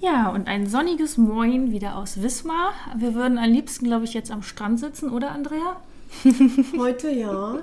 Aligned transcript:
Ja, 0.00 0.28
und 0.30 0.48
ein 0.48 0.66
sonniges 0.66 1.18
Moin 1.18 1.70
wieder 1.70 1.96
aus 1.96 2.22
Wismar. 2.22 2.72
Wir 2.96 3.14
würden 3.14 3.38
am 3.38 3.50
liebsten, 3.50 3.84
glaube 3.84 4.04
ich, 4.04 4.14
jetzt 4.14 4.30
am 4.30 4.42
Strand 4.42 4.80
sitzen, 4.80 5.10
oder 5.10 5.32
Andrea? 5.32 5.76
Heute 6.78 7.10
ja. 7.10 7.58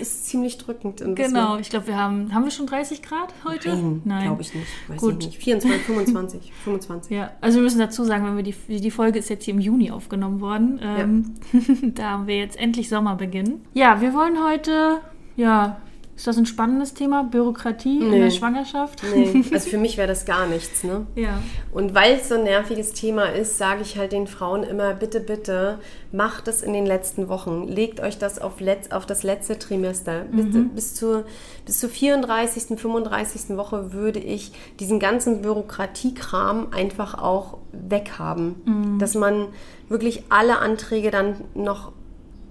Es 0.00 0.08
ist 0.08 0.26
ziemlich 0.26 0.56
drückend. 0.58 1.00
In 1.00 1.14
Genau, 1.14 1.58
ich 1.58 1.68
glaube, 1.68 1.88
wir 1.88 1.96
haben, 1.96 2.34
haben 2.34 2.44
wir 2.44 2.50
schon 2.50 2.66
30 2.66 3.02
Grad 3.02 3.34
heute? 3.44 3.76
Nein, 4.04 4.24
glaube 4.24 4.42
ich 4.42 4.54
nicht. 4.54 4.66
Weiß 4.88 4.96
Gut. 4.98 5.16
ich 5.20 5.26
nicht. 5.26 5.42
24, 5.42 5.82
25, 5.82 6.52
25. 6.64 7.10
Ja, 7.16 7.32
also 7.40 7.58
wir 7.58 7.64
müssen 7.64 7.78
dazu 7.78 8.04
sagen, 8.04 8.24
wenn 8.24 8.36
wir 8.36 8.42
die, 8.42 8.80
die 8.80 8.90
Folge 8.90 9.18
ist 9.18 9.28
jetzt 9.28 9.44
hier 9.44 9.54
im 9.54 9.60
Juni 9.60 9.90
aufgenommen 9.90 10.40
worden. 10.40 10.80
Ähm, 10.82 11.34
da 11.94 12.10
haben 12.10 12.26
wir 12.26 12.38
jetzt 12.38 12.58
endlich 12.58 12.88
Sommerbeginn. 12.88 13.60
Ja, 13.74 14.00
wir 14.00 14.14
wollen 14.14 14.42
heute, 14.42 15.02
ja, 15.36 15.76
ist 16.20 16.26
das 16.26 16.36
ein 16.36 16.44
spannendes 16.44 16.92
Thema? 16.92 17.24
Bürokratie 17.24 17.98
in 17.98 18.10
Nee. 18.10 18.20
der 18.20 18.30
Schwangerschaft? 18.30 19.02
Nee, 19.14 19.42
also 19.54 19.70
für 19.70 19.78
mich 19.78 19.96
wäre 19.96 20.06
das 20.06 20.26
gar 20.26 20.46
nichts, 20.46 20.84
ne? 20.84 21.06
Ja. 21.14 21.42
Und 21.72 21.94
weil 21.94 22.16
es 22.16 22.28
so 22.28 22.34
ein 22.34 22.44
nerviges 22.44 22.92
Thema 22.92 23.24
ist, 23.32 23.56
sage 23.56 23.80
ich 23.80 23.96
halt 23.96 24.12
den 24.12 24.26
Frauen 24.26 24.62
immer, 24.62 24.92
bitte, 24.92 25.20
bitte, 25.20 25.78
macht 26.12 26.46
es 26.46 26.60
in 26.60 26.74
den 26.74 26.84
letzten 26.84 27.28
Wochen. 27.30 27.66
Legt 27.66 28.00
euch 28.00 28.18
das 28.18 28.38
auf, 28.38 28.60
letz, 28.60 28.90
auf 28.90 29.06
das 29.06 29.22
letzte 29.22 29.58
Trimester. 29.58 30.24
Bis, 30.30 30.44
bis, 30.74 30.94
zur, 30.94 31.24
bis 31.64 31.80
zur 31.80 31.88
34., 31.88 32.78
35. 32.78 33.56
Woche 33.56 33.94
würde 33.94 34.18
ich 34.18 34.52
diesen 34.78 35.00
ganzen 35.00 35.40
Bürokratiekram 35.40 36.68
einfach 36.72 37.14
auch 37.14 37.56
weghaben. 37.72 38.98
Dass 38.98 39.14
man 39.14 39.46
wirklich 39.88 40.24
alle 40.28 40.58
Anträge 40.58 41.10
dann 41.10 41.36
noch 41.54 41.92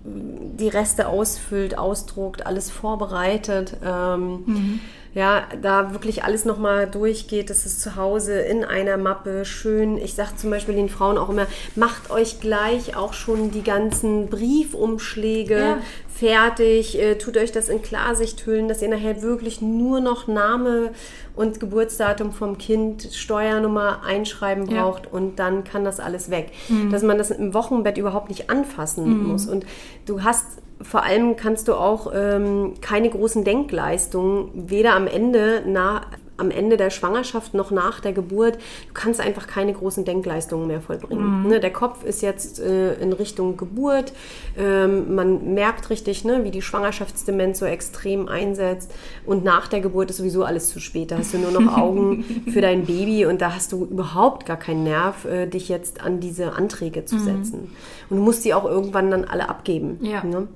die 0.04 0.68
Reste 0.68 1.08
ausfüllt, 1.08 1.78
ausdruckt, 1.78 2.46
alles 2.46 2.72
vorbereitet. 2.72 3.78
Ähm, 3.84 4.80
Ja, 5.16 5.48
da 5.62 5.92
wirklich 5.94 6.24
alles 6.24 6.46
nochmal 6.46 6.88
durchgeht, 6.88 7.50
dass 7.50 7.66
es 7.66 7.80
zu 7.80 7.96
Hause 7.96 8.40
in 8.40 8.64
einer 8.64 8.96
Mappe 8.98 9.44
schön, 9.44 9.98
ich 9.98 10.14
sage 10.14 10.36
zum 10.36 10.52
Beispiel 10.52 10.76
den 10.76 10.88
Frauen 10.88 11.18
auch 11.18 11.30
immer, 11.30 11.48
macht 11.76 12.12
euch 12.12 12.40
gleich 12.40 12.96
auch 12.96 13.14
schon 13.14 13.50
die 13.50 13.64
ganzen 13.64 14.28
Briefumschläge 14.28 15.58
Ja. 15.58 15.78
fertig, 16.14 17.00
äh, 17.00 17.16
tut 17.18 17.38
euch 17.38 17.52
das 17.52 17.70
in 17.70 17.82
Klarsichthüllen, 17.82 18.68
dass 18.68 18.82
ihr 18.84 18.90
nachher 18.90 19.22
wirklich 19.24 19.62
nur 19.62 20.00
noch 20.00 20.28
Name 20.28 20.92
und 21.36 21.60
Geburtsdatum 21.60 22.32
vom 22.32 22.58
Kind, 22.60 23.10
Steuernummer 23.12 24.04
einschreiben 24.06 24.68
Ja. 24.70 24.84
braucht 24.84 25.12
und 25.12 25.40
dann 25.40 25.64
kann 25.64 25.84
das 25.86 26.00
alles 26.00 26.30
weg. 26.30 26.52
Dass 26.92 27.02
man 27.02 27.18
das 27.18 27.32
im 27.32 27.54
Wochenbett 27.56 27.98
überhaupt 27.98 28.30
nicht 28.30 28.50
anfassen 28.50 29.24
muss. 29.28 29.48
Und 29.48 29.66
du 30.06 30.24
hast 30.24 30.46
vor 30.82 31.04
allem 31.04 31.36
kannst 31.36 31.68
du 31.68 31.74
auch 31.74 32.12
ähm, 32.14 32.76
keine 32.82 33.10
großen 33.10 33.44
Denkleistungen, 33.44 34.50
weder 34.54 34.96
am 34.96 35.08
Ende 35.08 35.64
na, 35.66 36.02
am 36.40 36.52
Ende 36.52 36.78
der 36.78 36.90
Schwangerschaft 36.90 37.54
noch 37.54 37.72
nach 37.72 38.00
der 38.00 38.14
Geburt. 38.14 38.56
Du 38.56 38.94
kannst 38.94 39.20
einfach 39.20 39.48
keine 39.48 39.74
großen 39.74 40.06
Denkleistungen 40.06 40.68
mehr 40.68 40.82
vollbringen. 40.82 41.48
Ne, 41.48 41.60
der 41.60 41.72
Kopf 41.72 42.04
ist 42.04 42.22
jetzt 42.22 42.60
äh, 42.60 42.94
in 42.96 43.14
Richtung 43.14 43.58
Geburt. 43.58 44.14
Ähm, 44.58 45.16
man 45.16 45.54
merkt 45.54 45.90
richtig, 45.90 46.26
ne, 46.26 46.44
wie 46.44 46.52
die 46.52 46.62
Schwangerschaftsdemenz 46.62 47.60
so 47.60 47.66
extrem 47.66 48.28
einsetzt. 48.28 48.92
Und 49.26 49.44
nach 49.44 49.68
der 49.68 49.82
Geburt 49.82 50.10
ist 50.10 50.18
sowieso 50.18 50.44
alles 50.44 50.70
zu 50.70 50.80
spät. 50.80 51.12
Da 51.12 51.18
hast 51.18 51.34
du 51.34 51.38
nur 51.38 51.52
noch 51.52 51.78
Augen 51.78 52.44
für 52.52 52.62
dein 52.62 52.86
Baby 52.86 53.26
und 53.26 53.42
da 53.42 53.54
hast 53.56 53.72
du 53.72 53.86
überhaupt 53.86 54.46
gar 54.46 54.58
keinen 54.58 54.84
Nerv, 54.84 55.26
äh, 55.26 55.48
dich 55.48 55.70
jetzt 55.70 56.02
an 56.02 56.20
diese 56.20 56.54
Anträge 56.54 57.06
zu 57.06 57.20
setzen. 57.20 57.72
Und 58.10 58.18
du 58.18 58.24
musst 58.24 58.46
die 58.46 58.54
auch 58.54 58.66
irgendwann 58.66 59.12
dann 59.12 59.26
alle 59.26 59.50
abgeben. 59.50 60.00
Ja. 60.02 60.24
Ne? 60.24 60.48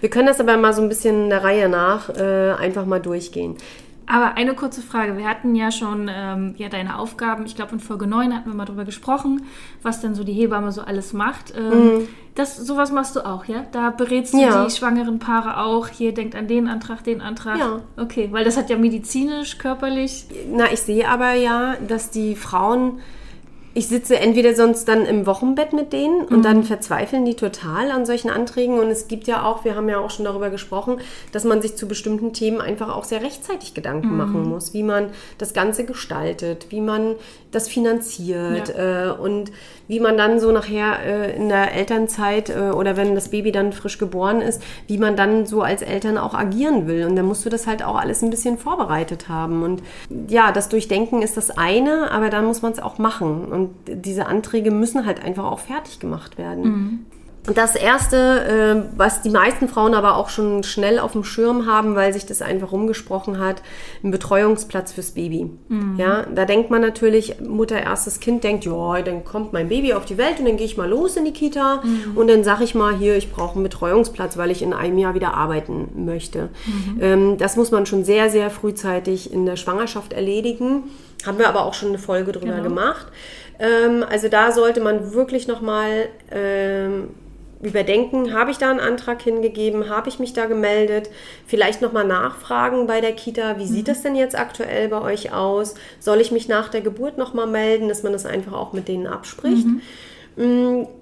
Wir 0.00 0.10
können 0.10 0.26
das 0.26 0.40
aber 0.40 0.56
mal 0.56 0.72
so 0.72 0.82
ein 0.82 0.88
bisschen 0.88 1.30
der 1.30 1.44
Reihe 1.44 1.68
nach 1.68 2.08
äh, 2.10 2.52
einfach 2.52 2.86
mal 2.86 3.00
durchgehen. 3.00 3.56
Aber 4.10 4.36
eine 4.36 4.54
kurze 4.54 4.80
Frage. 4.80 5.16
Wir 5.18 5.28
hatten 5.28 5.54
ja 5.54 5.70
schon 5.70 6.10
ähm, 6.10 6.54
ja, 6.56 6.68
deine 6.68 6.98
Aufgaben. 6.98 7.44
Ich 7.44 7.54
glaube, 7.56 7.72
in 7.72 7.80
Folge 7.80 8.06
9 8.06 8.34
hatten 8.34 8.48
wir 8.50 8.56
mal 8.56 8.64
drüber 8.64 8.84
gesprochen, 8.86 9.42
was 9.82 10.00
denn 10.00 10.14
so 10.14 10.24
die 10.24 10.32
Hebamme 10.32 10.72
so 10.72 10.80
alles 10.80 11.12
macht. 11.12 11.52
Ähm, 11.56 12.08
das, 12.34 12.56
sowas 12.56 12.90
machst 12.90 13.16
du 13.16 13.26
auch, 13.26 13.44
ja? 13.46 13.66
Da 13.72 13.90
berätst 13.90 14.32
du 14.32 14.38
Mhm. 14.38 14.42
Ja. 14.44 14.64
die 14.64 14.70
schwangeren 14.70 15.18
Paare 15.18 15.58
auch. 15.58 15.88
Hier 15.88 16.14
denkt 16.14 16.34
an 16.36 16.46
den 16.48 16.68
Antrag, 16.68 17.04
den 17.04 17.20
Antrag. 17.20 17.58
Ja. 17.58 17.80
Okay, 17.96 18.28
weil 18.32 18.44
das 18.44 18.56
hat 18.56 18.70
ja 18.70 18.78
medizinisch, 18.78 19.58
körperlich. 19.58 20.26
Na, 20.50 20.72
ich 20.72 20.80
sehe 20.80 21.06
aber 21.08 21.32
ja, 21.34 21.74
dass 21.86 22.10
die 22.10 22.34
Frauen, 22.34 23.00
ich 23.78 23.86
sitze 23.86 24.18
entweder 24.18 24.56
sonst 24.56 24.88
dann 24.88 25.06
im 25.06 25.24
Wochenbett 25.24 25.72
mit 25.72 25.92
denen 25.92 26.22
und 26.22 26.44
dann 26.44 26.64
verzweifeln 26.64 27.24
die 27.24 27.36
total 27.36 27.92
an 27.92 28.06
solchen 28.06 28.28
Anträgen. 28.28 28.80
Und 28.80 28.88
es 28.88 29.06
gibt 29.06 29.28
ja 29.28 29.44
auch, 29.44 29.64
wir 29.64 29.76
haben 29.76 29.88
ja 29.88 30.00
auch 30.00 30.10
schon 30.10 30.24
darüber 30.24 30.50
gesprochen, 30.50 30.98
dass 31.30 31.44
man 31.44 31.62
sich 31.62 31.76
zu 31.76 31.86
bestimmten 31.86 32.32
Themen 32.32 32.60
einfach 32.60 32.88
auch 32.88 33.04
sehr 33.04 33.22
rechtzeitig 33.22 33.74
Gedanken 33.74 34.16
machen 34.16 34.48
muss, 34.48 34.74
wie 34.74 34.82
man 34.82 35.10
das 35.38 35.54
Ganze 35.54 35.84
gestaltet, 35.84 36.66
wie 36.70 36.80
man 36.80 37.14
das 37.50 37.68
finanziert 37.68 38.74
äh, 38.76 39.10
und 39.10 39.50
wie 39.86 40.00
man 40.00 40.18
dann 40.18 40.38
so 40.38 40.52
nachher 40.52 41.00
äh, 41.02 41.34
in 41.34 41.48
der 41.48 41.74
Elternzeit 41.74 42.50
äh, 42.50 42.70
oder 42.70 42.96
wenn 42.96 43.14
das 43.14 43.30
Baby 43.30 43.52
dann 43.52 43.72
frisch 43.72 43.98
geboren 43.98 44.42
ist, 44.42 44.62
wie 44.86 44.98
man 44.98 45.16
dann 45.16 45.46
so 45.46 45.62
als 45.62 45.80
Eltern 45.80 46.18
auch 46.18 46.34
agieren 46.34 46.86
will. 46.86 47.06
Und 47.06 47.16
dann 47.16 47.24
musst 47.24 47.44
du 47.46 47.48
das 47.48 47.66
halt 47.66 47.82
auch 47.82 47.96
alles 47.96 48.22
ein 48.22 48.30
bisschen 48.30 48.58
vorbereitet 48.58 49.28
haben. 49.28 49.62
Und 49.62 49.82
ja, 50.28 50.52
das 50.52 50.68
Durchdenken 50.68 51.22
ist 51.22 51.36
das 51.38 51.50
eine, 51.50 52.10
aber 52.10 52.28
dann 52.28 52.44
muss 52.44 52.60
man 52.60 52.72
es 52.72 52.80
auch 52.80 52.98
machen. 52.98 53.46
Und 53.46 53.70
diese 53.86 54.26
Anträge 54.26 54.70
müssen 54.70 55.06
halt 55.06 55.24
einfach 55.24 55.44
auch 55.44 55.60
fertig 55.60 56.00
gemacht 56.00 56.36
werden. 56.36 56.64
Und 56.64 57.06
das 57.54 57.74
Erste, 57.76 58.86
äh, 58.86 58.98
was 58.98 59.22
die 59.22 59.30
meisten 59.30 59.68
Frauen 59.68 59.94
aber 59.94 60.16
auch 60.16 60.28
schon 60.28 60.62
schnell 60.62 60.98
auf 60.98 61.12
dem 61.12 61.24
Schirm 61.24 61.66
haben, 61.66 61.94
weil 61.94 62.12
sich 62.12 62.26
das 62.26 62.42
einfach 62.42 62.72
rumgesprochen 62.72 63.38
hat, 63.38 63.62
ein 64.02 64.10
Betreuungsplatz 64.10 64.92
fürs 64.92 65.12
Baby. 65.12 65.50
Ja, 65.96 66.24
da 66.34 66.44
denkt 66.44 66.70
man 66.70 66.80
natürlich, 66.80 67.40
Mutter 67.40 67.80
erstes 67.80 68.20
Kind 68.20 68.44
denkt, 68.44 68.64
ja, 68.64 69.02
dann 69.02 69.24
kommt 69.24 69.52
mein 69.52 69.68
Baby 69.68 69.94
auf 69.94 70.04
die 70.04 70.18
Welt 70.18 70.38
und 70.38 70.46
dann 70.46 70.56
gehe 70.56 70.66
ich 70.66 70.76
mal 70.76 70.88
los 70.88 71.16
in 71.16 71.24
die 71.24 71.32
Kita 71.32 71.82
und 72.14 72.28
dann 72.28 72.44
sage 72.44 72.64
ich 72.64 72.74
mal 72.74 72.94
hier, 72.96 73.16
ich 73.16 73.30
brauche 73.32 73.54
einen 73.54 73.62
Betreuungsplatz, 73.62 74.36
weil 74.36 74.50
ich 74.50 74.62
in 74.62 74.72
einem 74.72 74.98
Jahr 74.98 75.14
wieder 75.14 75.34
arbeiten 75.34 75.88
möchte. 76.04 76.48
Ähm, 77.00 77.38
das 77.38 77.56
muss 77.56 77.70
man 77.70 77.86
schon 77.86 78.04
sehr, 78.04 78.30
sehr 78.30 78.50
frühzeitig 78.50 79.32
in 79.32 79.46
der 79.46 79.56
Schwangerschaft 79.56 80.12
erledigen. 80.12 80.84
Haben 81.26 81.38
wir 81.38 81.48
aber 81.48 81.64
auch 81.64 81.74
schon 81.74 81.88
eine 81.90 81.98
Folge 81.98 82.32
drüber 82.32 82.52
Genau. 82.52 82.62
gemacht. 82.62 83.06
Ähm, 83.58 84.04
also 84.08 84.28
da 84.28 84.52
sollte 84.52 84.80
man 84.80 85.12
wirklich 85.12 85.48
nochmal 85.48 86.08
ähm, 86.30 87.08
überdenken, 87.60 88.32
habe 88.32 88.50
ich 88.50 88.58
da 88.58 88.70
einen 88.70 88.80
Antrag 88.80 89.22
hingegeben, 89.22 89.88
habe 89.88 90.08
ich 90.08 90.18
mich 90.18 90.32
da 90.32 90.46
gemeldet, 90.46 91.10
vielleicht 91.46 91.82
nochmal 91.82 92.06
nachfragen 92.06 92.86
bei 92.86 93.00
der 93.00 93.12
Kita, 93.12 93.58
wie 93.58 93.66
sieht 93.66 93.88
das 93.88 94.02
denn 94.02 94.14
jetzt 94.14 94.38
aktuell 94.38 94.88
bei 94.88 95.00
euch 95.00 95.32
aus? 95.32 95.74
Soll 95.98 96.20
ich 96.20 96.30
mich 96.30 96.48
nach 96.48 96.68
der 96.68 96.80
Geburt 96.80 97.18
nochmal 97.18 97.48
melden, 97.48 97.88
dass 97.88 98.02
man 98.02 98.12
das 98.12 98.26
einfach 98.26 98.52
auch 98.52 98.72
mit 98.72 98.86
denen 98.86 99.06
abspricht? 99.06 99.66
Mm, 99.66 99.80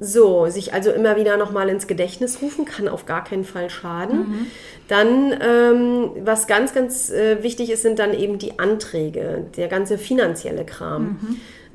So, 0.01 0.47
sich 0.47 0.73
also 0.73 0.91
immer 0.91 1.17
wieder 1.17 1.37
nochmal 1.37 1.69
ins 1.69 1.87
Gedächtnis 1.87 2.41
rufen, 2.41 2.65
kann 2.65 2.89
auf 2.89 3.05
gar 3.05 3.23
keinen 3.23 3.45
Fall 3.45 3.69
schaden. 3.69 4.49
Dann, 4.89 5.35
ähm, 5.41 6.11
was 6.25 6.47
ganz, 6.47 6.73
ganz 6.73 7.11
äh, 7.11 7.43
wichtig 7.43 7.71
ist, 7.71 7.83
sind 7.83 7.99
dann 7.99 8.15
eben 8.15 8.39
die 8.39 8.59
Anträge, 8.59 9.45
der 9.57 9.69
ganze 9.69 9.99
finanzielle 9.99 10.65
Kram. 10.65 11.19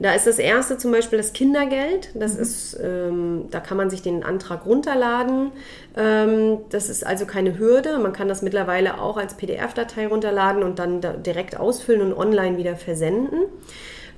Da 0.01 0.13
ist 0.13 0.25
das 0.25 0.39
erste 0.39 0.79
zum 0.79 0.91
Beispiel 0.91 1.19
das 1.19 1.33
Kindergeld. 1.33 2.09
Das 2.15 2.35
ist, 2.35 2.75
ähm, 2.81 3.45
da 3.51 3.59
kann 3.59 3.77
man 3.77 3.91
sich 3.91 4.01
den 4.01 4.23
Antrag 4.23 4.65
runterladen. 4.65 5.51
Ähm, 5.95 6.57
das 6.69 6.89
ist 6.89 7.05
also 7.05 7.27
keine 7.27 7.59
Hürde. 7.59 7.99
Man 7.99 8.11
kann 8.11 8.27
das 8.27 8.41
mittlerweile 8.41 8.99
auch 8.99 9.17
als 9.17 9.35
PDF-Datei 9.35 10.07
runterladen 10.07 10.63
und 10.63 10.79
dann 10.79 11.01
da 11.01 11.13
direkt 11.13 11.59
ausfüllen 11.59 12.01
und 12.01 12.13
online 12.13 12.57
wieder 12.57 12.75
versenden. 12.77 13.41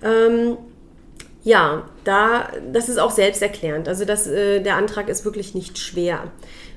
Ähm, 0.02 0.58
ja, 1.44 1.84
da, 2.04 2.50
das 2.72 2.90
ist 2.90 2.98
auch 2.98 3.12
selbsterklärend. 3.12 3.88
Also 3.88 4.06
das, 4.06 4.28
äh, 4.28 4.62
der 4.62 4.78
Antrag 4.78 5.10
ist 5.10 5.26
wirklich 5.26 5.54
nicht 5.54 5.78
schwer. 5.78 6.32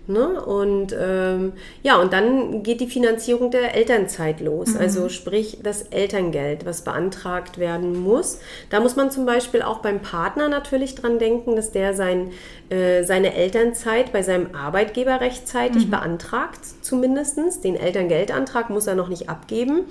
Ne? 0.09 0.41
Und 0.41 0.95
ähm, 0.97 1.53
ja, 1.83 2.01
und 2.01 2.13
dann 2.13 2.63
geht 2.63 2.81
die 2.81 2.87
Finanzierung 2.87 3.51
der 3.51 3.75
Elternzeit 3.75 4.41
los. 4.41 4.75
Mhm. 4.75 4.81
Also 4.81 5.09
sprich 5.09 5.59
das 5.63 5.83
Elterngeld, 5.83 6.65
was 6.65 6.83
beantragt 6.83 7.59
werden 7.59 8.01
muss. 8.01 8.39
Da 8.71 8.79
muss 8.79 8.95
man 8.95 9.11
zum 9.11 9.27
Beispiel 9.27 9.63
auch 9.63 9.79
beim 9.79 10.01
Partner 10.01 10.49
natürlich 10.49 10.95
dran 10.95 11.19
denken, 11.19 11.57
dass 11.57 11.73
der 11.73 11.95
sein, 11.95 12.31
äh, 12.71 13.03
seine 13.03 13.35
Elternzeit 13.35 14.13
bei 14.13 14.23
seinem 14.23 14.55
Arbeitgeber 14.55 15.21
rechtzeitig 15.21 15.91
beantragt, 15.91 16.61
zumindest. 16.83 17.17
Den 17.65 17.77
Elterngeldantrag 17.77 18.71
muss 18.71 18.87
er 18.87 18.95
noch 18.95 19.09
nicht 19.09 19.29
abgeben. 19.29 19.87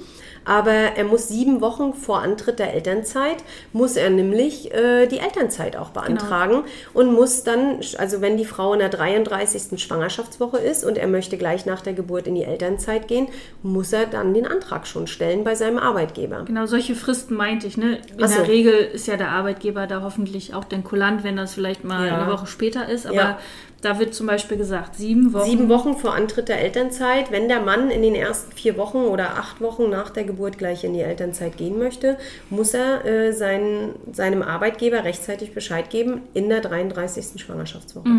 Aber 0.45 0.71
er 0.71 1.03
muss 1.03 1.27
sieben 1.27 1.59
Wochen 1.61 1.93
vor 1.93 2.19
Antritt 2.21 2.59
der 2.59 2.73
Elternzeit, 2.73 3.37
muss 3.73 3.95
er 3.95 4.09
nämlich 4.09 4.73
äh, 4.73 5.07
die 5.07 5.17
Elternzeit 5.19 5.75
auch 5.75 5.89
beantragen 5.89 6.63
und 6.93 7.11
muss 7.13 7.43
dann, 7.43 7.79
also 7.97 8.21
wenn 8.21 8.37
die 8.37 8.45
Frau 8.45 8.73
in 8.73 8.79
der 8.79 8.89
33. 8.89 9.81
Schwangerschaftswoche 9.81 10.57
ist 10.57 10.83
und 10.85 10.97
er 10.97 11.07
möchte 11.07 11.37
gleich 11.37 11.65
nach 11.65 11.81
der 11.81 11.93
Geburt 11.93 12.27
in 12.27 12.35
die 12.35 12.43
Elternzeit 12.43 13.07
gehen, 13.07 13.27
muss 13.63 13.91
er 13.91 14.05
dann 14.05 14.33
den 14.33 14.45
Antrag 14.45 14.85
schon 14.87 15.07
stellen 15.07 15.43
bei 15.43 15.55
seinem 15.55 15.77
Arbeitgeber. 15.79 16.43
Genau, 16.45 16.65
solche 16.67 16.95
Fristen 16.95 17.35
meinte 17.35 17.67
ich. 17.67 17.77
Ne? 17.77 17.99
In 18.17 18.27
so. 18.27 18.35
der 18.35 18.47
Regel 18.47 18.73
ist 18.73 19.07
ja 19.07 19.17
der 19.17 19.29
Arbeitgeber 19.31 19.87
da 19.87 20.01
hoffentlich 20.03 20.53
auch 20.53 20.63
den 20.65 20.83
kulant, 20.83 21.23
wenn 21.23 21.37
das 21.37 21.53
vielleicht 21.55 21.83
mal 21.83 22.05
Ja. 22.07 22.17
eine 22.21 22.31
Woche 22.31 22.45
später 22.47 22.87
ist. 22.87 23.07
Aber 23.07 23.15
Ja. 23.15 23.39
da 23.81 23.99
wird 23.99 24.13
zum 24.13 24.27
Beispiel 24.27 24.57
gesagt, 24.57 24.95
sieben 24.95 25.33
Wochen. 25.33 25.45
Sieben 25.49 25.69
Wochen 25.69 25.95
vor 25.95 26.13
Antritt 26.13 26.49
der 26.49 26.61
Elternzeit, 26.61 27.31
wenn 27.31 27.47
der 27.47 27.61
Mann 27.61 27.89
in 27.91 28.01
den 28.01 28.15
ersten 28.15 28.51
vier 28.51 28.77
Wochen 28.77 28.97
oder 28.99 29.31
acht 29.37 29.61
Wochen 29.61 29.89
nach 29.89 30.09
der 30.09 30.23
Geburt 30.23 30.34
gleich 30.57 30.83
in 30.83 30.93
die 30.93 31.01
Elternzeit 31.01 31.57
gehen 31.57 31.77
möchte, 31.79 32.17
muss 32.49 32.73
er 32.73 33.05
äh, 33.05 33.31
sein, 33.33 33.91
seinem 34.11 34.41
Arbeitgeber 34.41 35.03
rechtzeitig 35.03 35.53
Bescheid 35.53 35.89
geben 35.89 36.21
in 36.33 36.49
der 36.49 36.61
33. 36.61 37.41
Schwangerschaftswoche. 37.41 38.09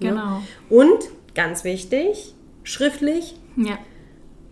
Genau. 0.00 0.42
Und, 0.68 0.98
ganz 1.34 1.64
wichtig, 1.64 2.34
schriftlich, 2.64 3.34
Ja. 3.56 3.78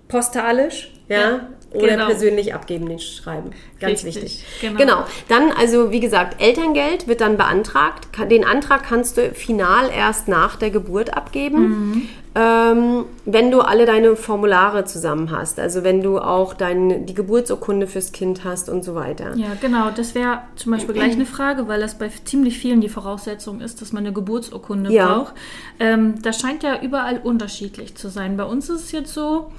postalisch, 0.09 0.93
ja, 1.09 1.19
Ja, 1.19 1.49
oder 1.75 1.89
genau. 1.89 2.07
persönlich 2.07 2.55
abgeben, 2.55 2.87
den 2.89 2.99
Schreiben. 2.99 3.51
Ganz 3.79 4.05
Richtig, 4.05 4.23
wichtig. 4.25 4.45
genau. 4.79 5.05
Dann, 5.29 5.53
also 5.53 5.91
wie 5.93 6.01
gesagt, 6.01 6.41
Elterngeld 6.41 7.07
wird 7.09 7.21
dann 7.21 7.37
beantragt. 7.37 8.09
Den 8.31 8.45
Antrag 8.45 8.85
kannst 8.85 9.19
du 9.19 9.31
final 9.35 9.91
erst 9.91 10.29
nach 10.29 10.57
der 10.57 10.71
Geburt 10.71 11.15
abgeben, 11.15 11.61
Mhm. 11.91 12.09
Ähm, 12.39 13.05
wenn 13.25 13.51
du 13.51 13.63
alle 13.63 13.85
deine 13.85 14.15
Formulare 14.15 14.85
zusammen 14.85 15.33
hast. 15.33 15.59
Also 15.59 15.83
wenn 15.83 16.03
du 16.03 16.21
auch 16.21 16.55
dein, 16.55 17.05
die 17.05 17.15
Geburtsurkunde 17.15 17.89
fürs 17.89 18.13
Kind 18.13 18.45
hast 18.45 18.69
und 18.69 18.85
so 18.85 18.95
weiter. 18.95 19.35
Ja, 19.35 19.49
genau. 19.61 19.91
Das 19.91 20.15
wäre 20.15 20.43
zum 20.55 20.71
Beispiel 20.71 20.95
gleich 20.95 21.15
eine 21.15 21.27
Frage, 21.27 21.67
weil 21.67 21.81
das 21.81 21.99
bei 21.99 22.09
ziemlich 22.25 22.59
vielen 22.59 22.81
die 22.81 22.89
Voraussetzung 22.89 23.61
ist, 23.61 23.83
dass 23.83 23.93
man 23.93 24.05
eine 24.05 24.13
Geburtsurkunde 24.13 24.93
Ja. 24.93 25.07
braucht. 25.17 25.35
Ähm, 25.81 26.23
das 26.23 26.39
scheint 26.39 26.63
ja 26.63 26.81
überall 26.81 27.19
unterschiedlich 27.19 27.97
zu 27.97 28.09
sein. 28.09 28.37
Bei 28.37 28.45
uns 28.45 28.69
ist 28.69 28.85
es 28.85 28.93
jetzt 28.93 29.13
so, 29.13 29.51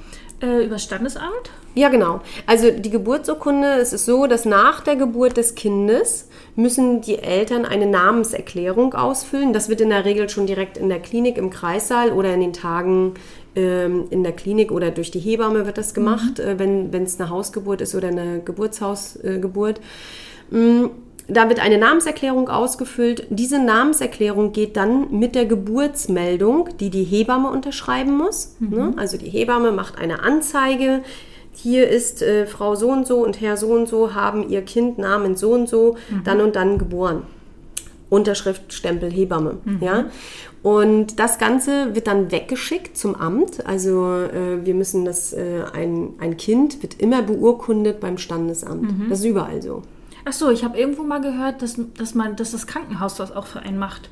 äh, 0.42 0.64
über 0.66 0.80
Standesamt. 0.80 1.52
Ja, 1.76 1.90
genau. 1.90 2.22
Also 2.46 2.72
die 2.72 2.90
Geburtsurkunde, 2.90 3.74
es 3.74 3.92
ist 3.92 4.06
so, 4.06 4.26
dass 4.26 4.46
nach 4.46 4.80
der 4.82 4.96
Geburt 4.96 5.36
des 5.36 5.56
Kindes 5.56 6.29
müssen 6.60 7.02
die 7.02 7.20
Eltern 7.20 7.66
eine 7.66 7.86
Namenserklärung 7.86 8.94
ausfüllen. 8.94 9.54
Das 9.54 9.70
wird 9.70 9.82
in 9.82 9.90
der 9.90 10.06
Regel 10.06 10.30
schon 10.30 10.46
direkt 10.46 10.78
in 10.78 10.90
der 10.90 11.00
Klinik 11.00 11.38
im 11.38 11.50
Kreissaal 11.50 12.12
oder 12.12 12.34
in 12.34 12.42
den 12.42 12.54
Tagen 12.54 13.14
ähm, 13.56 14.06
in 14.10 14.24
der 14.24 14.34
Klinik 14.34 14.72
oder 14.72 14.92
durch 14.92 15.10
die 15.12 15.20
Hebamme 15.20 15.66
wird 15.66 15.78
das 15.78 15.94
gemacht, 15.94 16.40
äh, 16.40 16.60
wenn 16.60 16.92
es 17.04 17.20
eine 17.20 17.30
Hausgeburt 17.30 17.82
ist 17.82 17.96
oder 17.96 18.10
eine 18.10 18.42
Geburtshausgeburt. 18.44 19.80
Mm, 20.52 20.86
Da 21.32 21.48
wird 21.48 21.60
eine 21.60 21.78
Namenserklärung 21.78 22.50
ausgefüllt. 22.50 23.28
Diese 23.30 23.64
Namenserklärung 23.64 24.52
geht 24.52 24.76
dann 24.76 25.12
mit 25.12 25.36
der 25.36 25.46
Geburtsmeldung, 25.46 26.70
die 26.80 26.90
die 26.90 27.04
Hebamme 27.04 27.52
unterschreiben 27.52 28.18
muss. 28.18 28.56
Ne? 28.60 28.94
Also 28.98 29.16
die 29.18 29.30
Hebamme 29.30 29.72
macht 29.72 30.00
eine 30.00 30.24
Anzeige. 30.24 31.04
Hier 31.62 31.90
ist 31.90 32.22
äh, 32.22 32.46
Frau 32.46 32.76
so 32.76 32.90
und 32.90 33.06
so 33.06 33.24
und 33.24 33.42
Herr 33.42 33.58
so 33.58 33.68
und 33.74 33.88
so 33.88 34.14
haben 34.14 34.48
ihr 34.50 34.62
Kind 34.62 34.98
Namen 34.98 35.36
so 35.36 35.52
und 35.52 35.68
so 35.68 35.96
dann 36.24 36.40
und 36.42 36.56
dann 36.56 36.78
geboren. 36.78 37.24
Unterschrift, 38.10 38.74
Stempel, 38.74 39.12
Hebamme. 39.12 39.58
Ja? 39.82 40.06
Und 40.64 41.20
das 41.20 41.38
Ganze 41.38 41.94
wird 41.96 42.08
dann 42.08 42.32
weggeschickt 42.32 42.98
zum 42.98 43.14
Amt. 43.16 43.66
Also 43.68 44.06
äh, 44.16 44.66
wir 44.66 44.74
müssen 44.74 45.06
das, 45.06 45.32
äh, 45.34 45.64
ein, 45.74 46.14
ein 46.20 46.36
Kind 46.38 46.82
wird 46.82 47.00
immer 47.00 47.22
beurkundet 47.22 48.00
beim 48.00 48.18
Standesamt. 48.18 48.90
Das 49.10 49.20
ist 49.20 49.26
überall 49.26 49.62
so. 49.62 49.84
Ach 50.26 50.34
so, 50.34 50.50
ich 50.50 50.64
habe 50.64 50.78
irgendwo 50.78 51.04
mal 51.04 51.22
gehört, 51.22 51.62
dass, 51.62 51.78
dass, 51.98 52.16
man, 52.16 52.36
dass 52.36 52.52
das 52.52 52.66
Krankenhaus 52.68 53.16
das 53.16 53.32
auch 53.36 53.46
für 53.46 53.60
einen 53.60 53.78
macht. 53.78 54.10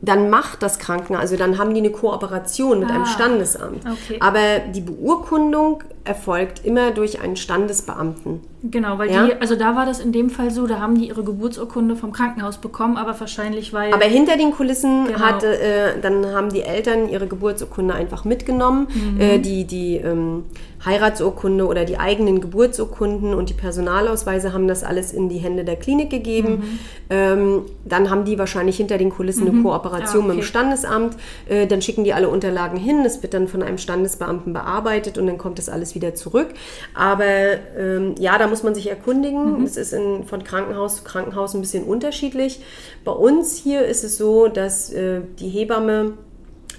Dann 0.00 0.28
macht 0.30 0.62
das 0.62 0.78
Krankenhaus, 0.78 1.20
also 1.22 1.36
dann 1.36 1.58
haben 1.58 1.72
die 1.74 1.80
eine 1.80 1.90
Kooperation 1.90 2.80
mit 2.80 2.90
einem 2.90 3.02
Ah, 3.04 3.06
Standesamt. 3.06 3.84
okay. 3.86 4.18
Aber 4.20 4.58
die 4.72 4.80
Beurkundung 4.82 5.82
erfolgt 6.04 6.64
immer 6.64 6.90
durch 6.90 7.20
einen 7.22 7.36
Standesbeamten. 7.36 8.40
Genau, 8.70 8.98
weil 8.98 9.10
Ja. 9.10 9.26
die, 9.26 9.34
also 9.40 9.56
da 9.56 9.74
war 9.76 9.84
das 9.84 10.00
in 10.00 10.10
dem 10.12 10.30
Fall 10.30 10.50
so, 10.50 10.66
da 10.66 10.78
haben 10.80 10.98
die 10.98 11.08
ihre 11.08 11.22
Geburtsurkunde 11.22 11.96
vom 11.96 12.12
Krankenhaus 12.12 12.58
bekommen, 12.58 12.96
aber 12.96 13.18
wahrscheinlich, 13.20 13.72
weil. 13.72 13.92
Aber 13.92 14.04
hinter 14.06 14.36
den 14.38 14.52
Kulissen 14.52 15.06
Genau. 15.06 15.18
hat, 15.18 15.42
äh, 15.44 16.00
dann 16.00 16.26
haben 16.34 16.50
die 16.50 16.62
Eltern 16.62 17.08
ihre 17.10 17.26
Geburtsurkunde 17.26 17.94
einfach 17.94 18.24
mitgenommen. 18.24 18.86
Mhm. 18.94 19.20
Äh, 19.20 19.38
die 19.38 19.64
die 19.64 19.96
ähm, 19.96 20.44
Heiratsurkunde 20.84 21.66
oder 21.66 21.84
die 21.84 21.98
eigenen 21.98 22.40
Geburtsurkunden 22.40 23.32
und 23.34 23.48
die 23.50 23.54
Personalausweise 23.54 24.52
haben 24.52 24.68
das 24.68 24.84
alles 24.84 25.12
in 25.12 25.28
die 25.28 25.38
Hände 25.38 25.64
der 25.64 25.76
Klinik 25.76 26.10
gegeben. 26.10 26.50
Mhm. 26.56 26.78
Ähm, 27.10 27.62
dann 27.84 28.10
haben 28.10 28.24
die 28.24 28.38
wahrscheinlich 28.38 28.76
hinter 28.76 28.98
den 28.98 29.10
Kulissen 29.10 29.48
eine 29.48 29.62
Kooperation 29.62 30.24
Ah, 30.24 30.26
mit 30.28 30.36
dem 30.36 30.38
okay. 30.40 30.46
Standesamt. 30.48 31.16
Äh, 31.48 31.66
dann 31.66 31.80
schicken 31.82 32.04
die 32.04 32.12
alle 32.12 32.28
Unterlagen 32.28 32.78
hin. 32.78 33.02
Es 33.04 33.22
wird 33.22 33.34
dann 33.34 33.48
von 33.48 33.62
einem 33.62 33.78
Standesbeamten 33.78 34.52
bearbeitet 34.52 35.16
und 35.18 35.26
dann 35.26 35.38
kommt 35.38 35.58
das 35.58 35.68
alles 35.68 35.93
wieder 35.94 36.14
zurück. 36.14 36.48
Aber 36.94 37.24
ähm, 37.24 38.14
ja, 38.18 38.38
da 38.38 38.46
muss 38.46 38.62
man 38.62 38.74
sich 38.74 38.88
erkundigen. 38.88 39.64
Es 39.64 39.76
ist 39.76 39.92
in, 39.92 40.24
von 40.24 40.44
Krankenhaus 40.44 40.96
zu 40.96 41.04
Krankenhaus 41.04 41.54
ein 41.54 41.60
bisschen 41.60 41.84
unterschiedlich. 41.84 42.60
Bei 43.04 43.12
uns 43.12 43.56
hier 43.56 43.84
ist 43.84 44.04
es 44.04 44.16
so, 44.16 44.48
dass 44.48 44.92
äh, 44.92 45.20
die 45.38 45.48
Hebamme 45.48 46.14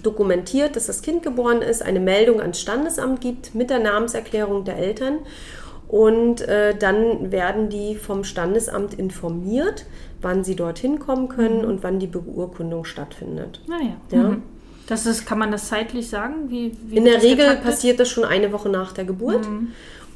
dokumentiert, 0.03 0.75
dass 0.75 0.87
das 0.87 1.01
Kind 1.01 1.23
geboren 1.23 1.61
ist, 1.61 1.81
eine 1.81 1.99
Meldung 1.99 2.41
ans 2.41 2.59
Standesamt 2.59 3.21
gibt 3.21 3.55
mit 3.55 3.69
der 3.69 3.79
Namenserklärung 3.79 4.63
der 4.65 4.77
Eltern. 4.77 5.19
Und 5.87 6.41
äh, 6.41 6.75
dann 6.75 7.31
werden 7.31 7.69
die 7.69 7.95
vom 7.95 8.23
Standesamt 8.23 8.95
informiert, 8.95 9.85
wann 10.21 10.43
sie 10.43 10.55
dorthin 10.55 10.99
kommen 10.99 11.29
können 11.29 11.63
und 11.63 11.83
wann 11.83 11.99
die 11.99 12.07
Beurkundung 12.07 12.85
stattfindet. 12.85 13.61
naja. 13.67 13.95
Ja. 14.11 14.29
Mhm. 14.29 14.43
Das 14.87 15.05
ist, 15.05 15.25
kann 15.25 15.39
man 15.39 15.51
das 15.51 15.67
zeitlich 15.67 16.09
sagen? 16.09 16.49
Wie, 16.49 16.75
wie 16.87 16.97
In 16.97 17.05
der 17.05 17.21
Regel 17.21 17.37
getaktet? 17.37 17.63
passiert 17.63 17.99
das 17.99 18.09
schon 18.09 18.23
eine 18.23 18.51
Woche 18.51 18.69
nach 18.69 18.91
der 18.91 19.05
Geburt. 19.05 19.47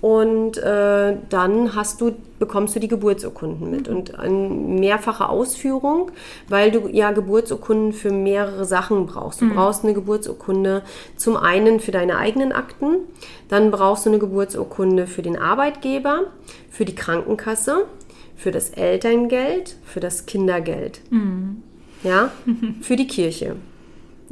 Und 0.01 0.57
äh, 0.57 1.17
dann 1.27 1.75
hast 1.75 1.99
du, 1.99 2.15
bekommst 2.37 2.73
du 2.73 2.79
die 2.79 2.87
Geburtsurkunden 2.87 3.69
mit. 3.69 3.89
Und 3.89 4.17
eine 4.17 4.31
mehrfache 4.31 5.27
Ausführung, 5.27 6.11
weil 6.47 6.71
du 6.71 6.87
ja 6.87 7.11
Geburtsurkunden 7.11 7.91
für 7.91 8.11
mehrere 8.11 8.63
Sachen 8.63 9.07
brauchst. 9.07 9.41
Du 9.41 9.49
brauchst 9.49 9.83
eine 9.83 9.93
Geburtsurkunde 9.93 10.83
zum 11.17 11.35
einen 11.35 11.81
für 11.81 11.91
deine 11.91 12.17
eigenen 12.17 12.53
Akten, 12.53 12.95
dann 13.49 13.71
brauchst 13.71 14.05
du 14.05 14.09
eine 14.09 14.19
Geburtsurkunde 14.19 15.05
für 15.05 15.21
den 15.21 15.37
Arbeitgeber, 15.37 16.27
für 16.69 16.85
die 16.85 16.95
Krankenkasse, 16.95 17.85
für 18.37 18.51
das 18.51 18.69
Elterngeld, 18.69 19.75
für 19.83 19.99
das 19.99 20.25
Kindergeld. 20.25 21.01
Ja, 22.03 22.31
für 22.81 22.95
die 22.95 23.07
Kirche 23.07 23.57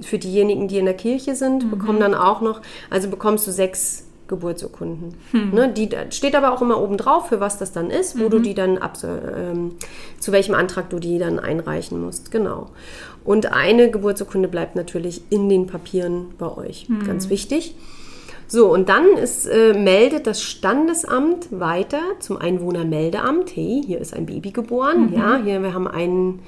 für 0.01 0.20
diejenigen, 0.20 0.68
die 0.68 0.77
in 0.77 0.86
der 0.86 0.94
Kirche 0.96 1.36
sind, 1.36 1.70
bekommen 1.72 2.00
dann 2.00 2.13
auch 2.13 2.42
noch, 2.42 2.62
also 2.89 3.10
bekommst 3.10 3.48
du 3.48 3.51
sechs 3.51 4.04
Geburtsurkunden. 4.27 5.16
Ne, 5.54 5.72
die 5.72 5.89
steht 6.10 6.36
aber 6.36 6.51
auch 6.54 6.62
immer 6.62 6.82
oben 6.82 6.98
drauf, 6.98 7.30
für 7.30 7.39
was 7.39 7.58
das 7.58 7.72
dann 7.72 7.89
ist, 7.89 8.20
wo 8.20 8.27
du 8.30 8.39
die 8.39 8.54
dann 8.54 8.77
ab, 8.77 8.98
ähm, 9.04 9.75
zu 10.20 10.32
welchem 10.32 10.54
Antrag 10.54 10.89
du 10.89 11.00
die 11.00 11.18
dann 11.18 11.39
einreichen 11.39 12.01
musst. 12.01 12.30
Genau. 12.32 12.70
Und 13.24 13.51
eine 13.54 13.89
Geburtsurkunde 13.89 14.48
bleibt 14.48 14.75
natürlich 14.75 15.22
in 15.30 15.50
den 15.50 15.68
Papieren 15.68 16.27
bei 16.38 16.56
euch. 16.56 16.88
Ganz 17.06 17.30
wichtig. 17.30 17.75
So, 18.48 18.72
und 18.72 18.88
dann 18.88 19.18
ist, 19.18 19.46
äh, 19.46 19.74
meldet 19.74 20.25
das 20.25 20.42
Standesamt 20.42 21.48
weiter 21.51 22.00
zum 22.20 22.38
Einwohnermeldeamt. 22.38 23.54
Hey, 23.56 23.84
hier 23.86 24.00
ist 24.00 24.13
ein 24.13 24.25
Baby 24.25 24.51
geboren. 24.51 25.12
Ja, 25.13 25.42
hier 25.44 25.62
wir 25.62 25.74
haben 25.74 25.88
einen, 25.88 26.39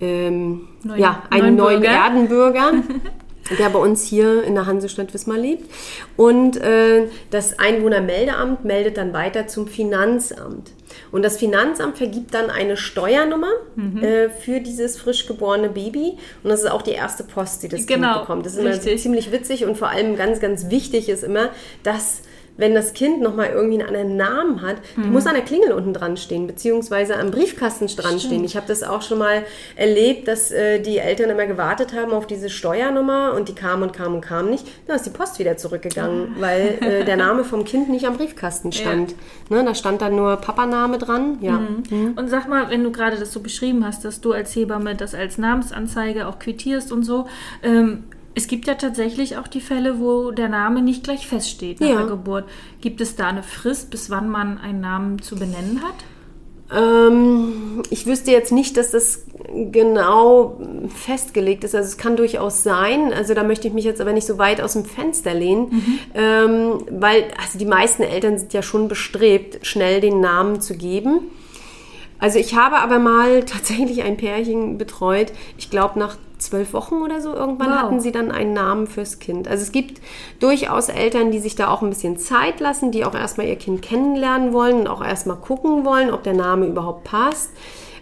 ähm, 0.00 0.68
Neuen- 0.82 1.00
ja, 1.00 1.22
einen 1.30 1.56
neuen 1.56 1.56
neuen 1.56 1.80
Bürger. 1.80 1.94
Erdenbürger. 1.94 2.72
der 3.58 3.68
bei 3.70 3.78
uns 3.78 4.04
hier 4.04 4.42
in 4.42 4.54
der 4.54 4.66
Hansestadt 4.66 5.14
Wismar 5.14 5.38
lebt. 5.38 5.70
Und 6.16 6.56
äh, 6.56 7.06
das 7.30 7.58
Einwohnermeldeamt 7.58 8.64
meldet 8.64 8.96
dann 8.96 9.12
weiter 9.12 9.46
zum 9.46 9.66
Finanzamt. 9.68 10.72
Und 11.12 11.22
das 11.22 11.36
Finanzamt 11.38 11.96
vergibt 11.98 12.34
dann 12.34 12.50
eine 12.50 12.76
Steuernummer 12.76 13.52
Mhm. 13.74 14.02
äh, 14.02 14.28
für 14.30 14.60
dieses 14.60 14.96
frisch 14.98 15.26
geborene 15.26 15.68
Baby. 15.68 16.18
Und 16.42 16.50
das 16.50 16.60
ist 16.64 16.70
auch 16.70 16.82
die 16.82 16.92
erste 16.92 17.24
Post, 17.24 17.62
die 17.62 17.68
das 17.68 17.86
Genau, 17.86 18.12
Kind 18.14 18.20
bekommt. 18.22 18.46
Das 18.46 18.54
ist 18.54 18.58
immer 18.60 18.98
ziemlich 18.98 19.32
witzig 19.32 19.64
und 19.64 19.76
vor 19.76 19.88
allem 19.88 20.16
ganz, 20.16 20.40
ganz 20.40 20.70
wichtig 20.70 21.08
ist 21.08 21.24
immer, 21.24 21.50
dass 21.82 22.22
wenn 22.56 22.74
das 22.74 22.92
Kind 22.94 23.20
nochmal 23.20 23.50
irgendwie 23.50 23.82
einen 23.82 23.88
anderen 23.88 24.16
Namen 24.16 24.62
hat, 24.62 24.76
der 24.96 25.06
muss 25.06 25.26
an 25.26 25.34
der 25.34 25.44
Klingel 25.44 25.72
unten 25.72 25.92
dran 25.92 26.16
stehen, 26.16 26.46
beziehungsweise 26.46 27.16
am 27.16 27.30
Briefkasten 27.30 27.86
dran 27.86 28.18
stehen. 28.18 28.44
Ich 28.44 28.56
habe 28.56 28.66
das 28.66 28.82
auch 28.82 29.02
schon 29.02 29.18
mal 29.18 29.44
erlebt, 29.76 30.28
dass 30.28 30.50
äh, 30.50 30.80
die 30.80 30.98
Eltern 30.98 31.30
immer 31.30 31.46
gewartet 31.46 31.92
haben 31.92 32.12
auf 32.12 32.26
diese 32.26 32.50
Steuernummer 32.50 33.34
und 33.34 33.48
die 33.48 33.54
kam 33.54 33.82
und 33.82 33.92
kam 33.92 34.14
und 34.14 34.20
kam 34.20 34.50
nicht. 34.50 34.66
Dann 34.86 34.96
ist 34.96 35.06
die 35.06 35.10
Post 35.10 35.38
wieder 35.38 35.56
zurückgegangen, 35.56 36.36
weil 36.38 36.78
äh, 36.80 37.04
der 37.06 37.16
Name 37.16 37.44
vom 37.44 37.64
Kind 37.64 37.88
nicht 37.88 38.06
am 38.06 38.16
Briefkasten 38.16 38.72
stand. 38.72 39.14
Ne, 39.48 39.64
da 39.64 39.74
stand 39.74 40.00
dann 40.02 40.16
nur 40.16 40.36
Papaname 40.36 40.98
dran. 40.98 41.38
Ja. 41.40 41.60
Und 41.90 42.28
sag 42.28 42.48
mal, 42.48 42.70
wenn 42.70 42.82
du 42.82 42.90
gerade 42.90 43.16
das 43.16 43.32
so 43.32 43.40
beschrieben 43.40 43.84
hast, 43.84 44.04
dass 44.04 44.20
du 44.20 44.32
als 44.32 44.54
Hebamme 44.54 44.94
das 44.94 45.14
als 45.14 45.38
Namensanzeige 45.38 46.26
auch 46.26 46.38
quittierst 46.38 46.92
und 46.92 47.04
so, 47.04 47.26
ähm, 47.62 48.04
es 48.36 48.46
gibt 48.48 48.66
ja 48.66 48.74
tatsächlich 48.74 49.38
auch 49.38 49.48
die 49.48 49.62
Fälle, 49.62 49.98
wo 49.98 50.30
der 50.30 50.50
Name 50.50 50.82
nicht 50.82 51.02
gleich 51.02 51.26
feststeht 51.26 51.80
nach 51.80 51.88
Ja. 51.88 51.96
der 51.96 52.06
Geburt. 52.06 52.44
Gibt 52.82 53.00
es 53.00 53.16
da 53.16 53.28
eine 53.28 53.42
Frist, 53.42 53.90
bis 53.90 54.10
wann 54.10 54.28
man 54.28 54.58
einen 54.58 54.80
Namen 54.80 55.22
zu 55.22 55.36
benennen 55.36 55.80
hat? 55.82 55.94
Ähm, 56.76 57.82
ich 57.90 58.06
wüsste 58.06 58.32
jetzt 58.32 58.52
nicht, 58.52 58.76
dass 58.76 58.90
das 58.90 59.24
genau 59.72 60.60
festgelegt 60.94 61.64
ist. 61.64 61.74
Also 61.74 61.88
es 61.88 61.96
kann 61.96 62.16
durchaus 62.16 62.62
sein. 62.62 63.12
Also 63.14 63.32
da 63.34 63.42
möchte 63.42 63.68
ich 63.68 63.74
mich 63.74 63.84
jetzt 63.86 64.00
aber 64.02 64.12
nicht 64.12 64.26
so 64.26 64.36
weit 64.36 64.60
aus 64.60 64.74
dem 64.74 64.84
Fenster 64.84 65.32
lehnen, 65.32 66.00
ähm, 66.14 66.80
weil 66.90 67.24
also 67.42 67.58
die 67.58 67.66
meisten 67.66 68.02
Eltern 68.02 68.36
sind 68.38 68.52
ja 68.52 68.62
schon 68.62 68.88
bestrebt, 68.88 69.64
schnell 69.66 70.00
den 70.02 70.20
Namen 70.20 70.60
zu 70.60 70.76
geben. 70.76 71.20
Also 72.18 72.38
ich 72.38 72.54
habe 72.56 72.76
aber 72.78 72.98
mal 72.98 73.42
tatsächlich 73.46 74.02
ein 74.02 74.16
Pärchen 74.16 74.78
betreut. 74.78 75.32
Ich 75.58 75.70
glaube 75.70 75.98
nach 75.98 76.16
zwölf 76.38 76.74
Wochen 76.74 76.96
oder 76.96 77.20
so 77.22 77.32
irgendwann 77.34 77.70
Wow. 77.70 77.76
hatten 77.78 78.00
sie 78.00 78.12
dann 78.12 78.30
einen 78.30 78.52
Namen 78.52 78.86
fürs 78.86 79.18
Kind. 79.20 79.48
Also 79.48 79.62
es 79.62 79.72
gibt 79.72 80.02
durchaus 80.38 80.90
Eltern, 80.90 81.30
die 81.30 81.38
sich 81.38 81.56
da 81.56 81.68
auch 81.68 81.80
ein 81.82 81.88
bisschen 81.88 82.18
Zeit 82.18 82.60
lassen, 82.60 82.92
die 82.92 83.04
auch 83.06 83.14
erstmal 83.14 83.46
ihr 83.46 83.56
Kind 83.56 83.80
kennenlernen 83.80 84.52
wollen 84.52 84.80
und 84.80 84.86
auch 84.86 85.02
erstmal 85.02 85.38
gucken 85.38 85.84
wollen, 85.86 86.10
ob 86.10 86.24
der 86.24 86.34
Name 86.34 86.66
überhaupt 86.66 87.04
passt. 87.04 87.52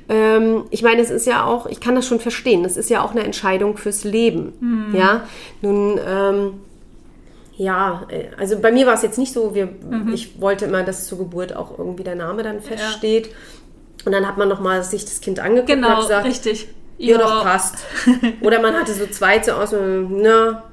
Ähm, 0.08 0.64
ich 0.70 0.82
meine, 0.82 1.00
es 1.00 1.10
ist 1.10 1.26
ja 1.26 1.44
auch, 1.44 1.66
ich 1.66 1.78
kann 1.80 1.94
das 1.94 2.06
schon 2.08 2.18
verstehen, 2.20 2.64
das 2.64 2.76
ist 2.76 2.90
ja 2.90 3.02
auch 3.04 3.12
eine 3.12 3.22
Entscheidung 3.22 3.76
fürs 3.76 4.02
Leben. 4.04 4.90
Ja, 4.94 5.22
nun. 5.62 5.98
Ähm, 6.06 6.54
ja, 7.56 8.02
äh, 8.08 8.24
also 8.36 8.58
bei 8.58 8.72
mir 8.72 8.84
war 8.86 8.94
es 8.94 9.02
jetzt 9.02 9.16
nicht 9.16 9.32
so, 9.32 9.54
wir, 9.54 9.68
ich 10.12 10.40
wollte 10.40 10.64
immer, 10.64 10.82
dass 10.82 11.06
zur 11.06 11.18
Geburt 11.18 11.54
auch 11.54 11.78
irgendwie 11.78 12.02
der 12.02 12.16
Name 12.16 12.42
dann 12.42 12.60
feststeht. 12.60 13.30
Und 14.04 14.12
dann 14.12 14.26
hat 14.26 14.36
man 14.38 14.48
nochmal 14.48 14.82
sich 14.84 15.04
das 15.04 15.20
Kind 15.20 15.40
angeguckt 15.40 15.70
und 15.70 15.76
Genau, 15.76 15.88
hat 15.96 16.00
gesagt, 16.02 16.26
richtig. 16.26 16.68
ja, 16.98 17.16
doch, 17.18 17.42
passt. 17.42 17.76
Oder 18.42 18.60
man 18.60 18.74
hatte 18.74 18.92
so 18.92 19.06
zwei 19.06 19.38
zur 19.38 19.58
Auswahl, 19.58 20.06
na, 20.10 20.64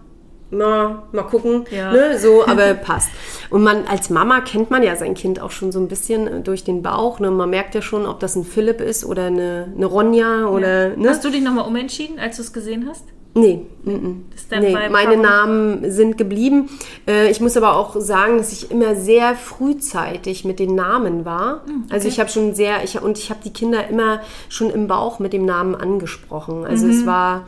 na, 0.49 1.03
mal 1.13 1.23
gucken, 1.23 1.63
Ja. 1.71 1.93
ne, 1.93 2.19
so, 2.19 2.45
aber 2.45 2.73
passt. 2.73 3.09
Und 3.49 3.63
man, 3.63 3.87
als 3.87 4.09
Mama 4.09 4.41
kennt 4.41 4.69
man 4.69 4.83
ja 4.83 4.97
sein 4.97 5.13
Kind 5.13 5.39
auch 5.41 5.51
schon 5.51 5.71
so 5.71 5.79
ein 5.79 5.87
bisschen 5.87 6.27
äh, 6.27 6.41
durch 6.41 6.65
den 6.65 6.81
Bauch, 6.81 7.19
ne, 7.21 7.31
man 7.31 7.49
merkt 7.49 7.73
ja 7.73 7.81
schon, 7.81 8.05
ob 8.05 8.19
das 8.19 8.35
ein 8.35 8.43
Philipp 8.43 8.81
ist 8.81 9.05
oder 9.05 9.27
eine, 9.27 9.71
eine 9.75 9.85
Ronja 9.85 10.47
oder, 10.47 10.89
ne. 10.97 11.07
Hast 11.09 11.23
du 11.23 11.29
dich 11.29 11.41
nochmal 11.41 11.65
umentschieden, 11.65 12.19
als 12.19 12.35
du 12.35 12.41
es 12.41 12.51
gesehen 12.51 12.85
hast? 12.89 13.05
Nee, 13.33 13.65
ist 14.35 14.51
dann 14.51 14.61
nee 14.61 14.75
meine 14.89 15.15
Namen 15.15 15.89
sind 15.89 16.17
geblieben. 16.17 16.69
Äh, 17.07 17.31
ich 17.31 17.39
muss 17.39 17.55
aber 17.55 17.77
auch 17.77 17.95
sagen, 17.99 18.37
dass 18.37 18.51
ich 18.51 18.71
immer 18.71 18.95
sehr 18.95 19.35
frühzeitig 19.35 20.43
mit 20.43 20.59
den 20.59 20.75
Namen 20.75 21.23
war. 21.23 21.61
Hm, 21.65 21.85
Also 21.89 22.09
ich 22.09 22.19
habe 22.19 22.29
schon 22.29 22.53
sehr, 22.53 22.83
ich, 22.83 23.01
und 23.01 23.17
ich 23.17 23.29
habe 23.29 23.39
die 23.43 23.53
Kinder 23.53 23.87
immer 23.87 24.19
schon 24.49 24.69
im 24.69 24.87
Bauch 24.87 25.19
mit 25.19 25.31
dem 25.31 25.45
Namen 25.45 25.75
angesprochen. 25.75 26.65
Also 26.65 26.85
Mhm. 26.87 26.91
es 26.91 27.05
war, 27.05 27.47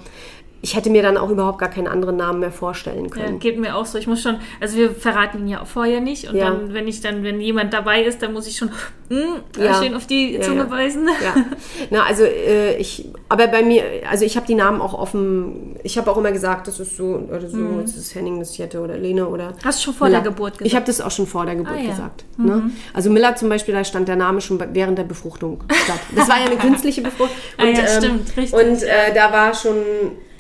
ich 0.66 0.78
hätte 0.78 0.90
mir 0.90 1.04
dann 1.04 1.18
auch 1.18 1.30
überhaupt 1.30 1.60
gar 1.60 1.68
keinen 1.70 1.88
anderen 1.88 2.16
Namen 2.16 2.40
mehr 2.40 2.52
vorstellen 2.54 3.04
Ja, 3.04 3.10
können. 3.12 3.40
geht 3.40 3.60
mir 3.60 3.76
auch 3.76 3.86
so. 3.86 3.98
Ich 3.98 4.08
muss 4.08 4.22
schon, 4.22 4.38
also 4.62 4.78
wir 4.78 4.92
verraten 4.92 5.40
ihn 5.40 5.50
ja 5.50 5.62
auch 5.62 5.68
vorher 5.68 6.00
nicht. 6.00 6.30
Und 6.30 6.38
Ja. 6.38 6.52
dann, 6.52 6.74
wenn 6.74 6.88
ich 6.88 7.02
dann, 7.02 7.22
wenn 7.22 7.42
jemand 7.42 7.74
dabei 7.74 8.02
ist, 8.04 8.22
dann 8.24 8.32
muss 8.32 8.48
ich 8.48 8.56
schon 8.56 8.70
mm, 9.10 9.60
Ja. 9.62 9.74
schön 9.74 9.94
auf 9.94 10.08
die 10.08 10.36
Ja, 10.36 10.42
Zunge 10.42 10.60
ja. 10.60 10.64
beißen. 10.64 11.06
Ja, 11.22 11.36
na 11.92 12.04
also 12.06 12.24
äh, 12.24 12.78
ich, 12.78 13.10
aber 13.28 13.48
bei 13.48 13.62
mir, 13.62 13.84
also 14.10 14.24
ich 14.24 14.38
habe 14.38 14.48
die 14.48 14.56
Namen 14.56 14.80
auch 14.80 14.94
offen. 14.94 15.76
Ich 15.84 15.98
habe 15.98 16.10
auch 16.10 16.16
immer 16.18 16.32
gesagt, 16.32 16.68
das 16.70 16.80
ist 16.80 16.96
so 16.96 17.04
oder 17.30 17.50
so, 17.50 17.82
das 17.82 17.98
ist 17.98 18.16
Henning, 18.16 18.40
das 18.40 18.52
ist 18.52 18.58
Jette 18.58 18.80
oder 18.80 18.98
Lene 18.98 19.28
oder. 19.28 19.50
Mhm. 19.50 19.56
Hast 19.66 19.80
du 19.82 19.84
schon 19.84 19.94
vor 19.94 20.08
Miller. 20.08 20.22
der 20.22 20.32
Geburt 20.32 20.54
gesagt? 20.54 20.66
Ich 20.68 20.76
habe 20.76 20.86
das 20.86 21.02
auch 21.02 21.12
schon 21.12 21.28
vor 21.28 21.46
der 21.46 21.56
Geburt 21.56 21.74
Ah, 21.78 21.82
ja. 21.82 21.90
gesagt. 21.90 22.24
Ne? 22.38 22.72
Also 22.94 23.10
Miller 23.10 23.36
zum 23.36 23.50
Beispiel, 23.50 23.74
da 23.74 23.84
stand 23.84 24.08
der 24.08 24.16
Name 24.16 24.40
schon 24.40 24.64
während 24.74 24.98
der 24.98 25.04
Befruchtung 25.04 25.62
statt. 25.84 26.00
Das 26.16 26.30
war 26.30 26.38
ja 26.40 26.46
eine 26.46 26.56
künstliche 26.58 27.02
Befruchtung. 27.02 27.36
Ah, 27.58 27.66
ja, 27.66 27.86
stimmt, 27.86 28.38
richtig, 28.38 28.54
Und 28.54 28.80
ja. 28.82 28.88
äh, 28.88 29.14
da 29.14 29.30
war 29.34 29.54
schon 29.54 29.76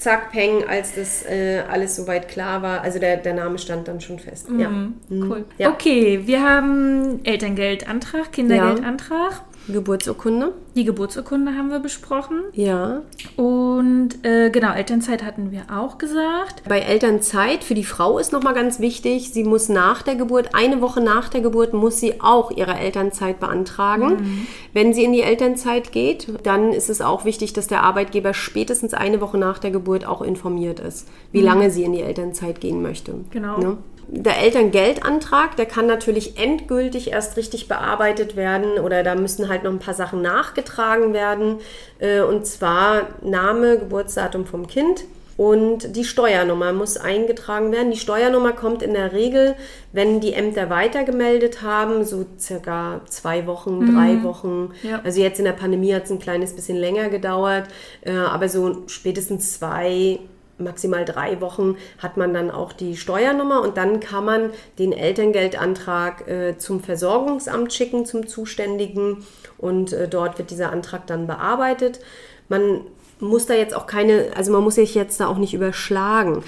zack, 0.04 0.32
peng, 0.32 0.66
als 0.68 0.96
das 0.96 1.24
äh, 1.26 1.64
alles 1.70 1.96
soweit 1.96 2.28
klar 2.28 2.62
war. 2.62 2.82
Also 2.82 3.00
der, 3.00 3.18
der 3.18 3.34
Name 3.34 3.58
stand 3.58 3.88
dann 3.88 4.02
schon 4.02 4.20
fest. 4.20 4.48
Ja. 4.58 4.70
Cool. 5.10 5.46
Ja. 5.58 5.70
Okay, 5.70 6.22
wir 6.26 6.44
haben 6.44 7.24
Elterngeldantrag, 7.24 8.32
Kindergeldantrag. 8.32 9.44
Geburtsurkunde. 9.68 10.54
Die 10.76 10.84
Geburtsurkunde 10.84 11.54
haben 11.56 11.70
wir 11.70 11.80
besprochen. 11.80 12.42
Ja. 12.54 13.02
Und 13.38 14.24
äh, 14.24 14.50
genau, 14.50 14.74
Elternzeit 14.74 15.24
hatten 15.24 15.52
wir 15.52 15.64
auch 15.72 15.98
gesagt. 15.98 16.64
Bei 16.68 16.80
Elternzeit 16.80 17.64
für 17.64 17.74
die 17.74 17.84
Frau 17.84 18.18
ist 18.18 18.34
nochmal 18.34 18.54
ganz 18.54 18.80
wichtig, 18.80 19.32
sie 19.32 19.44
muss 19.44 19.70
nach 19.70 20.02
der 20.02 20.16
Geburt, 20.16 20.50
eine 20.54 20.82
Woche 20.82 21.02
nach 21.02 21.30
der 21.30 21.42
Geburt, 21.42 21.74
muss 21.74 22.00
sie 22.00 22.22
auch 22.22 22.52
ihre 22.52 22.78
Elternzeit 22.78 23.40
beantragen. 23.40 24.48
Wenn 24.74 24.94
sie 24.94 25.04
in 25.04 25.14
die 25.14 25.22
Elternzeit 25.22 25.92
geht, 25.92 26.28
dann 26.44 26.74
ist 26.74 26.90
es 26.90 27.02
auch 27.02 27.24
wichtig, 27.26 27.54
dass 27.54 27.68
der 27.68 27.84
Arbeitgeber 27.84 28.34
spätestens 28.34 28.94
eine 28.94 29.22
Woche 29.22 29.38
nach 29.38 29.60
der 29.60 29.72
Geburt 29.72 30.06
auch 30.06 30.22
informiert 30.22 30.80
ist, 30.80 31.08
wie 31.32 31.42
lange 31.42 31.72
sie 31.72 31.84
in 31.84 31.94
die 31.94 32.02
Elternzeit 32.02 32.60
gehen 32.60 32.82
möchte. 32.82 33.14
Genau. 33.32 33.58
Ne? 33.58 33.78
Der 34.08 34.40
Elterngeldantrag, 34.40 35.56
der 35.56 35.66
kann 35.66 35.88
natürlich 35.88 36.38
endgültig 36.38 37.12
erst 37.12 37.38
richtig 37.38 37.68
bearbeitet 37.68 38.36
werden 38.36 38.80
oder 38.80 39.04
da 39.04 39.16
müssen 39.16 39.50
halt 39.50 39.64
noch 39.64 39.72
ein 39.72 39.80
paar 39.80 39.94
Sachen 39.94 40.22
nachgetragen 40.22 41.14
werden. 41.14 41.58
Äh, 42.00 42.22
Und 42.22 42.46
zwar 42.46 43.08
Name, 43.22 43.78
Geburtsdatum 43.78 44.46
vom 44.46 44.68
Kind 44.68 45.06
und 45.36 45.96
die 45.96 46.04
Steuernummer 46.04 46.74
muss 46.74 46.98
eingetragen 46.98 47.72
werden. 47.72 47.92
Die 47.92 47.98
Steuernummer 47.98 48.54
kommt 48.54 48.84
in 48.84 48.94
der 48.94 49.14
Regel, 49.14 49.56
wenn 49.92 50.20
die 50.20 50.34
Ämter 50.34 50.70
weitergemeldet 50.70 51.64
haben, 51.64 52.06
so 52.06 52.26
circa 52.40 53.02
zwei 53.08 53.48
Wochen, 53.48 53.96
drei 53.96 54.22
Wochen. 54.24 54.72
Ja. 54.84 55.02
Also 55.04 55.22
jetzt 55.22 55.40
in 55.40 55.46
der 55.46 55.54
Pandemie 55.54 55.94
hat 55.94 56.06
es 56.06 56.12
ein 56.12 56.20
kleines 56.20 56.54
bisschen 56.54 56.78
länger 56.78 57.10
gedauert, 57.10 57.68
äh, 58.02 58.12
aber 58.12 58.48
so 58.48 58.84
spätestens 58.88 59.54
zwei 59.54 60.20
maximal 60.58 61.06
drei 61.06 61.42
Wochen 61.42 61.78
hat 62.00 62.18
man 62.18 62.34
dann 62.34 62.52
auch 62.52 62.74
die 62.74 62.96
Steuernummer 62.96 63.62
und 63.62 63.78
dann 63.78 64.00
kann 64.00 64.26
man 64.26 64.50
den 64.80 64.94
Elterngeldantrag 64.94 66.28
äh, 66.28 66.58
zum 66.58 66.82
Versorgungsamt 66.82 67.74
schicken, 67.74 68.06
zum 68.06 68.28
Zuständigen 68.28 69.26
und 69.58 69.94
äh, 69.94 70.08
dort 70.08 70.38
wird 70.38 70.52
dieser 70.52 70.72
Antrag 70.72 71.08
dann 71.08 71.28
bearbeitet. 71.28 72.00
Man 72.50 72.82
muss 73.20 73.46
da 73.46 73.54
jetzt 73.54 73.76
auch 73.76 73.88
keine, 73.88 74.32
also 74.36 74.52
man 74.52 74.64
muss 74.64 74.76
sich 74.76 74.96
jetzt 74.96 75.20
da 75.20 75.28
auch 75.28 75.38
nicht 75.38 75.54
überschlagen. 75.54 76.44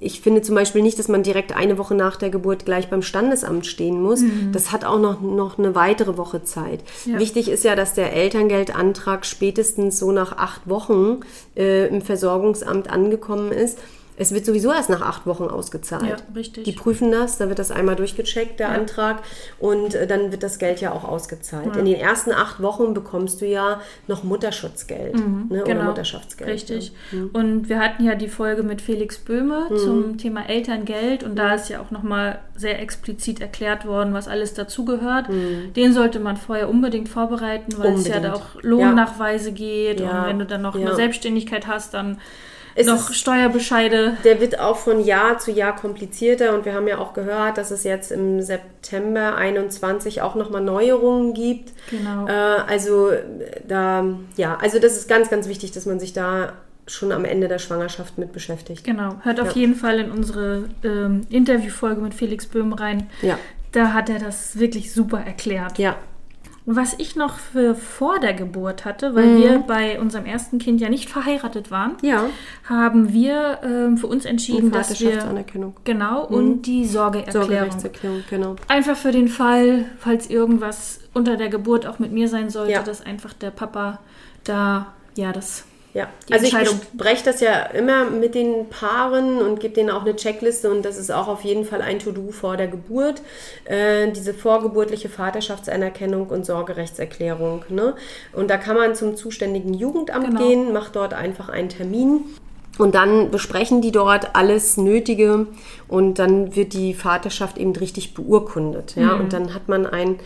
Ich 0.00 0.22
finde 0.22 0.42
zum 0.42 0.54
Beispiel 0.54 0.82
nicht, 0.82 0.98
dass 0.98 1.08
man 1.08 1.22
direkt 1.22 1.54
eine 1.54 1.76
Woche 1.76 1.94
nach 1.94 2.16
der 2.16 2.30
Geburt 2.30 2.64
gleich 2.64 2.88
beim 2.88 3.02
Standesamt 3.02 3.66
stehen 3.66 4.02
muss. 4.02 4.22
Das 4.52 4.72
hat 4.72 4.84
auch 4.84 4.98
noch, 4.98 5.20
noch 5.20 5.58
eine 5.58 5.74
weitere 5.74 6.16
Woche 6.16 6.42
Zeit. 6.42 6.80
Ja. 7.04 7.18
Wichtig 7.18 7.48
ist 7.48 7.64
ja, 7.64 7.76
dass 7.76 7.94
der 7.94 8.12
Elterngeldantrag 8.14 9.26
spätestens 9.26 9.98
so 9.98 10.10
nach 10.10 10.38
acht 10.38 10.68
Wochen 10.68 11.20
äh, 11.56 11.88
im 11.88 12.00
Versorgungsamt 12.00 12.90
angekommen 12.90 13.52
ist. 13.52 13.78
Es 14.20 14.32
wird 14.34 14.44
sowieso 14.44 14.70
erst 14.72 14.90
nach 14.90 15.00
acht 15.00 15.26
Wochen 15.26 15.44
ausgezahlt. 15.44 16.04
Ja, 16.08 16.16
richtig. 16.36 16.64
Die 16.64 16.72
prüfen 16.72 17.10
das, 17.10 17.38
da 17.38 17.48
wird 17.48 17.58
das 17.58 17.70
einmal 17.70 17.96
durchgecheckt, 17.96 18.60
der 18.60 18.68
Antrag, 18.68 19.22
und 19.58 19.94
äh, 19.94 20.06
dann 20.06 20.30
wird 20.30 20.42
das 20.42 20.58
Geld 20.58 20.80
ja 20.82 20.92
auch 20.92 21.04
ausgezahlt. 21.04 21.74
In 21.76 21.86
den 21.86 21.94
ersten 21.98 22.30
acht 22.32 22.60
Wochen 22.62 22.92
bekommst 22.92 23.40
du 23.40 23.46
ja 23.46 23.80
noch 24.08 24.22
Mutterschutzgeld 24.22 25.14
ne, 25.50 25.64
oder 25.64 25.82
Mutterschaftsgeld. 25.84 26.48
Mhm, 26.48 26.52
Richtig. 26.52 26.92
Ne? 27.12 27.30
Und 27.32 27.68
wir 27.70 27.78
hatten 27.80 28.04
ja 28.04 28.14
die 28.14 28.28
Folge 28.28 28.62
mit 28.62 28.82
Felix 28.82 29.16
Böhme 29.18 29.66
Mhm. 29.70 29.76
zum 29.78 30.18
Thema 30.18 30.48
Elterngeld 30.48 31.22
und 31.24 31.36
da 31.36 31.54
ist 31.54 31.70
ja 31.70 31.80
auch 31.80 31.90
nochmal 31.90 32.40
sehr 32.54 32.78
explizit 32.80 33.40
erklärt 33.40 33.86
worden, 33.86 34.12
was 34.12 34.28
alles 34.28 34.52
dazugehört. 34.52 35.28
Den 35.76 35.92
sollte 35.94 36.20
man 36.20 36.36
vorher 36.36 36.68
unbedingt 36.68 37.08
vorbereiten, 37.08 37.72
weil 37.78 37.94
es 37.94 38.06
ja 38.06 38.18
Mhm. 38.20 38.24
Unbedingt. 38.24 38.24
da 38.24 38.32
auch 38.34 38.62
Lohnnachweise 38.62 39.52
geht 39.52 40.00
Ja. 40.00 40.20
und 40.22 40.26
wenn 40.28 40.38
du 40.38 40.44
dann 40.46 40.60
noch 40.62 40.74
Ja. 40.76 40.86
eine 40.88 40.94
Selbstständigkeit 40.94 41.66
hast, 41.66 41.94
dann 41.94 42.18
Es 42.74 42.86
noch 42.86 43.12
Steuerbescheide. 43.12 44.16
Der 44.24 44.40
wird 44.40 44.58
auch 44.60 44.76
von 44.76 45.04
Jahr 45.04 45.38
zu 45.38 45.50
Jahr 45.50 45.74
komplizierter 45.76 46.54
und 46.54 46.64
wir 46.64 46.74
haben 46.74 46.86
ja 46.88 46.98
auch 46.98 47.12
gehört, 47.14 47.58
dass 47.58 47.70
es 47.70 47.84
jetzt 47.84 48.10
im 48.12 48.40
September 48.42 49.34
21 49.36 50.22
auch 50.22 50.34
nochmal 50.34 50.62
Neuerungen 50.62 51.34
gibt. 51.34 51.72
Genau. 51.90 52.26
Äh, 52.26 52.30
also 52.32 53.10
da, 53.66 54.04
ja, 54.36 54.56
also 54.60 54.78
das 54.78 54.96
ist 54.96 55.08
ganz, 55.08 55.30
ganz 55.30 55.48
wichtig, 55.48 55.72
dass 55.72 55.86
man 55.86 55.98
sich 56.00 56.12
da 56.12 56.52
schon 56.86 57.12
am 57.12 57.24
Ende 57.24 57.46
der 57.46 57.58
Schwangerschaft 57.58 58.18
mit 58.18 58.32
beschäftigt. 58.32 58.84
Genau. 58.84 59.16
Hört 59.22 59.40
auf 59.40 59.48
Ja. 59.54 59.60
jeden 59.60 59.74
Fall 59.76 60.00
in 60.00 60.10
unsere 60.10 60.64
ähm, 60.82 61.26
Interviewfolge 61.30 62.00
mit 62.00 62.14
Felix 62.14 62.46
Böhm 62.46 62.72
rein. 62.72 63.08
Ja, 63.22 63.38
Da 63.72 63.92
hat 63.92 64.08
er 64.10 64.18
das 64.18 64.58
wirklich 64.58 64.92
super 64.92 65.20
erklärt. 65.20 65.78
ja. 65.78 65.96
Was 66.66 66.94
ich 66.98 67.16
noch 67.16 67.38
für 67.38 67.74
vor 67.74 68.20
der 68.20 68.34
Geburt 68.34 68.84
hatte, 68.84 69.14
weil 69.14 69.38
wir 69.38 69.58
bei 69.60 69.98
unserem 69.98 70.26
ersten 70.26 70.58
Kind 70.58 70.80
ja 70.80 70.88
nicht 70.90 71.08
verheiratet 71.08 71.70
waren, 71.70 71.96
Ja. 72.02 72.26
haben 72.68 73.12
wir 73.12 73.58
ähm, 73.64 73.96
für 73.96 74.06
uns 74.06 74.24
entschieden, 74.26 74.70
dass 74.70 75.00
wir 75.00 75.24
genau 75.84 76.26
und 76.26 76.62
die 76.62 76.84
Sorgeerklärung. 76.86 77.48
Sorgerechtserklärung, 77.48 78.24
genau. 78.28 78.56
Einfach 78.68 78.96
für 78.96 79.10
den 79.10 79.28
Fall, 79.28 79.86
falls 79.98 80.28
irgendwas 80.28 81.00
unter 81.14 81.36
der 81.36 81.48
Geburt 81.48 81.86
auch 81.86 81.98
mit 81.98 82.12
mir 82.12 82.28
sein 82.28 82.50
sollte, 82.50 82.72
Ja. 82.72 82.82
dass 82.82 83.00
einfach 83.04 83.32
der 83.32 83.50
Papa 83.50 83.98
da 84.44 84.92
ja 85.16 85.32
das 85.32 85.64
Ja, 85.92 86.08
Die 86.28 86.34
also 86.34 86.46
ich 86.46 86.52
bespreche 86.92 87.24
das 87.24 87.40
ja 87.40 87.62
immer 87.62 88.04
mit 88.04 88.36
den 88.36 88.68
Paaren 88.68 89.42
und 89.42 89.58
gebe 89.58 89.74
denen 89.74 89.90
auch 89.90 90.02
eine 90.02 90.14
Checkliste 90.14 90.70
und 90.70 90.84
das 90.84 90.96
ist 90.96 91.10
auch 91.10 91.26
auf 91.26 91.42
jeden 91.42 91.64
Fall 91.64 91.82
ein 91.82 91.98
To-Do 91.98 92.30
vor 92.30 92.56
der 92.56 92.68
Geburt. 92.68 93.22
Äh, 93.64 94.12
diese 94.12 94.32
vorgeburtliche 94.32 95.08
Vaterschaftsanerkennung 95.08 96.28
und 96.28 96.46
Sorgerechtserklärung. 96.46 97.64
Ne? 97.70 97.94
Und 98.32 98.50
da 98.50 98.56
kann 98.56 98.76
man 98.76 98.94
zum 98.94 99.16
zuständigen 99.16 99.74
Jugendamt 99.74 100.26
Genau. 100.26 100.40
gehen, 100.46 100.72
macht 100.72 100.94
dort 100.94 101.12
einfach 101.12 101.48
einen 101.48 101.70
Termin. 101.70 102.20
Und 102.78 102.94
dann 102.94 103.30
besprechen 103.30 103.82
die 103.82 103.92
dort 103.92 104.36
alles 104.36 104.76
Nötige 104.76 105.48
und 105.88 106.18
dann 106.18 106.54
wird 106.54 106.72
die 106.72 106.94
Vaterschaft 106.94 107.58
eben 107.58 107.74
richtig 107.74 108.14
beurkundet. 108.14 108.94
Ja? 108.96 109.16
Mhm. 109.16 109.20
Und 109.22 109.32
dann 109.32 109.54
hat 109.54 109.68
man 109.68 109.86
ein, 109.86 110.20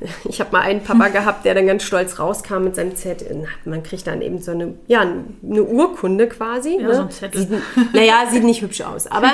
ich 0.28 0.40
habe 0.40 0.52
mal 0.52 0.60
einen 0.62 0.82
Papa 0.82 1.08
gehabt, 1.08 1.44
der 1.44 1.54
dann 1.54 1.66
ganz 1.66 1.82
stolz 1.82 2.18
rauskam 2.18 2.64
mit 2.64 2.76
seinem 2.76 2.96
Zettel. 2.96 3.46
Man 3.64 3.82
kriegt 3.82 4.06
dann 4.06 4.20
eben 4.22 4.40
so 4.40 4.50
eine, 4.50 4.74
ja, 4.86 5.00
eine 5.00 5.62
Urkunde 5.62 6.28
quasi. 6.28 6.76
Ja, 6.80 6.88
ne? 6.88 6.94
so 6.94 7.02
ein 7.02 7.10
Zettel. 7.10 7.40
Sieht, 7.40 7.94
naja, 7.94 8.24
sieht 8.30 8.44
nicht 8.44 8.62
hübsch 8.62 8.80
aus, 8.82 9.06
aber 9.06 9.32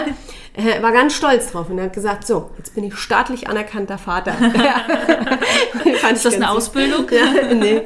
er 0.55 0.83
war 0.83 0.93
ganz 0.93 1.15
stolz 1.15 1.51
drauf 1.53 1.71
und 1.71 1.81
hat 1.81 1.93
gesagt, 1.93 2.27
so, 2.27 2.51
jetzt 2.59 2.75
bin 2.75 2.85
ich 2.85 2.95
staatlich 2.97 3.49
anerkannter 3.49 3.99
Vater. 3.99 4.33
Fand 6.01 6.17
Ist 6.17 6.25
das 6.25 6.35
eine 6.35 6.51
Ausbildung? 6.51 7.07
ja, 7.11 7.55
nee. 7.55 7.83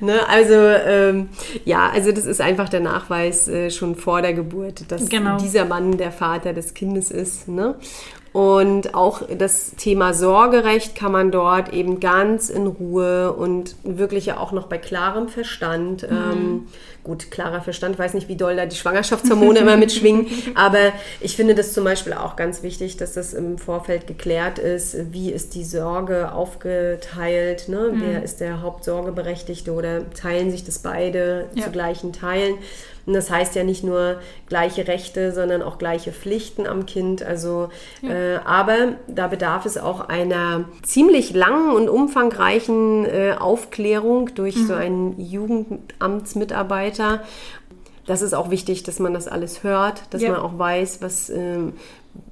Ne, 0.00 0.28
also 0.28 0.54
ähm, 0.54 1.28
ja, 1.64 1.88
also 1.90 2.12
das 2.12 2.26
ist 2.26 2.40
einfach 2.40 2.68
der 2.68 2.80
Nachweis 2.80 3.48
äh, 3.48 3.70
schon 3.70 3.96
vor 3.96 4.22
der 4.22 4.34
Geburt, 4.34 4.90
dass 4.90 5.08
Genau. 5.08 5.38
dieser 5.38 5.64
Mann 5.64 5.96
der 5.96 6.12
Vater 6.12 6.52
des 6.52 6.74
Kindes 6.74 7.10
ist. 7.10 7.48
Ne? 7.48 7.76
Und 8.36 8.94
auch 8.94 9.22
das 9.38 9.70
Thema 9.78 10.12
Sorgerecht 10.12 10.94
kann 10.94 11.10
man 11.10 11.30
dort 11.30 11.72
eben 11.72 12.00
ganz 12.00 12.50
in 12.50 12.66
Ruhe 12.66 13.32
und 13.32 13.76
wirklich 13.82 14.26
ja 14.26 14.36
auch 14.36 14.52
noch 14.52 14.66
bei 14.66 14.76
klarem 14.76 15.30
Verstand. 15.30 16.02
Mhm. 16.02 16.16
Ähm, 16.16 16.66
gut, 17.02 17.30
klarer 17.30 17.62
Verstand, 17.62 17.98
weiß 17.98 18.12
nicht, 18.12 18.28
wie 18.28 18.36
doll 18.36 18.54
da 18.56 18.66
die 18.66 18.76
Schwangerschaftshormone 18.76 19.60
immer 19.60 19.78
mitschwingen, 19.78 20.26
aber 20.54 20.92
ich 21.22 21.34
finde 21.34 21.54
das 21.54 21.72
zum 21.72 21.84
Beispiel 21.84 22.12
auch 22.12 22.36
ganz 22.36 22.62
wichtig, 22.62 22.98
dass 22.98 23.14
das 23.14 23.32
im 23.32 23.56
Vorfeld 23.56 24.06
geklärt 24.06 24.58
ist, 24.58 24.94
wie 25.12 25.32
ist 25.32 25.54
die 25.54 25.64
Sorge 25.64 26.32
aufgeteilt, 26.32 27.70
ne? 27.70 27.90
Mhm. 27.94 28.02
wer 28.02 28.22
ist 28.22 28.40
der 28.40 28.60
Hauptsorgeberechtigte 28.60 29.72
oder 29.72 30.10
teilen 30.10 30.50
sich 30.50 30.62
das 30.62 30.80
beide 30.80 31.46
Ja. 31.54 31.64
zu 31.64 31.70
gleichen 31.70 32.12
Teilen. 32.12 32.56
Und 33.06 33.12
das 33.14 33.30
heißt 33.30 33.54
ja 33.54 33.62
nicht 33.62 33.84
nur 33.84 34.18
gleiche 34.48 34.88
Rechte, 34.88 35.30
sondern 35.32 35.62
auch 35.62 35.78
gleiche 35.78 36.10
Pflichten 36.12 36.66
am 36.66 36.86
Kind. 36.86 37.22
Also, 37.22 37.68
äh, 38.02 38.38
aber 38.44 38.94
da 39.06 39.28
bedarf 39.28 39.64
es 39.64 39.78
auch 39.78 40.08
einer 40.08 40.64
ziemlich 40.82 41.32
langen 41.32 41.70
und 41.70 41.88
umfangreichen 41.88 43.04
äh, 43.04 43.36
Aufklärung 43.38 44.34
durch 44.34 44.56
so 44.56 44.74
einen 44.74 45.20
Jugendamtsmitarbeiter. 45.20 47.22
Das 48.06 48.22
ist 48.22 48.34
auch 48.34 48.50
wichtig, 48.50 48.82
dass 48.82 48.98
man 48.98 49.14
das 49.14 49.28
alles 49.28 49.62
hört, 49.62 50.02
dass 50.10 50.22
Ja. 50.22 50.32
man 50.32 50.40
auch 50.40 50.58
weiß, 50.58 51.00
was, 51.02 51.30
ähm, 51.30 51.74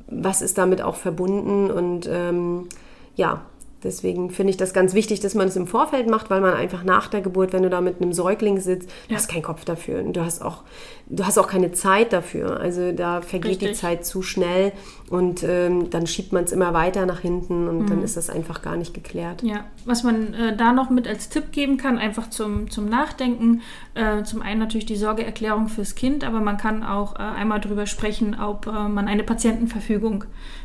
was 0.09 0.43
ist 0.43 0.59
damit 0.59 0.83
auch 0.83 0.97
verbunden 0.97 1.71
und 1.71 2.09
ähm, 2.11 2.69
ja. 3.17 3.43
Deswegen 3.85 4.31
finde 4.31 4.51
ich 4.51 4.57
das 4.57 4.73
ganz 4.73 4.95
wichtig, 4.95 5.21
dass 5.21 5.35
man 5.35 5.47
es 5.49 5.57
im 5.57 5.67
Vorfeld 5.67 6.09
macht, 6.09 6.31
weil 6.31 6.41
man 6.41 6.55
einfach 6.55 6.83
nach 6.85 7.09
der 7.09 7.21
Geburt, 7.21 7.53
wenn 7.53 7.63
du 7.63 7.71
da 7.71 7.81
mit 7.81 8.01
einem 8.01 8.13
Säugling 8.13 8.59
sitzt, 8.61 8.89
du 9.09 9.13
Ja. 9.13 9.17
hast 9.19 9.29
keinen 9.29 9.43
Kopf 9.43 9.65
dafür 9.65 10.03
und 10.03 10.15
du 10.17 10.25
hast 10.25 10.43
auch, 10.43 10.63
du 11.07 11.25
hast 11.25 11.39
auch 11.39 11.47
keine 11.47 11.73
Zeit 11.73 12.13
dafür. 12.13 12.59
Also 12.59 12.93
da 12.93 13.21
vergeht 13.21 13.61
die 13.61 13.67
Richtig. 13.67 13.81
Zeit 13.81 14.05
zu 14.07 14.23
schnell 14.23 14.73
und 15.11 15.43
ähm, 15.45 15.91
dann 15.91 16.07
schiebt 16.07 16.33
man 16.33 16.45
es 16.45 16.53
immer 16.53 16.73
weiter 16.73 17.07
nach 17.07 17.21
hinten 17.21 17.69
und 17.69 17.89
dann 17.91 18.03
ist 18.03 18.17
das 18.17 18.31
einfach 18.31 18.63
gar 18.63 18.77
nicht 18.77 18.95
geklärt. 18.95 19.43
Ja, 19.43 19.65
was 19.85 20.03
man 20.03 20.33
äh, 20.35 20.57
da 20.57 20.73
noch 20.73 20.91
mit 20.91 21.07
als 21.07 21.29
Tipp 21.29 21.53
geben 21.53 21.77
kann, 21.77 21.99
einfach 21.99 22.31
zum, 22.31 22.71
zum 22.71 22.87
Nachdenken. 22.89 23.61
Äh, 23.95 24.23
zum 24.25 24.41
einen 24.43 24.59
natürlich 24.61 24.87
die 24.87 24.97
Sorgeerklärung 24.97 25.69
fürs 25.69 25.95
Kind, 25.95 26.25
aber 26.25 26.41
man 26.41 26.57
kann 26.57 26.83
auch 26.83 27.15
äh, 27.17 27.19
einmal 27.19 27.61
drüber 27.61 27.87
sprechen, 27.87 28.37
ob 28.41 28.67
äh, 28.67 28.71
man 28.89 29.07
eine 29.09 29.23
Patientenverfügung 29.23 30.25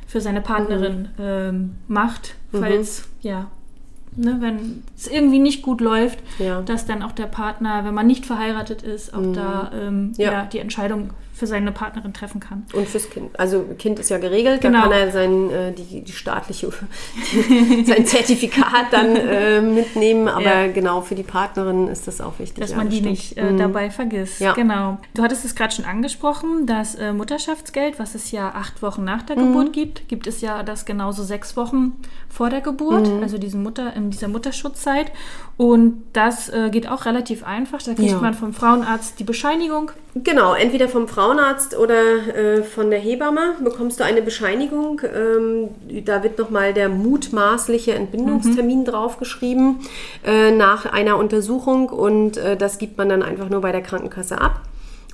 für 0.10 0.22
seine 0.22 0.42
Partnerin 0.42 1.08
ähm, 1.20 1.75
macht, 1.88 2.34
falls, 2.51 3.08
ja, 3.22 3.46
ne, 4.16 4.38
wenn 4.39 4.82
es 4.98 5.08
irgendwie 5.08 5.38
nicht 5.38 5.62
gut 5.62 5.82
läuft, 5.82 6.18
Ja. 6.39 6.62
dass 6.63 6.88
dann 6.88 7.04
auch 7.04 7.12
der 7.12 7.28
Partner, 7.28 7.86
wenn 7.86 7.94
man 7.94 8.08
nicht 8.08 8.25
verheiratet 8.25 8.82
ist, 8.82 9.13
auch 9.13 9.32
da 9.34 9.70
ähm, 9.72 10.13
Ja. 10.18 10.32
ja. 10.32 10.46
die 10.46 10.58
Entscheidung 10.58 11.12
für 11.39 11.48
seine 11.48 11.72
Partnerin 11.72 12.13
treffen 12.13 12.39
kann. 12.39 12.65
Und 12.74 12.88
fürs 12.88 13.10
Kind. 13.10 13.39
Also 13.39 13.63
Kind 13.79 13.98
ist 14.00 14.10
ja 14.10 14.17
geregelt, 14.17 14.62
Genau. 14.62 14.79
da 14.79 14.84
kann 14.84 14.91
er 14.91 15.12
sein, 15.12 15.50
äh, 15.50 15.72
die, 15.72 16.01
die 16.03 16.12
staatliche, 16.12 16.69
sein 17.86 18.05
Zertifikat 18.05 18.88
dann 18.91 19.15
äh, 19.15 19.62
mitnehmen. 19.62 20.27
Aber 20.27 20.41
Ja. 20.43 20.67
genau, 20.72 21.01
für 21.01 21.15
die 21.15 21.24
Partnerin 21.24 21.88
ist 21.88 22.08
das 22.08 22.22
auch 22.22 22.38
wichtig. 22.39 22.60
Dass 22.60 22.72
ja, 22.72 22.77
man 22.77 22.88
das 22.88 22.93
die 22.96 23.00
stimmt. 23.00 23.12
nicht 23.12 23.38
äh, 23.38 23.56
dabei 23.58 23.89
vergisst. 23.89 24.39
Ja. 24.41 24.54
Genau. 24.54 24.97
Du 25.13 25.23
hattest 25.23 25.45
es 25.45 25.56
gerade 25.56 25.73
schon 25.73 25.86
angesprochen, 25.86 26.65
das 26.65 26.95
äh, 26.95 27.13
Mutterschaftsgeld, 27.13 27.99
was 27.99 28.15
es 28.15 28.32
ja 28.32 28.49
acht 28.49 28.82
Wochen 28.82 29.04
nach 29.04 29.21
der 29.23 29.38
Mhm. 29.38 29.47
Geburt 29.54 29.73
gibt, 29.73 30.08
gibt 30.10 30.28
es 30.28 30.41
ja 30.41 30.63
das 30.63 30.86
genauso 30.86 31.23
sechs 31.23 31.56
Wochen 31.56 31.93
vor 32.28 32.49
der 32.49 32.62
Geburt, 32.62 33.08
Mhm. 33.08 33.23
also 33.23 33.38
diesen 33.38 33.63
Mutter, 33.63 33.93
in 33.95 34.10
dieser 34.12 34.28
Mutterschutzzeit. 34.28 35.12
Und 35.58 36.04
das 36.13 36.49
äh, 36.49 36.69
geht 36.69 36.88
auch 36.88 37.06
relativ 37.06 37.43
einfach. 37.43 37.82
Da 37.82 37.93
kriegt 37.93 38.21
man 38.21 38.34
vom 38.34 38.54
Frauenarzt 38.54 39.19
die 39.19 39.23
Bescheinigung. 39.23 39.91
Genau, 40.15 40.56
entweder 40.56 40.89
vom 40.89 41.08
Frauenarzt 41.08 41.78
oder 41.78 42.36
äh, 42.36 42.63
von 42.63 42.89
der 42.89 43.00
Hebamme 43.00 43.56
bekommst 43.63 44.00
du 44.00 44.04
eine 44.04 44.24
Bescheinigung. 44.24 45.02
Ähm, 45.04 45.69
da 46.04 46.24
wird 46.24 46.39
nochmal 46.39 46.74
der 46.74 46.89
mutmaßliche 46.89 47.93
Entbindungstermin 47.93 48.86
draufgeschrieben 48.86 49.82
äh, 50.26 50.50
nach 50.50 50.88
einer 50.88 51.17
Untersuchung 51.17 51.89
und 51.89 52.38
äh, 52.38 52.58
das 52.58 52.80
gibt 52.80 52.98
man 52.98 53.08
dann 53.08 53.22
einfach 53.22 53.50
nur 53.50 53.62
bei 53.62 53.72
der 53.72 53.82
Krankenkasse 53.82 54.41
ab. 54.41 54.62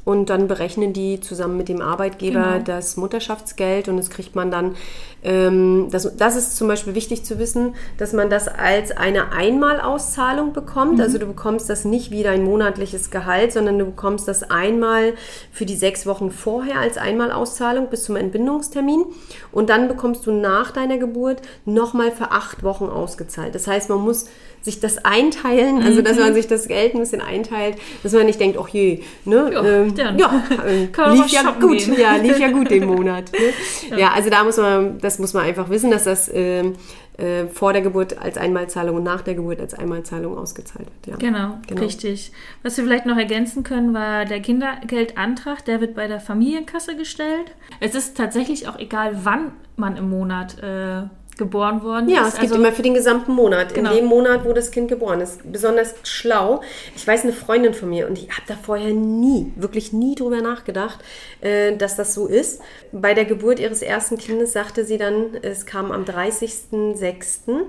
Und 0.05 0.29
dann 0.29 0.47
berechnen 0.47 0.93
die 0.93 1.19
zusammen 1.19 1.57
mit 1.57 1.67
dem 1.67 1.81
Arbeitgeber 1.81 2.53
Genau. 2.53 2.63
das 2.63 2.95
Mutterschaftsgeld 2.95 3.87
und 3.89 3.97
das 3.97 4.11
kriegt 4.11 4.35
man 4.35 4.51
dann, 4.51 4.75
ähm, 5.23 5.87
das, 5.89 6.15
das 6.15 6.35
ist 6.35 6.55
zum 6.55 6.67
Beispiel 6.67 6.93
wichtig 6.93 7.25
zu 7.25 7.39
wissen, 7.39 7.73
dass 7.97 8.13
man 8.13 8.29
das 8.29 8.47
als 8.47 8.95
eine 8.95 9.31
Einmalauszahlung 9.31 10.53
bekommt. 10.53 11.01
Also 11.01 11.17
du 11.17 11.25
bekommst 11.25 11.69
das 11.71 11.85
nicht 11.85 12.11
wie 12.11 12.21
dein 12.21 12.43
monatliches 12.43 13.09
Gehalt, 13.09 13.51
sondern 13.51 13.79
du 13.79 13.85
bekommst 13.85 14.27
das 14.27 14.43
einmal 14.49 15.13
für 15.51 15.65
die 15.65 15.75
sechs 15.75 16.05
Wochen 16.05 16.29
vorher 16.29 16.79
als 16.79 16.97
Einmalauszahlung 16.97 17.87
bis 17.89 18.03
zum 18.03 18.15
Entbindungstermin 18.15 19.05
und 19.51 19.71
dann 19.71 19.87
bekommst 19.87 20.27
du 20.27 20.31
nach 20.31 20.69
deiner 20.71 20.99
Geburt 20.99 21.41
nochmal 21.65 22.11
für 22.11 22.31
acht 22.31 22.61
Wochen 22.63 22.85
ausgezahlt. 22.85 23.55
Das 23.55 23.65
heißt, 23.65 23.89
man 23.89 24.01
muss 24.01 24.27
sich 24.65 24.79
das 24.81 25.05
einteilen, 25.05 25.81
also 25.83 26.01
dass 26.01 26.17
man 26.17 26.33
sich 26.33 26.47
das 26.47 26.67
Geld 26.67 26.93
ein 26.93 26.99
bisschen 26.99 27.21
einteilt, 27.21 27.77
dass 28.03 28.11
man 28.11 28.25
nicht 28.25 28.39
denkt, 28.39 28.57
ach 28.59 28.67
je, 28.67 29.01
ne, 29.23 29.51
Ja, 29.53 29.63
ähm, 29.63 29.93
ja, 29.95 30.43
äh, 30.65 31.13
lief 31.13 31.27
ja 31.27 31.51
gut, 31.59 31.77
gehen. 31.77 31.95
ja, 31.97 32.15
lief 32.17 32.37
ja 32.39 32.49
gut 32.49 32.69
den 32.71 32.85
Monat. 32.93 33.31
Ne? 33.31 33.97
Ja. 33.97 34.09
also 34.11 34.29
da 34.29 34.43
muss 34.43 34.57
man, 34.57 34.97
das 34.99 35.19
muss 35.19 35.33
man 35.33 35.43
einfach 35.45 35.69
wissen, 35.69 35.91
dass 35.91 36.03
das 36.05 36.29
ähm, 36.33 36.73
äh, 37.17 37.45
vor 37.47 37.71
der 37.71 37.81
Geburt 37.81 38.17
als 38.21 38.37
Einmalzahlung 38.37 38.97
und 38.97 39.03
nach 39.03 39.21
der 39.21 39.35
Geburt 39.35 39.61
als 39.61 39.73
Einmalzahlung 39.73 40.37
ausgezahlt 40.37 40.87
wird. 41.05 41.21
Ja. 41.21 41.27
Genau, 41.29 41.59
Genau. 41.67 41.81
richtig. 41.81 42.31
Was 42.63 42.75
wir 42.77 42.83
vielleicht 42.83 43.05
noch 43.05 43.17
ergänzen 43.17 43.63
können, 43.63 43.93
war 43.93 44.25
der 44.25 44.41
Kindergeldantrag, 44.41 45.63
der 45.65 45.79
wird 45.79 45.95
bei 45.95 46.07
der 46.07 46.19
Familienkasse 46.19 46.95
gestellt. 46.95 47.51
Es 47.79 47.95
ist 47.95 48.17
tatsächlich 48.17 48.67
auch 48.67 48.77
egal, 48.79 49.19
wann 49.23 49.51
man 49.77 49.95
im 49.97 50.09
Monat 50.09 50.57
äh, 50.61 51.03
geboren 51.37 51.83
worden 51.83 52.07
Ja, 52.09 52.21
ist. 52.21 52.35
es 52.35 52.39
gibt 52.39 52.51
Also- 52.51 52.55
immer 52.55 52.71
für 52.71 52.81
den 52.81 52.93
gesamten 52.93 53.33
Monat. 53.33 53.73
Genau. 53.73 53.89
In 53.91 53.95
dem 53.97 54.05
Monat, 54.05 54.45
wo 54.45 54.53
das 54.53 54.71
Kind 54.71 54.87
geboren 54.87 55.19
ist. 55.21 55.39
Besonders 55.51 55.93
schlau. 56.03 56.61
Ich 56.95 57.05
weiß 57.05 57.23
eine 57.23 57.33
Freundin 57.33 57.73
von 57.73 57.89
mir 57.89 58.07
und 58.07 58.17
ich 58.17 58.29
habe 58.29 58.43
da 58.47 58.55
vorher 58.55 58.93
nie, 58.93 59.51
wirklich 59.55 59.91
nie 59.91 60.15
drüber 60.15 60.41
nachgedacht, 60.41 60.99
äh, 61.41 61.75
dass 61.75 61.95
das 61.97 62.13
so 62.13 62.27
ist. 62.27 62.61
Bei 62.91 63.13
der 63.13 63.25
Geburt 63.25 63.59
ihres 63.59 63.81
ersten 63.81 64.17
Kindes 64.17 64.53
sagte 64.53 64.85
sie 64.85 64.97
dann, 64.97 65.35
es 65.41 65.65
kam 65.65 65.91
am 65.91 66.05
30.06. 66.05 67.65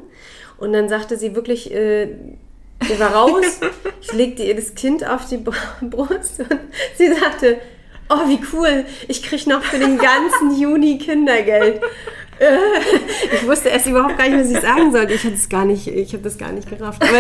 Und 0.59 0.73
dann 0.73 0.89
sagte 0.89 1.17
sie 1.19 1.35
wirklich, 1.35 1.73
äh, 1.73 2.09
der 2.89 3.01
war 3.01 3.15
raus. 3.15 3.61
ich 4.01 4.13
legte 4.13 4.43
ihr 4.43 4.55
das 4.55 4.75
Kind 4.75 5.07
auf 5.09 5.29
die 5.29 5.39
Br- 5.39 5.55
Brust 5.83 6.41
und 6.41 6.49
sie 6.97 7.13
sagte, 7.13 7.59
oh, 8.09 8.29
wie 8.29 8.39
cool, 8.53 8.85
ich 9.09 9.23
kriege 9.23 9.51
noch 9.51 9.63
für 9.63 9.79
den 9.79 9.99
ganzen 9.99 10.57
Juni 10.61 10.99
Kindergeld. 10.99 11.81
Ich 13.33 13.47
wusste 13.47 13.71
erst 13.71 13.87
überhaupt 13.87 14.19
gar 14.19 14.29
nicht, 14.29 14.39
was 14.41 14.51
ich 14.51 14.61
sagen 14.61 14.93
sollte. 14.93 15.15
Ich 15.15 15.25
habe 15.25 15.35
das 15.35 15.49
gar 15.49 15.65
nicht, 15.65 15.87
ich 15.89 16.13
habe 16.13 16.23
das 16.23 16.37
gar 16.39 16.53
nicht 16.53 16.69
gerafft. 16.69 17.03
Aber 17.03 17.19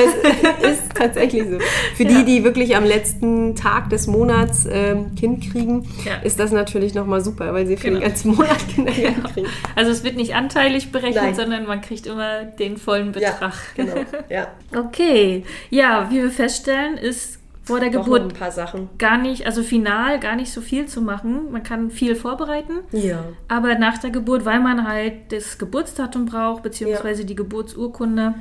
es 0.62 0.72
ist 0.72 0.82
tatsächlich 0.94 1.44
so. 1.44 1.58
Für 1.96 2.04
die, 2.04 2.24
die 2.24 2.44
wirklich 2.44 2.76
am 2.76 2.84
letzten 2.84 3.54
Tag 3.56 3.88
des 3.90 4.06
Monats 4.06 4.66
ähm, 4.70 5.14
Kind 5.18 5.50
kriegen, 5.52 5.88
Ja. 6.04 6.16
ist 6.22 6.38
das 6.38 6.52
natürlich 6.52 6.94
nochmal 6.94 7.20
super, 7.22 7.52
weil 7.54 7.66
sie 7.66 7.76
für 7.76 7.88
Genau. 7.88 8.00
den 8.00 8.08
ganzen 8.08 8.34
Monat 8.34 8.68
Kindergeld 8.74 9.24
kriegen. 9.32 9.46
Also 9.74 9.90
es 9.90 10.04
wird 10.04 10.16
nicht 10.16 10.34
anteilig 10.34 10.92
berechnet, 10.92 11.22
Nein. 11.24 11.34
sondern 11.34 11.66
man 11.66 11.80
kriegt 11.80 12.06
immer 12.06 12.44
den 12.44 12.76
vollen 12.76 13.12
Betrag. 13.12 13.54
genau. 13.74 13.94
Ja. 14.28 14.48
Okay, 14.76 15.44
ja, 15.70 16.08
wie 16.10 16.20
wir 16.22 16.30
feststellen, 16.30 16.98
ist 16.98 17.35
vor 17.66 17.80
der 17.80 17.90
Geburt 17.90 18.22
ein 18.22 18.28
paar 18.28 18.52
Sachen. 18.52 18.88
gar 18.96 19.18
nicht, 19.18 19.44
also 19.44 19.62
final 19.62 20.20
gar 20.20 20.36
nicht 20.36 20.52
so 20.52 20.60
viel 20.60 20.86
zu 20.86 21.02
machen. 21.02 21.50
Man 21.50 21.64
kann 21.64 21.90
viel 21.90 22.14
vorbereiten. 22.14 22.78
Ja. 22.92 23.24
Aber 23.48 23.76
nach 23.76 23.98
der 23.98 24.10
Geburt, 24.10 24.44
weil 24.44 24.60
man 24.60 24.86
halt 24.86 25.32
das 25.32 25.58
Geburtsdatum 25.58 26.26
braucht, 26.26 26.62
beziehungsweise 26.62 27.24
die 27.24 27.34
Geburtsurkunde. 27.34 28.34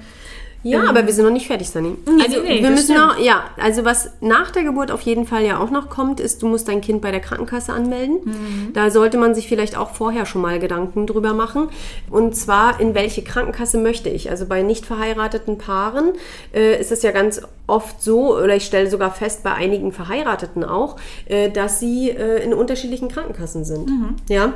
Ja, 0.65 0.89
aber 0.89 1.05
wir 1.05 1.13
sind 1.13 1.25
noch 1.25 1.31
nicht 1.31 1.45
fertig, 1.45 1.69
Sunny. 1.69 1.95
Nee, 2.07 2.23
also 2.23 2.41
nee, 2.41 2.63
wir 2.63 2.71
müssen 2.71 2.95
stimmt. 2.95 2.99
noch, 2.99 3.19
ja, 3.19 3.43
also 3.57 3.85
was 3.85 4.09
nach 4.19 4.49
der 4.49 4.63
Geburt 4.63 4.89
auf 4.89 5.01
jeden 5.01 5.27
Fall 5.27 5.45
ja 5.45 5.59
auch 5.59 5.69
noch 5.69 5.89
kommt, 5.89 6.19
ist, 6.19 6.41
du 6.41 6.47
musst 6.47 6.67
dein 6.67 6.81
Kind 6.81 7.01
bei 7.01 7.11
der 7.11 7.19
Krankenkasse 7.19 7.71
anmelden. 7.71 8.17
Mhm. 8.23 8.73
Da 8.73 8.89
sollte 8.89 9.19
man 9.19 9.35
sich 9.35 9.47
vielleicht 9.47 9.77
auch 9.77 9.91
vorher 9.91 10.25
schon 10.25 10.41
mal 10.41 10.57
Gedanken 10.57 11.05
drüber 11.05 11.33
machen. 11.33 11.69
Und 12.09 12.35
zwar, 12.35 12.79
in 12.79 12.95
welche 12.95 13.23
Krankenkasse 13.23 13.77
möchte 13.77 14.09
ich? 14.09 14.31
Also 14.31 14.47
bei 14.47 14.63
nicht 14.63 14.87
verheirateten 14.87 15.59
Paaren 15.59 16.13
äh, 16.51 16.81
ist 16.81 16.91
es 16.91 17.03
ja 17.03 17.11
ganz 17.11 17.43
oft 17.67 18.01
so, 18.01 18.35
oder 18.35 18.55
ich 18.55 18.65
stelle 18.65 18.89
sogar 18.89 19.11
fest, 19.11 19.43
bei 19.43 19.53
einigen 19.53 19.91
Verheirateten 19.91 20.63
auch, 20.63 20.95
äh, 21.27 21.51
dass 21.51 21.79
sie 21.79 22.09
äh, 22.09 22.43
in 22.43 22.55
unterschiedlichen 22.55 23.07
Krankenkassen 23.07 23.65
sind. 23.65 23.87
Mhm. 23.87 24.15
Ja. 24.29 24.53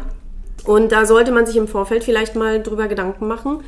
Und 0.66 0.92
da 0.92 1.06
sollte 1.06 1.32
man 1.32 1.46
sich 1.46 1.56
im 1.56 1.68
Vorfeld 1.68 2.04
vielleicht 2.04 2.36
mal 2.36 2.64
drüber 2.64 2.88
Gedanken 2.88 3.28
machen, 3.28 3.60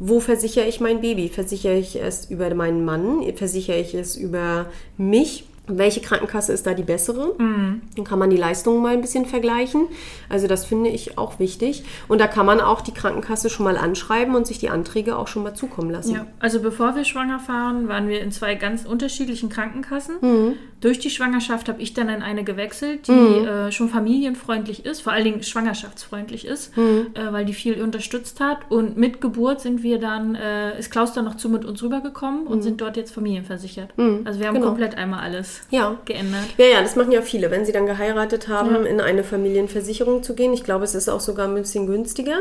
wo 0.00 0.18
versichere 0.18 0.66
ich 0.66 0.80
mein 0.80 1.02
Baby? 1.02 1.28
Versichere 1.28 1.78
ich 1.78 1.94
es 1.94 2.24
über 2.30 2.52
meinen 2.54 2.84
Mann? 2.84 3.22
Versichere 3.36 3.78
ich 3.78 3.94
es 3.94 4.16
über 4.16 4.66
mich? 4.96 5.44
Welche 5.78 6.00
Krankenkasse 6.00 6.52
ist 6.52 6.66
da 6.66 6.74
die 6.74 6.82
bessere? 6.82 7.34
Dann 7.38 8.04
kann 8.04 8.18
man 8.18 8.30
die 8.30 8.36
Leistungen 8.36 8.82
mal 8.82 8.92
ein 8.94 9.00
bisschen 9.00 9.26
vergleichen. 9.26 9.86
Also 10.28 10.46
das 10.46 10.64
finde 10.64 10.90
ich 10.90 11.18
auch 11.18 11.38
wichtig. 11.38 11.84
Und 12.08 12.20
da 12.20 12.26
kann 12.26 12.46
man 12.46 12.60
auch 12.60 12.80
die 12.80 12.92
Krankenkasse 12.92 13.50
schon 13.50 13.64
mal 13.64 13.76
anschreiben 13.76 14.34
und 14.34 14.46
sich 14.46 14.58
die 14.58 14.70
Anträge 14.70 15.16
auch 15.16 15.28
schon 15.28 15.42
mal 15.42 15.54
zukommen 15.54 15.90
lassen. 15.90 16.14
Ja, 16.14 16.26
also 16.38 16.60
bevor 16.60 16.94
wir 16.96 17.04
schwanger 17.04 17.40
waren, 17.46 17.88
waren 17.88 18.08
wir 18.08 18.20
in 18.20 18.32
zwei 18.32 18.54
ganz 18.54 18.84
unterschiedlichen 18.84 19.48
Krankenkassen. 19.48 20.16
Mhm. 20.20 20.52
Durch 20.80 20.98
die 20.98 21.10
Schwangerschaft 21.10 21.68
habe 21.68 21.82
ich 21.82 21.92
dann 21.92 22.08
in 22.08 22.22
eine 22.22 22.42
gewechselt, 22.42 23.06
die 23.06 23.12
Mhm. 23.12 23.46
äh, 23.46 23.72
schon 23.72 23.88
familienfreundlich 23.90 24.86
ist, 24.86 25.00
vor 25.02 25.12
allen 25.12 25.24
Dingen 25.24 25.42
schwangerschaftsfreundlich 25.42 26.46
ist, 26.46 26.76
Mhm. 26.76 27.08
äh, 27.14 27.32
weil 27.32 27.44
die 27.44 27.52
viel 27.52 27.82
unterstützt 27.82 28.40
hat. 28.40 28.58
Und 28.70 28.96
mit 28.96 29.20
Geburt 29.20 29.60
sind 29.60 29.82
wir 29.82 29.98
dann, 29.98 30.34
äh, 30.34 30.78
ist 30.78 30.90
Klaus 30.90 31.12
dann 31.12 31.24
noch 31.26 31.36
zu 31.36 31.48
mit 31.48 31.64
uns 31.64 31.82
rübergekommen 31.82 32.46
und 32.46 32.62
sind 32.62 32.80
dort 32.80 32.96
jetzt 32.96 33.12
familienversichert. 33.12 33.90
Also 34.24 34.40
wir 34.40 34.46
haben 34.46 34.54
genau. 34.54 34.68
komplett 34.68 34.96
einmal 34.96 35.20
alles 35.20 35.59
Ja. 35.70 35.98
geändert. 36.04 36.44
Ja, 36.56 36.66
ja, 36.66 36.82
das 36.82 36.96
machen 36.96 37.12
ja 37.12 37.22
viele, 37.22 37.50
wenn 37.50 37.64
sie 37.64 37.72
dann 37.72 37.86
geheiratet 37.86 38.48
haben, 38.48 38.86
in 38.86 39.00
eine 39.00 39.22
Familienversicherung 39.22 40.22
zu 40.22 40.34
gehen. 40.34 40.52
Ich 40.52 40.64
glaube, 40.64 40.84
es 40.84 40.94
ist 40.94 41.08
auch 41.08 41.20
sogar 41.20 41.46
ein 41.46 41.54
bisschen 41.54 41.86
günstiger. 41.86 42.40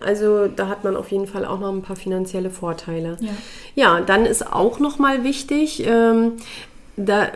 Also 0.00 0.46
da 0.46 0.68
hat 0.68 0.84
man 0.84 0.96
auf 0.96 1.10
jeden 1.10 1.26
Fall 1.26 1.44
auch 1.44 1.58
noch 1.58 1.72
ein 1.72 1.82
paar 1.82 1.96
finanzielle 1.96 2.50
Vorteile. 2.50 3.16
Ja. 3.20 3.30
Ja, 3.74 4.00
dann 4.00 4.26
ist 4.26 4.52
auch 4.52 4.78
noch 4.80 4.98
mal 4.98 5.24
wichtig, 5.24 5.84
ähm, 5.86 6.32
da, 6.98 7.28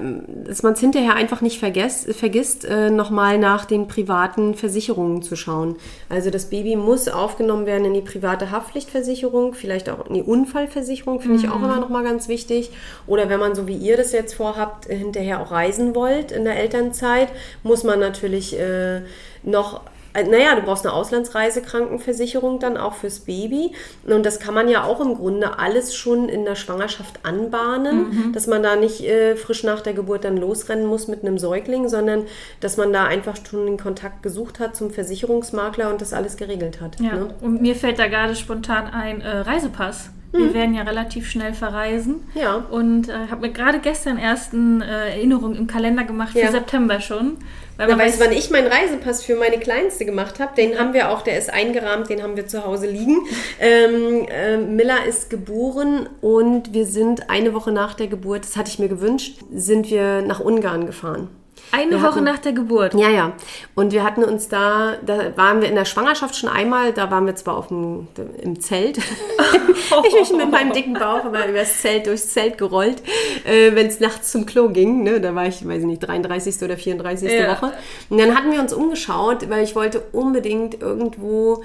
dass 0.45 0.63
man 0.63 0.73
es 0.73 0.81
hinterher 0.81 1.15
einfach 1.15 1.41
nicht 1.41 1.59
vergesst, 1.59 2.13
vergisst, 2.15 2.65
äh, 2.65 2.91
nochmal 2.91 3.39
nach 3.39 3.65
den 3.65 3.87
privaten 3.87 4.55
Versicherungen 4.55 5.23
zu 5.23 5.37
schauen. 5.37 5.77
Also 6.09 6.31
das 6.31 6.47
Baby 6.47 6.77
muss 6.77 7.09
aufgenommen 7.09 7.65
werden 7.65 7.85
in 7.85 7.95
die 7.95 8.01
private 8.01 8.51
Haftpflichtversicherung, 8.51 9.55
vielleicht 9.55 9.89
auch 9.89 10.07
in 10.07 10.15
die 10.15 10.23
Unfallversicherung, 10.23 11.21
finde 11.21 11.39
ich 11.39 11.49
auch 11.49 11.57
immer 11.57 11.79
nochmal 11.79 12.03
ganz 12.03 12.29
wichtig. 12.29 12.71
Oder 13.07 13.29
wenn 13.29 13.39
man, 13.39 13.55
so 13.55 13.69
wie 13.69 13.77
ihr 13.77 13.97
das 13.97 14.13
jetzt 14.13 14.35
vorhabt, 14.35 14.91
äh, 14.91 14.97
hinterher 14.97 15.41
auch 15.41 15.53
reisen 15.53 15.95
wollt 15.95 16.33
in 16.33 16.45
der 16.45 16.57
Elternzeit, 16.57 17.29
muss 17.63 17.85
man 17.85 18.01
natürlich 18.01 18.59
äh, 18.59 19.03
noch 19.45 19.81
naja, 20.15 20.55
du 20.55 20.63
brauchst 20.63 20.85
eine 20.87 20.95
Auslandsreisekrankenversicherung 20.95 22.59
dann 22.59 22.77
auch 22.77 22.95
fürs 22.95 23.21
Baby. 23.21 23.73
Und 24.05 24.25
das 24.27 24.41
kann 24.41 24.55
man 24.55 24.69
ja 24.69 24.85
auch 24.85 25.01
im 25.01 25.15
Grunde 25.15 25.59
alles 25.59 25.95
schon 25.95 26.29
in 26.29 26.45
der 26.45 26.55
Schwangerschaft 26.55 27.21
anbahnen, 27.25 28.33
dass 28.33 28.47
man 28.47 28.63
da 28.63 28.77
nicht 28.77 29.03
äh, 29.03 29.37
frisch 29.37 29.63
nach 29.65 29.81
der 29.81 29.95
Geburt 29.95 30.25
dann 30.25 30.37
losrennen 30.37 30.87
muss 30.87 31.09
mit 31.09 31.23
einem 31.23 31.39
Säugling, 31.39 31.89
sondern 31.89 32.25
dass 32.61 32.77
man 32.77 32.93
da 32.93 33.05
einfach 33.05 33.37
schon 33.49 33.67
den 33.67 33.79
Kontakt 33.79 34.23
gesucht 34.23 34.61
hat 34.61 34.77
zum 34.77 34.91
Versicherungsmakler 34.91 35.91
und 35.91 36.01
das 36.01 36.13
alles 36.13 36.37
geregelt 36.37 36.81
hat. 36.81 37.01
Ja, 37.01 37.13
Ne? 37.13 37.29
und 37.41 37.61
mir 37.61 37.75
fällt 37.77 37.99
da 37.99 38.09
gerade 38.09 38.35
spontan 38.37 38.87
ein 38.89 39.21
äh, 39.21 39.29
Reisepass. 39.39 40.11
Wir 40.33 40.55
werden 40.55 40.75
ja 40.75 40.83
relativ 40.83 41.29
schnell 41.31 41.53
verreisen. 41.53 42.15
Mhm. 42.35 42.41
Ja. 42.41 42.55
Und 42.71 43.09
äh, 43.09 43.13
habe 43.31 43.43
mir 43.43 43.53
gerade 43.53 43.79
gestern 43.81 44.17
erst 44.19 44.55
eine 44.55 44.85
äh, 44.85 45.11
Erinnerung 45.17 45.55
im 45.55 45.67
Kalender 45.67 46.05
gemacht 46.05 46.35
Ja. 46.35 46.47
für 46.47 46.53
September 46.53 47.01
schon. 47.01 47.37
Weil 47.77 47.89
Na, 47.89 47.97
man 47.97 48.07
weißt 48.07 48.21
du, 48.21 48.25
wann 48.25 48.33
ich 48.33 48.51
meinen 48.51 48.67
Reisepass 48.67 49.23
für 49.25 49.37
meine 49.37 49.59
Kleinste 49.59 50.05
gemacht 50.05 50.41
habe? 50.41 50.55
Den 50.57 50.79
haben 50.79 50.93
wir 50.95 51.11
auch, 51.11 51.23
der 51.23 51.39
ist 51.39 51.53
eingerahmt, 51.53 52.09
den 52.11 52.23
haben 52.23 52.37
wir 52.37 52.47
zu 52.47 52.65
Hause 52.65 52.87
liegen. 52.87 53.19
Ähm, 53.61 54.27
äh, 54.29 54.57
Milla 54.57 55.05
ist 55.09 55.31
geboren 55.31 56.09
und 56.21 56.73
wir 56.73 56.85
sind 56.87 57.31
eine 57.31 57.55
Woche 57.55 57.71
nach 57.71 57.95
der 57.95 58.09
Geburt, 58.09 58.45
das 58.45 58.57
hatte 58.57 58.71
ich 58.71 58.79
mir 58.79 58.89
gewünscht, 58.89 59.39
sind 59.55 59.89
wir 59.91 60.23
nach 60.23 60.41
Ungarn 60.41 60.87
gefahren. 60.87 61.29
Eine 61.73 61.91
wir 61.93 61.99
Woche 62.03 62.07
hatten- 62.17 62.25
nach 62.25 62.39
der 62.39 62.53
Geburt. 62.53 62.95
Ja, 62.95 63.09
ja. 63.09 63.33
Und 63.75 63.93
wir 63.93 64.05
hatten 64.05 64.23
uns 64.23 64.49
da, 64.49 64.97
da 65.05 65.37
waren 65.37 65.61
wir 65.61 65.69
in 65.69 65.75
der 65.75 65.85
Schwangerschaft 65.85 66.37
schon 66.37 66.49
einmal, 66.49 66.93
da 66.93 67.11
waren 67.11 67.27
wir 67.27 67.35
zwar 67.35 67.57
auf 67.57 67.69
dem, 67.69 68.09
im 68.41 68.61
Zelt. 68.61 68.99
ich 70.05 70.29
bin 70.29 70.37
mit 70.39 70.51
meinem 70.51 70.73
dicken 70.73 70.95
Bauch 70.95 71.25
aber 71.25 71.49
übers 71.49 71.81
Zelt, 71.81 72.07
durchs 72.07 72.31
Zelt 72.31 72.59
gerollt, 72.59 73.03
äh, 73.45 73.75
wenn 73.75 73.87
es 73.87 74.01
nachts 74.01 74.33
zum 74.33 74.47
Klo 74.47 74.69
ging. 74.69 75.03
Ne? 75.03 75.21
Da 75.21 75.35
war 75.35 75.47
ich, 75.47 75.67
weiß 75.67 75.81
ich 75.81 75.87
nicht, 75.87 76.01
33. 76.01 76.63
oder 76.63 76.77
34. 76.77 77.31
Ja. 77.33 77.51
Woche. 77.53 77.73
Und 78.11 78.19
dann 78.19 78.37
hatten 78.37 78.53
wir 78.53 78.61
uns 78.61 78.73
umgeschaut, 78.73 79.49
weil 79.51 79.65
ich 79.65 79.75
wollte 79.75 80.01
unbedingt 80.13 80.81
irgendwo 80.81 81.63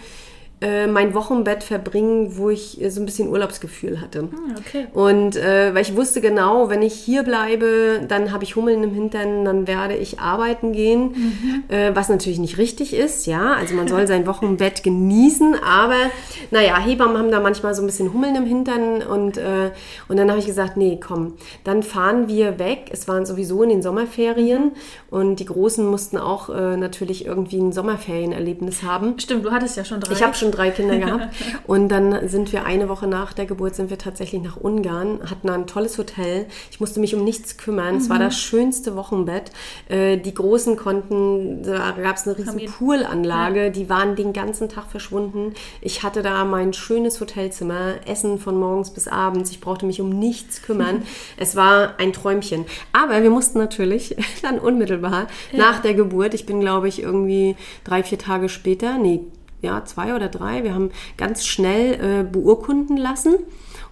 äh, 0.60 0.88
mein 0.88 1.14
Wochenbett 1.14 1.64
verbringen, 1.64 2.36
wo 2.36 2.50
ich 2.50 2.82
äh, 2.82 2.90
so 2.90 3.00
ein 3.00 3.06
bisschen 3.06 3.30
Urlaubsgefühl 3.30 4.02
hatte. 4.02 4.22
Hm, 4.22 4.56
okay. 4.58 4.88
Und 4.92 5.36
äh, 5.36 5.76
weil 5.76 5.84
ich 5.84 5.96
wusste 5.96 6.20
genau, 6.20 6.70
wenn 6.70 6.82
ich 6.82 6.94
hier 6.94 7.22
bleibe, 7.22 8.02
dann 8.08 8.32
habe 8.32 8.44
ich 8.44 8.56
Hummeln 8.56 8.84
im 8.84 8.92
Hintern, 8.92 9.46
dann 9.46 9.68
werde 9.68 9.96
ich 9.96 10.20
arbeiten 10.20 10.74
gehen, 10.74 11.64
äh, 11.68 11.92
was 11.94 12.10
natürlich 12.10 12.40
nicht 12.40 12.58
richtig 12.58 12.96
ist, 12.96 13.28
ja. 13.28 13.54
Also 13.54 13.76
man 13.76 13.88
soll 13.88 14.08
sein 14.08 14.26
Wochenbett 14.26 14.82
genießen, 14.82 15.56
aber 15.64 16.10
naja, 16.50 16.80
Hebammen 16.80 17.18
haben 17.18 17.30
da 17.30 17.40
manchmal 17.40 17.76
so 17.76 17.84
ein 17.84 17.86
bisschen 17.86 18.12
Hummeln 18.12 18.36
im 18.36 18.46
Hintern 18.48 19.04
und, 19.04 19.38
äh, 19.38 19.72
und 20.08 20.18
dann 20.18 20.30
habe 20.30 20.40
ich 20.40 20.48
gesagt, 20.48 20.76
nee, 20.76 21.00
komm, 21.00 21.34
dann 21.66 21.84
fahren 21.84 22.28
wir 22.28 22.58
weg. 22.58 22.90
Es 22.92 23.08
waren 23.08 23.28
sowieso 23.28 23.62
in 23.62 23.70
den 23.70 23.82
Sommerferien 23.84 24.72
und 25.12 25.36
die 25.36 25.46
Großen 25.46 25.86
mussten 25.86 26.18
auch 26.18 26.50
äh, 26.50 26.78
natürlich 26.78 27.26
irgendwie 27.26 27.60
ein 27.60 27.72
Sommerferienerlebnis 27.72 28.82
haben. 28.82 29.20
Stimmt, 29.20 29.46
du 29.46 29.52
hattest 29.52 29.78
ja 29.78 29.86
schon 29.86 30.00
drei. 30.00 30.14
Ich 30.14 30.24
habe 30.24 30.34
schon 30.34 30.47
drei 30.52 30.72
Kinder 30.72 30.98
gehabt 31.00 31.36
und 31.66 31.90
dann 31.90 32.28
sind 32.28 32.52
wir 32.52 32.66
eine 32.66 32.90
Woche 32.90 33.08
nach 33.08 33.34
der 33.34 33.46
Geburt 33.46 33.76
sind 33.76 33.90
wir 33.90 33.98
tatsächlich 33.98 34.42
nach 34.42 34.58
Ungarn, 34.58 35.20
hatten 35.30 35.50
ein 35.50 35.68
tolles 35.68 35.98
Hotel. 35.98 36.48
Ich 36.72 36.80
musste 36.80 37.00
mich 37.00 37.16
um 37.16 37.24
nichts 37.24 37.58
kümmern. 37.58 37.96
Es 37.98 38.10
war 38.10 38.20
das 38.20 38.38
schönste 38.38 38.96
Wochenbett. 38.96 39.52
Äh, 39.90 40.18
die 40.18 40.34
Großen 40.34 40.76
konnten, 40.76 41.64
da 41.64 41.92
gab 41.92 42.18
es 42.18 42.28
eine 42.28 42.38
riesen 42.38 42.66
Poolanlage, 42.66 43.72
die 43.72 43.90
waren 43.90 44.16
den 44.16 44.34
ganzen 44.34 44.70
Tag 44.70 44.88
verschwunden. 44.90 45.54
Ich 45.82 46.04
hatte 46.04 46.22
da 46.22 46.46
mein 46.46 46.74
schönes 46.74 47.20
Hotelzimmer, 47.22 47.96
Essen 48.06 48.40
von 48.40 48.60
morgens 48.60 48.92
bis 48.92 49.08
abends. 49.08 49.52
Ich 49.52 49.62
brauchte 49.62 49.86
mich 49.86 50.02
um 50.02 50.10
nichts 50.10 50.62
kümmern. 50.62 51.04
es 51.38 51.56
war 51.56 52.00
ein 52.00 52.14
Träumchen. 52.14 52.66
Aber 52.94 53.22
wir 53.24 53.30
mussten 53.30 53.60
natürlich 53.60 54.16
dann 54.42 54.60
unmittelbar 54.60 55.28
nach 55.54 55.80
der 55.82 55.94
Geburt, 55.94 56.34
ich 56.34 56.46
bin 56.46 56.60
glaube 56.60 56.88
ich 56.88 57.02
irgendwie 57.02 57.56
drei, 57.84 58.04
vier 58.04 58.18
Tage 58.18 58.50
später, 58.50 58.98
nee, 58.98 59.22
ja, 59.62 59.84
zwei 59.86 60.16
oder 60.16 60.30
drei. 60.30 60.64
Wir 60.64 60.74
haben 60.74 60.92
ganz 61.18 61.46
schnell 61.46 61.94
äh, 61.94 62.24
beurkunden 62.24 62.98
lassen 62.98 63.36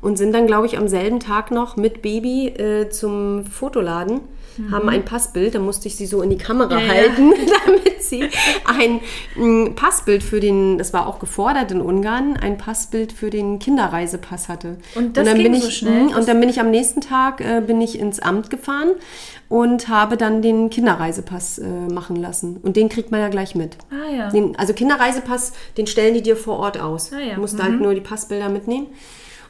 und 0.01 0.17
sind 0.17 0.33
dann, 0.33 0.47
glaube 0.47 0.67
ich, 0.67 0.77
am 0.77 0.87
selben 0.87 1.19
Tag 1.19 1.51
noch 1.51 1.77
mit 1.77 2.01
Baby 2.01 2.47
äh, 2.47 2.89
zum 2.89 3.45
Fotoladen. 3.45 4.21
Haben 4.71 4.89
ein 4.89 5.03
Passbild, 5.05 5.53
da 5.55 5.59
musste 5.59 5.87
ich 5.87 5.95
sie 5.95 6.05
so 6.05 6.21
in 6.21 6.29
die 6.29 6.37
Kamera 6.37 6.79
Ja, 6.79 6.85
ja. 6.85 6.93
halten, 6.93 7.33
damit 7.65 8.01
sie 8.03 8.29
ein 8.65 9.01
mm, 9.35 9.75
Passbild 9.75 10.23
für 10.23 10.39
den, 10.39 10.77
das 10.77 10.93
war 10.93 11.07
auch 11.07 11.19
gefordert 11.19 11.71
in 11.71 11.81
Ungarn, 11.81 12.37
ein 12.37 12.57
Passbild 12.57 13.11
für 13.11 13.29
den 13.29 13.59
Kinderreisepass 13.59 14.47
hatte. 14.47 14.77
Und 14.95 15.17
das 15.17 15.25
dann 15.25 15.37
ging 15.37 15.51
bin 15.51 15.61
so 15.61 15.67
ich, 15.67 15.77
schnell? 15.77 16.05
mm, 16.05 16.15
Und 16.15 16.27
dann 16.27 16.39
bin 16.39 16.49
ich 16.49 16.59
am 16.59 16.71
nächsten 16.71 17.01
Tag 17.01 17.41
äh, 17.41 17.61
bin 17.65 17.81
ich 17.81 17.99
ins 17.99 18.19
Amt 18.19 18.49
gefahren 18.49 18.91
und 19.49 19.89
habe 19.89 20.17
dann 20.17 20.41
den 20.41 20.69
Kinderreisepass 20.69 21.59
äh, 21.59 21.67
machen 21.67 22.15
lassen. 22.15 22.57
Und 22.63 22.77
den 22.77 22.89
kriegt 22.89 23.11
man 23.11 23.19
ja 23.19 23.27
gleich 23.29 23.55
mit. 23.55 23.77
Ah 23.91 24.09
ja. 24.15 24.29
Den, 24.29 24.55
also 24.57 24.73
Kinderreisepass, 24.73 25.53
den 25.77 25.85
stellen 25.87 26.13
die 26.13 26.21
dir 26.21 26.37
vor 26.37 26.59
Ort 26.59 26.79
aus. 26.79 27.11
Ah, 27.13 27.19
ja. 27.19 27.35
Du 27.35 27.41
musst 27.41 27.61
halt 27.61 27.79
nur 27.81 27.93
die 27.93 28.01
Passbilder 28.01 28.49
mitnehmen. 28.49 28.87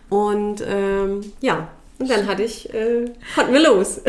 Und 0.09 0.63
ähm, 0.67 1.21
ja, 1.41 1.67
und 1.99 2.09
dann 2.09 2.27
hatte 2.27 2.43
ich, 2.43 2.73
äh, 2.73 3.05
konnten 3.35 3.53
wir 3.53 3.61
los. 3.61 4.01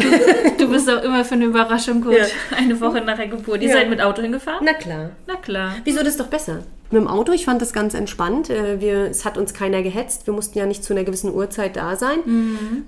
Du 0.59 0.68
bist 0.70 0.90
auch 0.90 1.03
immer 1.03 1.25
für 1.25 1.35
eine 1.35 1.44
Überraschung 1.46 2.01
gut. 2.03 2.14
Ja. 2.16 2.25
Eine 2.57 2.81
Woche 2.81 3.01
nach 3.01 3.16
der 3.16 3.29
Geburt. 3.29 3.62
Ihr 3.62 3.68
Ja. 3.68 3.75
seid 3.75 3.90
mit 3.90 4.01
Auto 4.01 4.22
hingefahren? 4.22 4.61
Na 4.64 4.72
klar. 4.72 5.11
Na 5.27 5.35
klar. 5.37 5.72
Wieso 5.85 5.99
das 5.99 6.09
ist 6.09 6.20
doch 6.20 6.27
besser? 6.29 6.61
Mit 6.88 7.01
dem 7.03 7.09
Auto, 7.09 7.33
ich 7.33 7.44
fand 7.44 7.61
das 7.61 7.72
ganz 7.72 7.94
entspannt. 7.94 8.49
Äh, 8.49 8.81
Wir, 8.81 9.07
es 9.11 9.25
hat 9.25 9.37
uns 9.38 9.53
keiner 9.55 9.83
gehetzt. 9.83 10.27
Wir 10.29 10.33
mussten 10.35 10.57
ja 10.57 10.66
nicht 10.66 10.85
zu 10.85 10.92
einer 10.94 11.03
gewissen 11.03 11.35
Uhrzeit 11.35 11.75
da 11.77 11.96
sein. 11.96 12.18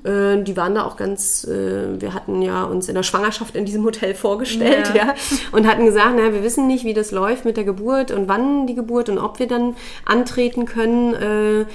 Äh, 0.05 0.43
Die 0.45 0.57
waren 0.57 0.77
da 0.77 0.85
auch 0.85 0.97
ganz, 0.97 1.43
äh, 1.45 2.01
wir 2.01 2.15
hatten 2.15 2.41
ja 2.41 2.63
uns 2.63 2.89
in 2.89 2.95
der 2.95 3.03
Schwangerschaft 3.03 3.57
in 3.57 3.65
diesem 3.65 3.83
Hotel 3.85 4.15
vorgestellt, 4.15 4.93
Ja. 4.95 5.07
ja, 5.09 5.15
und 5.51 5.67
hatten 5.67 5.85
gesagt, 5.85 6.13
na, 6.17 6.33
wir 6.33 6.45
wissen 6.45 6.69
nicht, 6.69 6.85
wie 6.85 6.95
das 6.95 7.11
läuft 7.11 7.45
mit 7.45 7.57
der 7.57 7.65
Geburt 7.65 8.13
und 8.13 8.29
wann 8.29 8.69
die 8.69 8.77
Geburt 8.77 9.09
und 9.09 9.19
ob 9.19 9.41
wir 9.41 9.49
dann 9.49 9.75
antreten 10.05 10.65
können. 10.65 11.67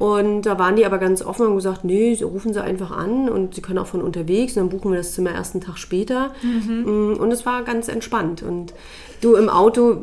Und 0.00 0.42
da 0.42 0.58
waren 0.58 0.76
die 0.76 0.86
aber 0.86 0.96
ganz 0.98 1.20
offen 1.22 1.42
und 1.42 1.48
haben 1.50 1.56
gesagt, 1.56 1.84
nee, 1.84 2.14
sie 2.14 2.24
rufen 2.24 2.54
sie 2.54 2.62
einfach 2.62 2.90
an 2.90 3.28
und 3.28 3.54
sie 3.54 3.60
können 3.60 3.78
auch 3.78 3.86
von 3.86 4.00
unterwegs 4.00 4.56
und 4.56 4.62
dann 4.62 4.68
buchen 4.76 4.90
wir 4.92 4.96
das 4.98 5.12
Zimmer 5.12 5.32
erst 5.32 5.54
einen 5.54 5.62
Tag 5.62 5.76
später. 5.76 6.32
Mm, 6.42 7.12
Und 7.18 7.30
es 7.30 7.44
war 7.44 7.62
ganz 7.64 7.86
entspannt. 7.88 8.42
Und 8.42 8.72
du 9.20 9.34
im 9.36 9.50
Auto, 9.50 9.98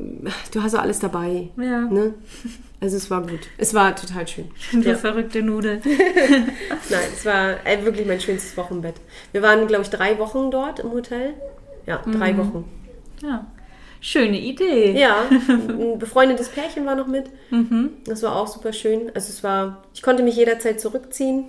du 0.54 0.62
hast 0.62 0.74
ja 0.74 0.80
alles 0.82 1.00
dabei. 1.00 1.50
Ja. 1.58 1.82
Ne? 1.82 2.14
Also 2.80 2.96
es 2.96 3.10
war 3.10 3.22
gut. 3.24 3.40
Es 3.58 3.74
war 3.74 3.96
total 3.96 4.28
schön. 4.28 4.46
Du 4.72 4.82
Ja. 4.88 4.94
verrückte 4.96 5.42
Nudel. 5.42 5.82
Nein, 6.90 7.00
es 7.12 7.26
war 7.26 7.66
äh, 7.66 7.84
wirklich 7.84 8.06
mein 8.06 8.22
schönstes 8.22 8.56
Wochenbett. 8.56 8.96
Wir 9.32 9.42
waren, 9.42 9.66
glaube 9.66 9.82
ich, 9.84 9.90
drei 9.90 10.20
Wochen 10.20 10.52
dort 10.52 10.80
im 10.80 10.92
Hotel. 10.92 11.34
Ja, 11.88 12.04
drei 12.06 12.34
Mhm. 12.34 12.38
Wochen. 12.38 12.66
Ja. 13.24 13.48
Schöne 14.08 14.39
Idee. 14.39 14.98
Ja, 14.98 15.26
ein 15.50 16.00
befreundetes 16.00 16.48
Pärchen 16.48 16.86
war 16.86 16.96
noch 16.96 17.08
mit. 17.08 17.26
Mhm. 17.50 17.89
Das 18.06 18.24
war 18.24 18.38
auch 18.38 18.48
super 18.48 18.72
schön. 18.72 19.12
Also 19.13 19.28
es 19.28 19.43
war, 19.43 19.84
ich 19.93 20.02
konnte 20.02 20.24
mich 20.24 20.38
jederzeit 20.38 20.80
zurückziehen. 20.80 21.43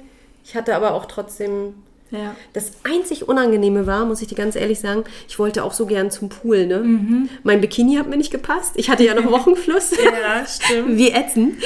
Ich 0.45 0.57
hatte 0.57 0.75
aber 0.75 0.95
auch 0.95 1.05
trotzdem. 1.05 1.75
Ja. 2.11 2.35
Das 2.55 2.73
einzig 2.83 3.29
Unangenehme 3.29 3.87
war, 3.87 4.07
muss 4.07 4.23
ich 4.23 4.27
dir 4.27 4.35
ganz 4.35 4.57
ehrlich 4.57 4.81
sagen, 4.81 5.05
ich 5.29 5.39
wollte 5.39 5.63
auch 5.63 5.73
so 5.73 5.87
gern 5.87 6.11
zum 6.11 6.31
Pool. 6.31 6.67
Ne? 6.67 7.29
Mein 7.45 7.61
Bikini 7.61 7.95
hat 7.95 8.09
mir 8.09 8.17
nicht 8.17 8.33
gepasst. 8.33 8.73
Ich 8.75 8.91
hatte 8.91 9.05
ja 9.05 9.15
noch 9.15 9.27
Wochenfluss. 9.31 9.93
Ja, 9.93 10.45
stimmt. 10.45 10.97
Wie 10.97 11.11
ätzend. 11.13 11.63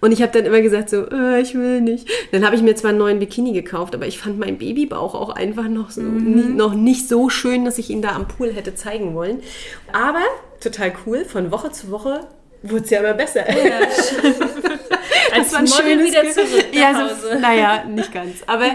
Und 0.00 0.12
ich 0.12 0.22
habe 0.22 0.32
dann 0.32 0.44
immer 0.44 0.60
gesagt 0.60 0.90
so, 0.90 1.08
äh, 1.10 1.40
ich 1.40 1.54
will 1.54 1.80
nicht. 1.80 2.08
Dann 2.32 2.44
habe 2.44 2.54
ich 2.56 2.62
mir 2.62 2.74
zwar 2.76 2.90
einen 2.90 2.98
neuen 2.98 3.18
Bikini 3.18 3.52
gekauft, 3.52 3.94
aber 3.94 4.06
ich 4.06 4.18
fand 4.18 4.38
meinen 4.38 4.58
Babybauch 4.58 5.14
auch 5.14 5.30
einfach 5.30 5.68
noch, 5.68 5.90
so, 5.90 6.02
nicht, 6.02 6.50
noch 6.50 6.74
nicht 6.74 7.08
so 7.08 7.28
schön, 7.28 7.64
dass 7.64 7.78
ich 7.78 7.90
ihn 7.90 8.02
da 8.02 8.10
am 8.10 8.28
Pool 8.28 8.52
hätte 8.52 8.74
zeigen 8.74 9.14
wollen. 9.14 9.40
Aber 9.92 10.22
total 10.60 10.92
cool, 11.06 11.24
von 11.24 11.50
Woche 11.50 11.72
zu 11.72 11.90
Woche 11.90 12.20
wurde 12.62 12.84
es 12.84 12.90
ja 12.90 13.00
immer 13.00 13.14
besser. 13.14 13.44
Als 15.32 15.52
war 15.52 15.60
ein 15.60 15.66
schönes 15.66 16.06
wieder 16.06 16.30
zurück 16.30 16.66
ja, 16.72 17.08
so, 17.08 17.38
naja, 17.38 17.84
nicht 17.84 18.12
ganz. 18.12 18.42
Aber 18.46 18.66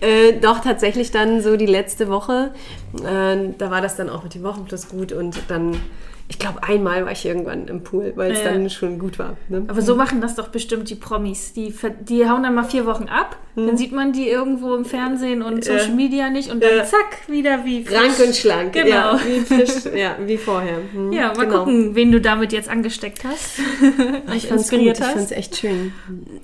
äh, 0.00 0.34
doch 0.40 0.60
tatsächlich 0.60 1.10
dann 1.10 1.40
so 1.40 1.56
die 1.56 1.66
letzte 1.66 2.08
Woche, 2.08 2.52
äh, 2.98 3.36
da 3.58 3.70
war 3.70 3.80
das 3.80 3.96
dann 3.96 4.10
auch 4.10 4.22
mit 4.22 4.34
dem 4.34 4.42
Wochenplus 4.42 4.88
gut 4.88 5.12
und 5.12 5.36
dann, 5.48 5.80
ich 6.26 6.38
glaube, 6.38 6.62
einmal 6.62 7.04
war 7.04 7.12
ich 7.12 7.24
irgendwann 7.26 7.68
im 7.68 7.82
Pool, 7.84 8.12
weil 8.16 8.32
es 8.32 8.42
Ja. 8.42 8.50
dann 8.52 8.70
schon 8.70 8.98
gut 8.98 9.18
war. 9.18 9.36
Ne? 9.50 9.64
Aber 9.68 9.82
so 9.82 9.94
machen 9.94 10.20
das 10.22 10.34
doch 10.34 10.48
bestimmt 10.48 10.88
die 10.88 10.94
Promis. 10.94 11.52
Die, 11.52 11.72
die 12.00 12.28
hauen 12.28 12.42
dann 12.42 12.54
mal 12.54 12.64
vier 12.64 12.86
Wochen 12.86 13.04
ab, 13.04 13.36
dann 13.56 13.76
sieht 13.76 13.92
man 13.92 14.12
die 14.12 14.28
irgendwo 14.28 14.74
im 14.74 14.84
Fernsehen 14.84 15.42
und 15.42 15.64
Social 15.64 15.90
Media 15.94 16.30
nicht 16.30 16.50
und 16.50 16.62
dann 16.62 16.70
Hm. 16.70 16.78
Ja. 16.78 16.84
zack, 16.84 17.28
wieder 17.28 17.64
wie 17.64 17.84
frisch. 17.84 17.96
Rank 17.96 18.18
und 18.26 18.34
schlank. 18.34 18.72
Genau. 18.72 18.88
Ja, 18.88 19.20
wie 19.26 19.40
frisch, 19.40 19.84
ja, 19.94 20.16
wie 20.24 20.36
vorher. 20.38 20.78
Hm, 20.92 21.12
Ja, 21.12 21.34
mal 21.36 21.44
genau. 21.46 21.58
gucken, 21.60 21.94
wen 21.94 22.10
du 22.10 22.20
damit 22.20 22.52
jetzt 22.52 22.68
angesteckt 22.70 23.22
hast. 23.24 23.58
Ich 24.34 24.48
fand's 24.48 24.70
gut, 24.70 24.80
ich 24.80 24.96
fand's 24.98 25.30
echt 25.30 25.56
schön. 25.56 25.92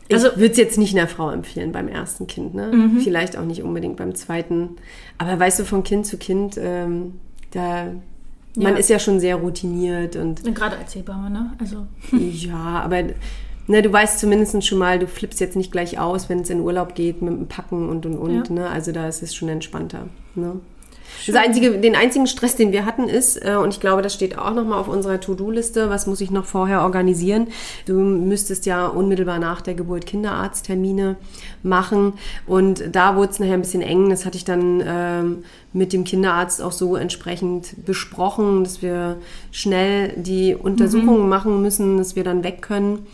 Ich 0.09 0.15
Also- 0.15 0.37
würde 0.37 0.53
es 0.53 0.57
jetzt 0.59 0.79
nicht 0.79 0.97
einer 0.97 1.09
Frau 1.09 1.31
empfehlen 1.31 1.73
beim 1.73 1.89
ersten 1.89 2.27
Kind, 2.27 2.55
ne? 2.55 2.71
Mhm. 2.73 3.01
Vielleicht 3.01 3.37
auch 3.37 3.45
nicht 3.45 3.63
unbedingt 3.63 3.97
beim 3.97 4.15
zweiten. 4.15 4.77
Aber 5.19 5.39
weißt 5.41 5.59
du, 5.61 5.65
von 5.65 5.83
Kind 5.83 6.07
zu 6.07 6.17
Kind, 6.19 6.57
ähm, 6.63 7.15
da 7.53 7.87
man 8.57 8.73
Ja. 8.75 8.79
ist 8.79 8.91
ja 8.91 8.99
schon 8.99 9.21
sehr 9.21 9.37
routiniert 9.37 10.17
und 10.17 10.45
Und 10.45 10.55
Gerade 10.55 10.77
als 10.77 10.95
Hebamme, 10.95 11.31
ne? 11.31 11.53
Also, 11.59 11.87
ja, 12.17 12.83
aber 12.83 13.03
ne, 13.67 13.83
du 13.83 13.93
weißt 13.93 14.19
zumindest 14.19 14.67
schon 14.67 14.79
mal, 14.79 14.99
du 14.99 15.07
flippst 15.07 15.41
jetzt 15.41 15.57
nicht 15.57 15.71
gleich 15.73 15.99
aus, 15.99 16.29
wenn 16.29 16.41
es 16.41 16.51
in 16.51 16.61
Urlaub 16.61 16.95
geht 16.95 17.23
mit 17.23 17.33
dem 17.33 17.47
Packen 17.47 17.89
und 17.89 18.07
und 18.07 18.19
und. 18.19 18.49
Ja. 18.49 18.55
Ne? 18.55 18.69
Also 18.69 18.93
da 18.93 19.07
ist 19.07 19.23
es 19.23 19.35
schon 19.35 19.49
entspannter. 19.49 20.09
Ne? 20.35 20.61
Das 21.27 21.37
einzige, 21.37 21.79
den 21.79 21.95
einzigen 21.95 22.27
Stress, 22.27 22.57
den 22.57 22.73
wir 22.73 22.85
hatten, 22.85 23.09
ist, 23.09 23.37
äh, 23.37 23.57
und 23.57 23.75
ich 23.75 23.81
glaube, 23.81 24.03
das 24.03 24.15
steht 24.15 24.39
auch 24.39 24.55
nochmal 24.55 24.79
auf 24.79 24.89
unserer 24.89 25.21
To-Do-Liste, 25.21 25.91
was 25.91 26.07
muss 26.07 26.21
ich 26.21 26.31
noch 26.31 26.45
vorher 26.45 26.83
organisieren? 26.83 27.49
Du 27.87 27.95
müsstest 27.95 28.67
ja 28.67 28.87
unmittelbar 28.87 29.39
nach 29.39 29.61
der 29.61 29.75
Geburt 29.75 30.07
Kinderarzttermine 30.07 31.17
machen. 31.63 32.15
Und 32.47 32.85
da 32.93 33.17
wurde 33.17 33.33
es 33.33 33.39
nachher 33.39 33.55
ein 33.55 33.61
bisschen 33.61 33.83
eng. 33.83 34.11
Das 34.11 34.25
hatte 34.25 34.37
ich 34.37 34.45
dann 34.45 34.83
ähm, 34.85 35.45
mit 35.73 35.93
dem 35.93 36.05
Kinderarzt 36.05 36.63
auch 36.63 36.73
so 36.73 36.97
entsprechend 36.97 37.85
besprochen, 37.85 38.65
dass 38.65 38.83
wir 38.83 39.19
schnell 39.51 40.15
die 40.17 40.55
Untersuchungen 40.55 41.29
machen 41.29 41.63
müssen, 41.63 41.99
dass 41.99 42.17
wir 42.17 42.25
dann 42.25 42.45
weg 42.45 42.63
können. 42.63 43.07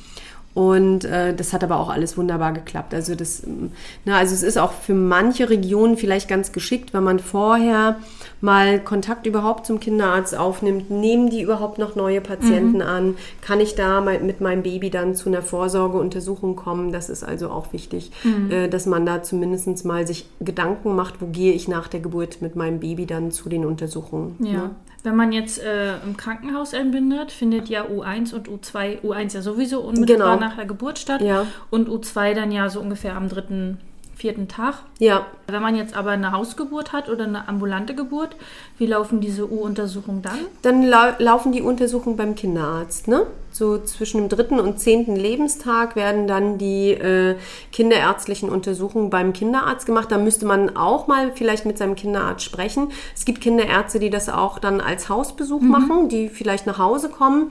Und 0.56 1.04
äh, 1.04 1.34
das 1.34 1.52
hat 1.52 1.62
aber 1.62 1.78
auch 1.78 1.90
alles 1.90 2.16
wunderbar 2.16 2.54
geklappt. 2.54 2.94
Also 2.94 3.14
das, 3.14 3.44
ähm, 3.44 3.72
na, 4.06 4.16
also 4.16 4.32
es 4.32 4.42
ist 4.42 4.56
auch 4.56 4.72
für 4.72 4.94
manche 4.94 5.50
Regionen 5.50 5.98
vielleicht 5.98 6.28
ganz 6.30 6.50
geschickt, 6.50 6.94
wenn 6.94 7.04
man 7.04 7.18
vorher 7.18 7.98
mal 8.40 8.80
Kontakt 8.80 9.26
überhaupt 9.26 9.66
zum 9.66 9.80
Kinderarzt 9.80 10.34
aufnimmt. 10.34 10.90
Nehmen 10.90 11.28
die 11.28 11.42
überhaupt 11.42 11.76
noch 11.76 11.94
neue 11.94 12.22
Patienten 12.22 12.80
an? 12.80 13.16
Kann 13.42 13.60
ich 13.60 13.74
da 13.74 14.00
mit 14.00 14.40
meinem 14.40 14.62
Baby 14.62 14.88
dann 14.88 15.14
zu 15.14 15.28
einer 15.28 15.42
Vorsorgeuntersuchung 15.42 16.56
kommen? 16.56 16.90
Das 16.90 17.10
ist 17.10 17.22
also 17.22 17.50
auch 17.50 17.74
wichtig, 17.74 18.10
äh, 18.48 18.70
dass 18.70 18.86
man 18.86 19.04
da 19.04 19.22
zumindest 19.22 19.84
mal 19.84 20.06
sich 20.06 20.26
Gedanken 20.40 20.96
macht, 20.96 21.20
wo 21.20 21.26
gehe 21.26 21.52
ich 21.52 21.68
nach 21.68 21.86
der 21.86 22.00
Geburt 22.00 22.40
mit 22.40 22.56
meinem 22.56 22.80
Baby 22.80 23.04
dann 23.04 23.30
zu 23.30 23.50
den 23.50 23.66
Untersuchungen. 23.66 24.36
ja. 24.40 24.52
ne? 24.52 24.70
Wenn 25.02 25.14
man 25.16 25.32
jetzt 25.32 25.62
äh, 25.62 25.98
im 26.04 26.16
Krankenhaus 26.16 26.72
entbindet, 26.72 27.30
findet 27.30 27.68
ja 27.68 27.85
U1 27.85 28.35
und 28.35 28.48
U2, 28.48 29.02
U1 29.02 29.35
ja 29.35 29.42
sowieso 29.42 29.80
unmittelbar 29.80 30.35
Genau. 30.37 30.46
nach 30.48 30.56
der 30.56 30.66
Geburt 30.66 30.98
statt 30.98 31.20
Ja. 31.20 31.46
und 31.70 31.88
U2 31.88 32.35
dann 32.35 32.50
ja 32.50 32.68
so 32.68 32.80
ungefähr 32.80 33.16
am 33.16 33.28
dritten, 33.28 33.78
vierten 34.16 34.48
Tag. 34.48 34.76
Ja, 34.98 35.26
Wenn 35.46 35.62
man 35.62 35.76
jetzt 35.76 35.94
aber 35.94 36.11
eine 36.11 36.33
Hausgeburt 36.33 36.92
hat 36.92 37.11
oder 37.11 37.24
eine 37.24 37.48
ambulante 37.48 37.94
Geburt, 37.94 38.35
wie 38.79 38.87
laufen 38.87 39.20
diese 39.20 39.50
U-Untersuchungen 39.50 40.22
dann? 40.22 40.38
Dann 40.62 40.83
lau 40.83 41.12
laufen 41.18 41.52
die 41.52 41.61
Untersuchungen 41.61 42.16
beim 42.16 42.35
Kinderarzt. 42.35 43.09
Ne? 43.09 43.26
So 43.52 43.79
zwischen 43.79 44.18
dem 44.18 44.29
dritten 44.29 44.59
und 44.59 44.81
zehnten 44.81 45.16
Lebenstag 45.16 45.96
werden 45.96 46.26
dann 46.26 46.57
die 46.59 46.90
äh, 46.92 47.37
kinderärztlichen 47.72 48.48
Untersuchungen 48.48 49.11
beim 49.11 49.33
Kinderarzt 49.35 49.87
gemacht. 49.87 50.11
Da 50.11 50.18
müsste 50.18 50.46
man 50.46 50.76
auch 50.76 51.07
mal 51.07 51.33
vielleicht 51.35 51.66
mit 51.66 51.76
seinem 51.76 51.94
Kinderarzt 51.94 52.44
sprechen. 52.44 52.88
Es 53.14 53.26
gibt 53.26 53.42
Kinderärzte, 53.42 53.98
die 53.98 54.11
das 54.11 54.29
auch 54.29 54.59
dann 54.59 54.81
als 54.81 55.09
Hausbesuch 55.09 55.61
machen, 55.61 56.09
die 56.09 56.29
vielleicht 56.29 56.66
nach 56.66 56.79
Hause 56.79 57.11
kommen. 57.11 57.50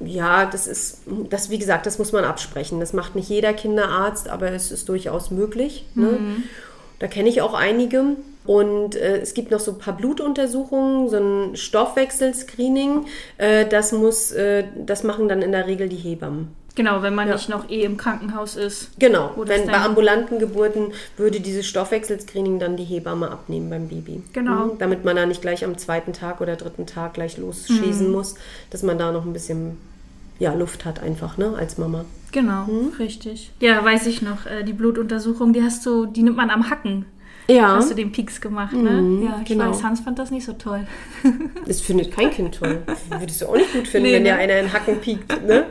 Ja, 0.00 0.46
das 0.46 0.66
ist, 0.66 1.02
das 1.28 1.50
wie 1.50 1.58
gesagt, 1.58 1.86
das 1.86 1.98
muss 1.98 2.12
man 2.12 2.24
absprechen. 2.24 2.80
Das 2.80 2.92
macht 2.92 3.14
nicht 3.14 3.28
jeder 3.28 3.52
Kinderarzt, 3.52 4.28
aber 4.28 4.52
es 4.52 4.70
ist 4.70 4.88
durchaus 4.88 5.30
möglich. 5.30 5.84
Ne? 5.94 6.42
Da 6.98 7.06
kenne 7.06 7.28
ich 7.28 7.42
auch 7.42 7.54
einige. 7.54 8.16
Und 8.44 8.94
äh, 8.96 9.18
es 9.18 9.34
gibt 9.34 9.50
noch 9.50 9.60
so 9.60 9.72
ein 9.72 9.78
paar 9.78 9.94
Blutuntersuchungen, 9.94 11.10
so 11.10 11.18
ein 11.18 11.56
Stoffwechselscreening. 11.56 13.04
Äh, 13.36 13.66
das 13.66 13.92
muss, 13.92 14.32
äh, 14.32 14.64
das 14.74 15.04
machen 15.04 15.28
dann 15.28 15.42
in 15.42 15.52
der 15.52 15.66
Regel 15.66 15.88
die 15.88 15.96
Hebammen. 15.96 16.48
Genau, 16.78 17.02
wenn 17.02 17.12
man 17.12 17.28
nicht 17.28 17.48
noch 17.48 17.68
eh 17.68 17.82
im 17.82 17.96
Krankenhaus 17.96 18.54
ist. 18.54 18.90
Genau, 19.00 19.32
wenn 19.36 19.66
bei 19.66 19.80
ambulanten 19.80 20.38
Geburten 20.38 20.92
würde 21.16 21.40
dieses 21.40 21.66
Stoffwechselscreening 21.66 22.60
dann 22.60 22.76
die 22.76 22.84
Hebamme 22.84 23.32
abnehmen 23.32 23.68
beim 23.68 23.88
Baby. 23.88 24.22
Genau. 24.32 24.66
Mhm, 24.66 24.78
damit 24.78 25.04
man 25.04 25.16
da 25.16 25.26
nicht 25.26 25.42
gleich 25.42 25.64
am 25.64 25.76
zweiten 25.76 26.12
Tag 26.12 26.40
oder 26.40 26.54
dritten 26.54 26.86
Tag 26.86 27.14
gleich 27.14 27.36
losschießen 27.36 28.06
Mhm. 28.06 28.12
muss, 28.12 28.36
dass 28.70 28.84
man 28.84 28.96
da 28.96 29.10
noch 29.10 29.26
ein 29.26 29.32
bisschen 29.32 29.76
ja, 30.38 30.54
Luft 30.54 30.84
hat 30.84 31.02
einfach, 31.02 31.36
ne, 31.36 31.52
als 31.58 31.78
Mama. 31.78 32.04
Genau, 32.30 32.68
Hm? 32.68 32.92
richtig. 33.00 33.50
Ja, 33.58 33.84
weiß 33.84 34.06
ich 34.06 34.22
noch, 34.22 34.46
äh, 34.46 34.62
die 34.62 34.72
Blutuntersuchung, 34.72 35.52
die 35.52 35.64
hast 35.64 35.84
du, 35.84 36.06
die 36.06 36.22
nimmt 36.22 36.36
man 36.36 36.50
am 36.50 36.70
Hacken. 36.70 37.06
Ja, 37.50 37.76
Hast 37.76 37.90
du 37.90 37.94
den 37.94 38.12
Pieks 38.12 38.42
gemacht, 38.42 38.74
ne? 38.74 39.24
ja, 39.24 39.38
ich 39.42 39.48
genau. 39.48 39.70
weiß, 39.70 39.82
Hans 39.82 40.00
fand 40.00 40.18
das 40.18 40.30
nicht 40.30 40.44
so 40.44 40.52
toll. 40.52 40.86
das 41.66 41.80
findet 41.80 42.12
kein 42.12 42.30
Kind 42.30 42.56
toll. 42.56 42.82
Würdest 43.18 43.40
du 43.40 43.46
auch 43.46 43.56
nicht 43.56 43.72
gut 43.72 43.88
finden, 43.88 44.08
Nee, 44.08 44.16
wenn 44.16 44.24
dir 44.24 44.34
ne? 44.34 44.38
einer 44.38 44.58
in 44.60 44.70
Hacken 44.70 45.00
piekt. 45.00 45.46
Ne? 45.46 45.64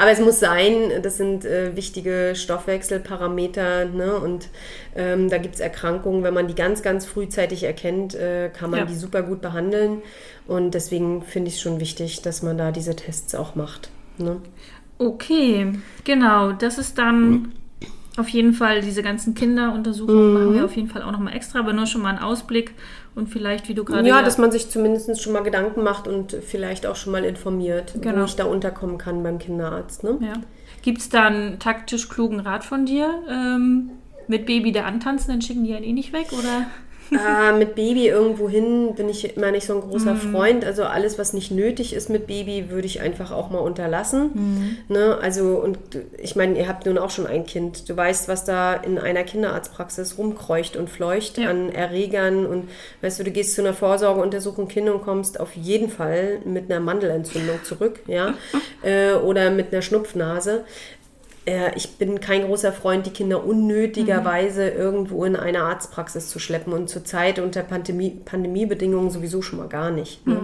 Aber 0.00 0.10
es 0.12 0.20
muss 0.20 0.38
sein, 0.38 1.02
das 1.02 1.16
sind 1.16 1.44
äh, 1.44 1.74
wichtige 1.74 2.34
Stoffwechselparameter 2.36 3.86
ne? 3.86 4.16
und 4.16 4.48
ähm, 4.94 5.28
da 5.28 5.38
gibt 5.38 5.56
es 5.56 5.60
Erkrankungen, 5.60 6.22
wenn 6.22 6.34
man 6.34 6.46
die 6.46 6.54
ganz, 6.54 6.82
ganz 6.82 7.04
frühzeitig 7.04 7.64
erkennt, 7.64 8.14
äh, 8.14 8.48
kann 8.50 8.70
man 8.70 8.80
Ja. 8.80 8.86
die 8.86 8.94
super 8.94 9.22
gut 9.22 9.40
behandeln. 9.40 10.02
Und 10.46 10.72
deswegen 10.74 11.22
finde 11.22 11.48
ich 11.48 11.54
es 11.56 11.60
schon 11.60 11.80
wichtig, 11.80 12.22
dass 12.22 12.42
man 12.42 12.56
da 12.56 12.70
diese 12.70 12.94
Tests 12.94 13.34
auch 13.34 13.54
macht. 13.56 13.90
Ne? 14.18 14.36
Okay, 14.98 15.72
genau, 16.04 16.52
das 16.52 16.78
ist 16.78 16.96
dann 16.98 17.52
auf 18.18 18.28
jeden 18.28 18.52
Fall 18.52 18.80
diese 18.80 19.02
ganzen 19.02 19.34
Kinderuntersuchungen 19.34 20.32
machen 20.32 20.50
Mhm. 20.50 20.54
wir 20.54 20.64
auf 20.64 20.76
jeden 20.76 20.88
Fall 20.88 21.02
auch 21.02 21.12
nochmal 21.12 21.34
extra, 21.34 21.58
aber 21.60 21.72
nur 21.72 21.86
schon 21.86 22.02
mal 22.02 22.10
einen 22.10 22.18
Ausblick 22.18 22.72
und 23.14 23.28
vielleicht, 23.28 23.68
wie 23.68 23.74
du 23.74 23.84
gerade 23.84 24.06
Ja, 24.08 24.22
dass 24.22 24.38
man 24.38 24.50
sich 24.52 24.68
zumindest 24.70 25.22
schon 25.22 25.32
mal 25.32 25.42
Gedanken 25.42 25.82
macht 25.82 26.06
und 26.08 26.32
vielleicht 26.46 26.86
auch 26.86 26.96
schon 26.96 27.12
mal 27.12 27.24
informiert, 27.24 27.94
Genau. 28.00 28.20
wo 28.20 28.24
ich 28.24 28.36
da 28.36 28.44
unterkommen 28.44 28.98
kann 28.98 29.22
beim 29.22 29.38
Kinderarzt. 29.38 30.04
Ne? 30.04 30.18
ja. 30.20 30.32
Gibt 30.82 30.98
es 30.98 31.08
da 31.08 31.24
einen 31.26 31.58
taktisch 31.58 32.08
klugen 32.08 32.40
Rat 32.40 32.64
von 32.64 32.86
dir? 32.86 33.10
Ähm, 33.28 33.90
mit 34.28 34.46
Baby 34.46 34.72
da 34.72 34.82
antanzen, 34.84 35.30
dann 35.32 35.40
schicken 35.42 35.64
die 35.64 35.74
einen 35.74 35.84
eh 35.84 35.92
nicht 35.92 36.12
weg, 36.12 36.26
oder? 36.32 36.66
Äh, 37.12 37.52
mit 37.52 37.74
Baby 37.74 38.08
irgendwo 38.08 38.48
hin 38.48 38.94
bin 38.94 39.08
ich 39.08 39.36
immer 39.36 39.50
nicht 39.50 39.66
so 39.66 39.74
ein 39.74 39.80
großer 39.80 40.14
Mhm. 40.14 40.32
Freund. 40.32 40.64
Also 40.64 40.84
alles, 40.84 41.18
was 41.18 41.32
nicht 41.32 41.50
nötig 41.50 41.92
ist 41.94 42.08
mit 42.10 42.26
Baby, 42.26 42.70
würde 42.70 42.86
ich 42.86 43.00
einfach 43.00 43.30
auch 43.32 43.50
mal 43.50 43.58
unterlassen. 43.58 44.30
Mhm. 44.88 44.94
Ne? 44.94 45.18
Also, 45.20 45.56
und 45.56 45.78
ich 46.20 46.36
meine, 46.36 46.58
ihr 46.58 46.68
habt 46.68 46.86
nun 46.86 46.98
auch 46.98 47.10
schon 47.10 47.26
ein 47.26 47.46
Kind. 47.46 47.88
Du 47.88 47.96
weißt, 47.96 48.28
was 48.28 48.44
da 48.44 48.74
in 48.74 48.98
einer 48.98 49.24
Kinderarztpraxis 49.24 50.18
rumkreucht 50.18 50.76
und 50.76 50.90
fleucht 50.90 51.38
Ja. 51.38 51.50
an 51.50 51.70
Erregern. 51.72 52.46
Und 52.46 52.68
weißt 53.02 53.18
du, 53.20 53.24
du 53.24 53.30
gehst 53.30 53.54
zu 53.54 53.62
einer 53.62 53.74
Vorsorgeuntersuchung 53.74 54.68
Kind 54.68 54.88
und 54.88 55.02
kommst 55.02 55.40
auf 55.40 55.54
jeden 55.54 55.88
Fall 55.90 56.38
mit 56.44 56.70
einer 56.70 56.80
Mandelentzündung 56.80 57.62
zurück, 57.64 58.00
ja. 58.06 58.34
äh, 58.82 59.12
oder 59.12 59.50
mit 59.50 59.72
einer 59.72 59.82
Schnupfnase. 59.82 60.64
Äh, 61.46 61.72
Ich 61.76 61.96
bin 61.96 62.20
kein 62.20 62.46
großer 62.46 62.72
Freund, 62.72 63.06
die 63.06 63.10
Kinder 63.10 63.44
unnötigerweise 63.44 64.68
irgendwo 64.68 65.24
in 65.24 65.36
eine 65.36 65.62
Arztpraxis 65.62 66.28
zu 66.28 66.38
schleppen 66.38 66.72
und 66.72 66.88
zurzeit 66.88 67.38
unter 67.38 67.62
Pandemie, 67.62 68.10
Pandemiebedingungen 68.24 69.10
sowieso 69.10 69.42
schon 69.42 69.58
mal 69.58 69.68
gar 69.68 69.90
nicht. 69.90 70.26
Ne? 70.26 70.40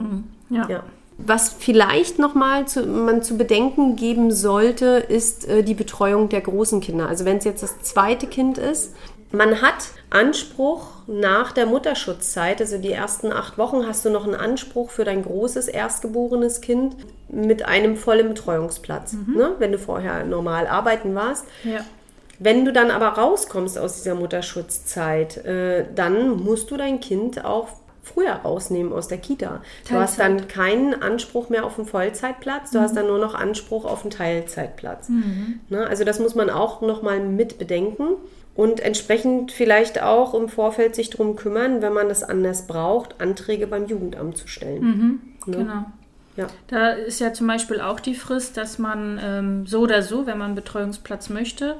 Ja. 0.50 0.68
Ja. 0.68 0.82
Was 1.16 1.54
vielleicht 1.56 2.18
nochmal 2.18 2.66
zu, 2.66 2.84
man 2.86 3.22
zu 3.22 3.36
bedenken 3.36 3.94
geben 3.94 4.32
sollte, 4.32 4.86
ist 5.08 5.46
äh, 5.48 5.62
die 5.62 5.74
Betreuung 5.74 6.28
der 6.28 6.40
großen 6.40 6.80
Kinder. 6.80 7.08
Also 7.08 7.24
wenn 7.24 7.36
es 7.36 7.44
jetzt 7.44 7.62
das 7.62 7.80
zweite 7.82 8.26
Kind 8.26 8.58
ist, 8.58 8.94
man 9.30 9.62
hat 9.62 9.88
Anspruch 10.10 10.88
nach 11.06 11.52
der 11.52 11.66
Mutterschutzzeit, 11.66 12.60
also 12.60 12.78
die 12.78 12.92
ersten 12.92 13.32
acht 13.32 13.58
Wochen 13.58 13.86
hast 13.86 14.04
du 14.04 14.10
noch 14.10 14.24
einen 14.24 14.34
Anspruch 14.34 14.90
für 14.90 15.04
dein 15.04 15.22
großes 15.22 15.68
erstgeborenes 15.68 16.60
Kind 16.60 16.96
mit 17.34 17.64
einem 17.64 17.96
vollen 17.96 18.28
Betreuungsplatz, 18.28 19.14
ne? 19.34 19.52
wenn 19.58 19.72
du 19.72 19.78
vorher 19.78 20.24
normal 20.24 20.66
arbeiten 20.66 21.14
warst. 21.14 21.46
Ja. 21.64 21.80
Wenn 22.38 22.64
du 22.64 22.72
dann 22.72 22.90
aber 22.90 23.08
rauskommst 23.08 23.78
aus 23.78 23.96
dieser 23.96 24.14
Mutterschutzzeit, 24.14 25.44
äh, 25.44 25.86
dann 25.94 26.42
musst 26.42 26.70
du 26.70 26.76
dein 26.76 27.00
Kind 27.00 27.44
auch 27.44 27.68
früher 28.02 28.32
rausnehmen 28.32 28.92
aus 28.92 29.08
der 29.08 29.18
Kita. 29.18 29.62
Du 29.88 29.94
hast 29.94 30.18
Teilzeit. 30.18 30.40
dann 30.40 30.48
keinen 30.48 31.02
Anspruch 31.02 31.48
mehr 31.48 31.64
auf 31.64 31.78
einen 31.78 31.88
Vollzeitplatz, 31.88 32.70
du 32.70 32.80
hast 32.80 32.96
dann 32.96 33.06
nur 33.06 33.18
noch 33.18 33.34
Anspruch 33.34 33.84
auf 33.84 34.02
einen 34.02 34.10
Teilzeitplatz. 34.10 35.08
Ne? 35.70 35.86
Also 35.86 36.04
das 36.04 36.18
muss 36.18 36.34
man 36.34 36.50
auch 36.50 36.82
nochmal 36.82 37.20
mit 37.20 37.58
bedenken 37.58 38.08
und 38.54 38.80
entsprechend 38.80 39.52
vielleicht 39.52 40.02
auch 40.02 40.34
im 40.34 40.48
Vorfeld 40.48 40.94
sich 40.94 41.10
darum 41.10 41.34
kümmern, 41.34 41.82
wenn 41.82 41.92
man 41.92 42.08
das 42.08 42.22
anders 42.22 42.66
braucht, 42.66 43.20
Anträge 43.20 43.66
beim 43.66 43.86
Jugendamt 43.86 44.36
zu 44.36 44.48
stellen. 44.48 45.20
Ne? 45.46 45.58
Genau. 45.58 45.84
Ja. 46.36 46.46
Da 46.66 46.90
ist 46.90 47.20
ja 47.20 47.32
zum 47.32 47.46
Beispiel 47.46 47.80
auch 47.80 48.00
die 48.00 48.14
Frist, 48.14 48.56
dass 48.56 48.78
man 48.78 49.20
ähm, 49.22 49.66
so 49.66 49.80
oder 49.80 50.02
so, 50.02 50.26
wenn 50.26 50.38
man 50.38 50.46
einen 50.48 50.54
Betreuungsplatz 50.56 51.28
möchte, 51.28 51.76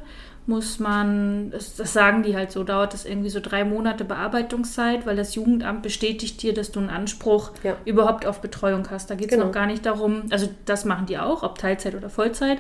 muss 0.47 0.79
man, 0.79 1.51
das, 1.53 1.75
das 1.77 1.95
sagen 1.95 2.23
die 2.23 2.37
halt 2.37 2.53
so, 2.53 2.65
dauert 2.65 2.93
das 2.93 3.07
irgendwie 3.07 3.31
so 3.31 3.41
drei 3.41 3.65
Monate 3.65 4.05
Bearbeitungszeit, 4.05 5.07
weil 5.07 5.17
das 5.17 5.35
Jugendamt 5.35 5.83
bestätigt 5.83 6.43
dir, 6.43 6.53
dass 6.53 6.71
du 6.71 6.81
einen 6.81 6.91
Anspruch 6.91 7.53
Ja. 7.63 7.77
überhaupt 7.87 8.27
auf 8.27 8.41
Betreuung 8.43 8.87
hast. 8.91 9.09
Da 9.11 9.15
geht 9.15 9.29
es 9.29 9.35
Genau. 9.35 9.47
noch 9.47 9.53
gar 9.53 9.67
nicht 9.67 9.87
darum, 9.87 10.25
also 10.31 10.49
das 10.67 10.85
machen 10.85 11.07
die 11.07 11.19
auch, 11.19 11.43
ob 11.43 11.57
Teilzeit 11.59 11.95
oder 11.95 12.11
Vollzeit, 12.11 12.59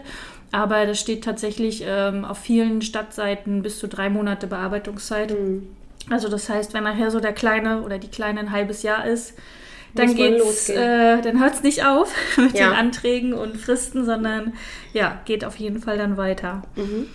aber 0.50 0.86
das 0.86 0.98
steht 0.98 1.24
tatsächlich 1.24 1.84
ähm, 1.86 2.24
auf 2.24 2.38
vielen 2.38 2.80
Stadtseiten 2.80 3.62
bis 3.62 3.78
zu 3.78 3.86
drei 3.86 4.08
Monate 4.08 4.46
Bearbeitungszeit. 4.46 5.38
Mhm. 5.38 5.66
Also 6.10 6.28
das 6.30 6.48
heißt, 6.48 6.72
wenn 6.74 6.84
nachher 6.84 7.10
so 7.10 7.20
der 7.20 7.32
Kleine 7.34 7.82
oder 7.82 7.98
die 7.98 8.08
Kleine 8.08 8.40
ein 8.40 8.50
halbes 8.50 8.82
Jahr 8.82 9.06
ist, 9.06 9.34
dann 9.94 10.14
geht's, 10.14 10.68
äh, 10.68 11.20
dann 11.22 11.40
hört 11.40 11.54
es 11.54 11.62
nicht 11.62 11.84
auf 11.84 12.12
mit 12.36 12.58
Ja. 12.58 12.70
den 12.70 12.76
Anträgen 12.76 13.32
und 13.32 13.56
Fristen, 13.56 14.04
sondern 14.04 14.54
ja, 14.92 15.20
geht 15.24 15.44
auf 15.44 15.56
jeden 15.56 15.80
Fall 15.80 15.98
dann 15.98 16.16
weiter. 16.16 16.62
Mhm. 16.76 17.08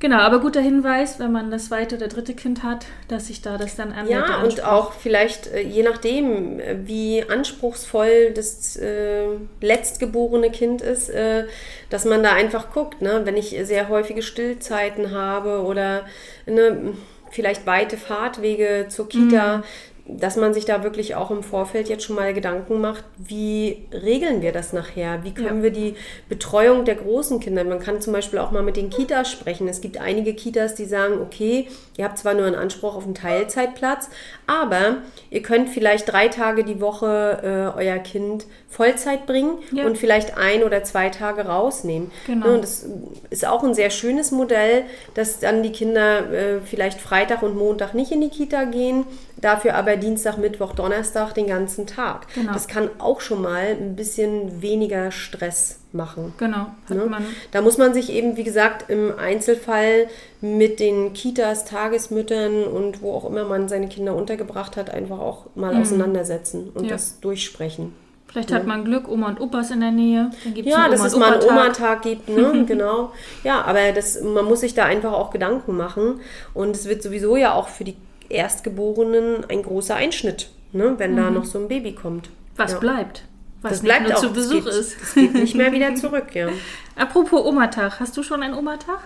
Genau, 0.00 0.18
aber 0.18 0.40
guter 0.40 0.60
Hinweis, 0.60 1.18
wenn 1.18 1.32
man 1.32 1.50
das 1.50 1.66
zweite 1.66 1.96
oder 1.96 2.08
dritte 2.08 2.34
Kind 2.34 2.62
hat, 2.62 2.84
dass 3.08 3.28
sich 3.28 3.40
da 3.40 3.56
das 3.56 3.74
dann 3.76 3.88
ändert. 3.90 4.10
der 4.10 4.18
Ja, 4.36 4.42
und 4.42 4.62
auch 4.62 4.92
vielleicht, 4.92 5.46
äh, 5.46 5.60
je 5.62 5.82
nachdem, 5.82 6.60
äh, 6.60 6.76
wie 6.84 7.24
anspruchsvoll 7.26 8.32
das 8.34 8.76
äh, 8.76 9.24
letztgeborene 9.62 10.50
Kind 10.50 10.82
ist, 10.82 11.08
äh, 11.08 11.44
dass 11.88 12.04
man 12.04 12.22
da 12.22 12.32
einfach 12.32 12.70
guckt. 12.72 13.00
Ne? 13.00 13.22
Wenn 13.24 13.36
ich 13.38 13.56
sehr 13.62 13.88
häufige 13.88 14.20
Stillzeiten 14.20 15.12
habe 15.12 15.62
oder 15.62 16.04
ne, 16.44 16.92
vielleicht 17.30 17.64
weite 17.66 17.96
Fahrtwege 17.96 18.86
zur 18.88 19.08
Kita, 19.08 19.62
dass 20.06 20.36
man 20.36 20.52
sich 20.52 20.66
da 20.66 20.82
wirklich 20.82 21.14
auch 21.14 21.30
im 21.30 21.42
Vorfeld 21.42 21.88
jetzt 21.88 22.04
schon 22.04 22.16
mal 22.16 22.34
Gedanken 22.34 22.80
macht, 22.80 23.04
wie 23.16 23.86
regeln 23.90 24.42
wir 24.42 24.52
das 24.52 24.74
nachher? 24.74 25.24
Wie 25.24 25.32
können 25.32 25.58
Ja. 25.58 25.62
wir 25.62 25.70
die 25.70 25.94
Betreuung 26.28 26.84
der 26.84 26.96
großen 26.96 27.40
Kinder, 27.40 27.64
man 27.64 27.80
kann 27.80 28.02
zum 28.02 28.12
Beispiel 28.12 28.38
auch 28.38 28.50
mal 28.50 28.62
mit 28.62 28.76
den 28.76 28.90
Kitas 28.90 29.30
sprechen. 29.30 29.66
Es 29.66 29.80
gibt 29.80 29.96
einige 29.98 30.34
Kitas, 30.34 30.74
die 30.74 30.84
sagen, 30.84 31.20
okay, 31.22 31.68
ihr 31.96 32.04
habt 32.04 32.18
zwar 32.18 32.34
nur 32.34 32.44
einen 32.44 32.54
Anspruch 32.54 32.96
auf 32.96 33.04
einen 33.04 33.14
Teilzeitplatz, 33.14 34.10
aber 34.46 34.98
ihr 35.30 35.40
könnt 35.42 35.70
vielleicht 35.70 36.12
drei 36.12 36.28
Tage 36.28 36.64
die 36.64 36.80
Woche 36.82 37.72
äh, 37.76 37.78
euer 37.78 37.98
Kind 37.98 38.44
Vollzeit 38.68 39.24
bringen 39.26 39.58
Ja. 39.72 39.86
und 39.86 39.96
vielleicht 39.96 40.36
ein 40.36 40.64
oder 40.64 40.82
zwei 40.84 41.08
Tage 41.08 41.46
rausnehmen. 41.46 42.10
Genau. 42.26 42.48
Ne, 42.48 42.54
Und 42.56 42.62
das 42.64 42.84
ist 43.30 43.46
auch 43.46 43.62
ein 43.62 43.72
sehr 43.72 43.88
schönes 43.90 44.32
Modell, 44.32 44.82
dass 45.14 45.38
dann 45.38 45.62
die 45.62 45.70
Kinder 45.72 46.30
äh, 46.32 46.60
vielleicht 46.60 47.00
Freitag 47.00 47.42
und 47.42 47.56
Montag 47.56 47.94
nicht 47.94 48.10
in 48.10 48.20
die 48.20 48.30
Kita 48.30 48.64
gehen, 48.64 49.04
dafür 49.44 49.74
aber 49.74 49.96
Dienstag, 49.96 50.38
Mittwoch, 50.38 50.72
Donnerstag 50.72 51.34
den 51.34 51.46
ganzen 51.46 51.86
Tag. 51.86 52.26
Genau. 52.34 52.52
Das 52.52 52.66
kann 52.68 52.88
auch 52.98 53.20
schon 53.20 53.42
mal 53.42 53.76
ein 53.78 53.94
bisschen 53.96 54.62
weniger 54.62 55.10
Stress 55.10 55.78
machen. 55.92 56.32
Genau, 56.38 56.66
Ne? 56.88 57.08
Da 57.52 57.60
muss 57.60 57.78
man 57.78 57.94
sich 57.94 58.10
eben, 58.10 58.36
wie 58.36 58.42
gesagt, 58.44 58.90
im 58.90 59.12
Einzelfall 59.18 60.08
mit 60.40 60.80
den 60.80 61.12
Kitas, 61.12 61.64
Tagesmüttern 61.64 62.64
und 62.64 63.00
wo 63.02 63.12
auch 63.14 63.24
immer 63.26 63.44
man 63.44 63.68
seine 63.68 63.88
Kinder 63.88 64.14
untergebracht 64.16 64.76
hat, 64.76 64.90
einfach 64.90 65.18
auch 65.20 65.46
mal 65.54 65.76
auseinandersetzen 65.76 66.70
und 66.74 66.82
Mhm. 66.82 66.88
Ja. 66.88 66.92
das 66.94 67.20
durchsprechen. 67.20 67.94
Vielleicht 68.26 68.52
hat 68.52 68.66
man 68.66 68.84
Glück, 68.84 69.08
Oma 69.08 69.28
und 69.28 69.40
Opas 69.40 69.70
in 69.70 69.78
der 69.78 69.92
Nähe. 69.92 70.30
Dann 70.42 70.54
gibt's 70.54 70.68
Ja, 70.72 70.88
dass 70.88 71.04
es 71.04 71.16
mal 71.16 71.34
einen. 71.38 71.48
Oma-Tag 71.48 72.02
gibt, 72.02 72.28
ne? 72.28 72.64
genau. 72.66 73.12
Ja, 73.44 73.62
aber 73.62 73.92
das, 73.92 74.20
man 74.22 74.44
muss 74.46 74.60
sich 74.60 74.74
da 74.74 74.84
einfach 74.86 75.12
auch 75.12 75.30
Gedanken 75.30 75.76
machen. 75.76 76.20
Und 76.52 76.74
es 76.74 76.88
wird 76.88 77.00
sowieso 77.00 77.36
ja 77.36 77.54
auch 77.54 77.68
für 77.68 77.84
die 77.84 77.94
Erstgeborenen 78.30 79.44
ein 79.48 79.62
großer 79.62 79.94
Einschnitt, 79.96 80.48
ne? 80.72 80.94
wenn 80.98 81.16
da 81.16 81.30
noch 81.30 81.44
so 81.44 81.58
ein 81.58 81.68
Baby 81.68 81.92
kommt. 81.92 82.28
Mhm. 82.28 82.32
Was 82.56 82.72
ja. 82.72 82.78
bleibt. 82.78 83.24
Was 83.62 83.72
Das 83.72 83.80
bleibt 83.82 84.02
nur 84.04 84.14
auch. 84.16 84.20
zu 84.20 84.26
das 84.28 84.34
Besuch 84.34 84.64
geht, 84.64 84.74
ist. 84.74 85.00
Das 85.00 85.14
geht 85.14 85.34
nicht 85.34 85.54
mehr 85.54 85.72
wieder 85.72 85.94
zurück, 85.96 86.34
ja. 86.34 86.48
Apropos 86.96 87.44
Omatag, 87.44 87.98
hast 88.00 88.16
du 88.16 88.22
schon 88.22 88.42
einen 88.42 88.54
Omatag? 88.54 89.00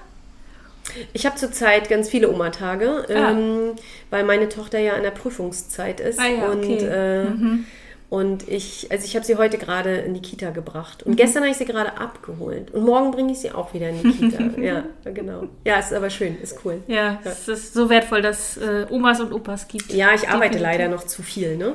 Ich 1.13 1.27
habe 1.27 1.37
zurzeit 1.37 1.89
ganz 1.91 2.09
viele 2.09 2.31
Oma-Tage, 2.31 3.05
Ah. 3.11 3.31
ähm, 3.33 3.73
weil 4.11 4.25
meine 4.25 4.49
Tochter 4.49 4.79
ja 4.79 4.95
in 4.95 5.03
der 5.03 5.11
Prüfungszeit 5.11 6.01
ist. 6.01 6.19
Ah 6.19 6.27
ja, 6.27 6.47
und, 6.49 6.65
okay. 6.65 6.79
äh, 6.79 7.25
Mhm. 7.25 7.67
Und 8.11 8.49
ich, 8.49 8.91
also 8.91 9.05
ich 9.05 9.15
habe 9.17 9.27
sie 9.27 9.37
heute 9.37 9.59
gerade 9.59 9.97
in 9.97 10.15
die 10.15 10.23
Kita 10.23 10.51
gebracht. 10.51 11.05
Mhm. 11.05 11.13
Und 11.13 11.17
gestern 11.17 11.43
habe 11.43 11.51
ich 11.51 11.59
sie 11.59 11.67
gerade 11.67 11.99
abgeholt. 11.99 12.71
Und 12.71 12.85
morgen 12.85 13.11
bringe 13.11 13.33
ich 13.33 13.41
sie 13.41 13.53
auch 13.53 13.75
wieder 13.75 13.91
in 13.91 14.03
die 14.03 14.13
Kita. 14.13 14.43
ja, 14.61 14.85
genau. 15.05 15.45
Ja, 15.65 15.79
es 15.79 15.87
ist 15.87 15.93
aber 15.93 16.09
schön, 16.09 16.39
ist 16.41 16.59
cool. 16.65 16.83
Ja, 16.87 17.21
es 17.25 17.49
ist 17.49 17.75
so 17.75 17.91
wertvoll, 17.91 18.23
dass 18.23 18.57
äh, 18.57 18.87
Omas 18.89 19.21
und 19.21 19.33
Opas 19.33 19.69
gibt. 19.69 19.93
Ja, 19.93 20.15
ich 20.15 20.29
arbeite 20.29 20.55
Definitiv. 20.55 20.63
leider 20.63 20.89
noch 20.89 21.05
zu 21.05 21.23
viel, 21.23 21.57
ne? 21.59 21.75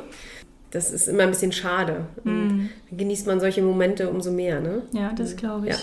Das 0.71 0.91
ist 0.91 1.07
immer 1.07 1.23
ein 1.23 1.29
bisschen 1.29 1.51
schade. 1.51 2.07
Und 2.23 2.69
dann 2.89 2.97
genießt 2.97 3.27
man 3.27 3.39
solche 3.39 3.61
Momente 3.61 4.09
umso 4.09 4.31
mehr, 4.31 4.59
ne? 4.59 4.81
Ja, 4.91 5.13
das 5.15 5.35
glaube 5.35 5.67
ich. 5.67 5.75
Ja. 5.75 5.79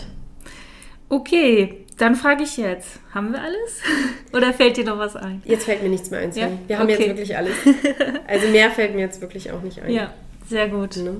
Okay, 1.10 1.84
dann 1.96 2.16
frage 2.16 2.42
ich 2.42 2.56
jetzt, 2.56 2.98
haben 3.14 3.32
wir 3.32 3.40
alles? 3.40 3.82
Oder 4.32 4.52
fällt 4.52 4.76
dir 4.78 4.84
noch 4.84 4.98
was 4.98 5.14
ein? 5.14 5.42
Jetzt 5.44 5.66
fällt 5.66 5.82
mir 5.84 5.88
nichts 5.88 6.10
mehr 6.10 6.20
ein. 6.20 6.32
Ja, 6.34 6.48
Wir 6.66 6.78
haben 6.78 6.88
jetzt 6.88 7.00
okay. 7.00 7.08
wirklich 7.08 7.36
alles. 7.36 7.54
Also 8.26 8.48
mehr 8.48 8.70
fällt 8.70 8.94
mir 8.94 9.02
jetzt 9.02 9.20
wirklich 9.20 9.52
auch 9.52 9.62
nicht 9.62 9.82
ein. 9.82 9.92
Ja, 9.92 10.12
sehr 10.50 10.68
gut. 10.68 10.96
Ne? 10.96 11.16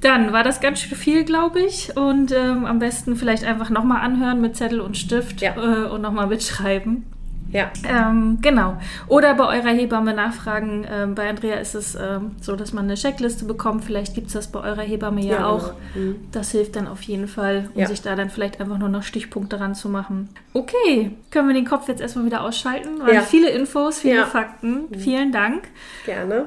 Dann 0.00 0.32
war 0.32 0.42
das 0.42 0.60
ganz 0.60 0.80
schön 0.80 0.96
viel, 0.96 1.24
glaube 1.24 1.60
ich. 1.60 1.96
Und 1.96 2.32
ähm, 2.32 2.64
am 2.66 2.78
besten 2.78 3.14
vielleicht 3.16 3.44
einfach 3.44 3.70
nochmal 3.70 4.00
anhören 4.02 4.40
mit 4.40 4.56
Zettel 4.56 4.80
und 4.80 4.96
Stift 4.96 5.40
Ja. 5.42 5.54
äh, 5.56 5.86
und 5.88 6.00
nochmal 6.02 6.26
mitschreiben. 6.26 7.04
Ja. 7.52 7.68
Ähm, 7.84 8.38
genau. 8.40 8.76
Oder 9.08 9.34
bei 9.34 9.44
eurer 9.58 9.70
Hebamme 9.74 10.14
nachfragen. 10.14 10.86
Ähm, 10.88 11.16
bei 11.16 11.28
Andrea 11.28 11.56
ist 11.56 11.74
es 11.74 11.96
ähm, 11.96 12.30
so, 12.40 12.54
dass 12.54 12.72
man 12.72 12.84
eine 12.84 12.94
Checkliste 12.94 13.44
bekommt. 13.44 13.84
Vielleicht 13.84 14.14
gibt 14.14 14.28
es 14.28 14.34
das 14.34 14.52
bei 14.52 14.60
eurer 14.60 14.82
Hebamme 14.82 15.20
ja, 15.20 15.32
Ja, 15.40 15.46
auch. 15.46 15.72
genau. 15.94 16.06
Mhm. 16.12 16.16
Das 16.30 16.52
hilft 16.52 16.76
dann 16.76 16.86
auf 16.86 17.02
jeden 17.02 17.26
Fall, 17.26 17.68
um 17.74 17.80
Ja. 17.80 17.88
sich 17.88 18.02
da 18.02 18.14
dann 18.14 18.30
vielleicht 18.30 18.60
einfach 18.60 18.78
nur 18.78 18.88
noch 18.88 19.02
Stichpunkte 19.02 19.58
ranzumachen. 19.58 20.28
Okay, 20.54 21.10
können 21.32 21.48
wir 21.48 21.54
den 21.54 21.64
Kopf 21.66 21.88
jetzt 21.88 22.00
erstmal 22.00 22.24
wieder 22.24 22.42
ausschalten. 22.42 23.00
Waren 23.00 23.14
Ja. 23.14 23.22
viele 23.22 23.50
Infos, 23.50 23.98
viele. 23.98 24.26
Fakten. 24.26 24.84
Vielen 24.96 25.32
Dank. 25.32 25.64
Gerne. 26.06 26.46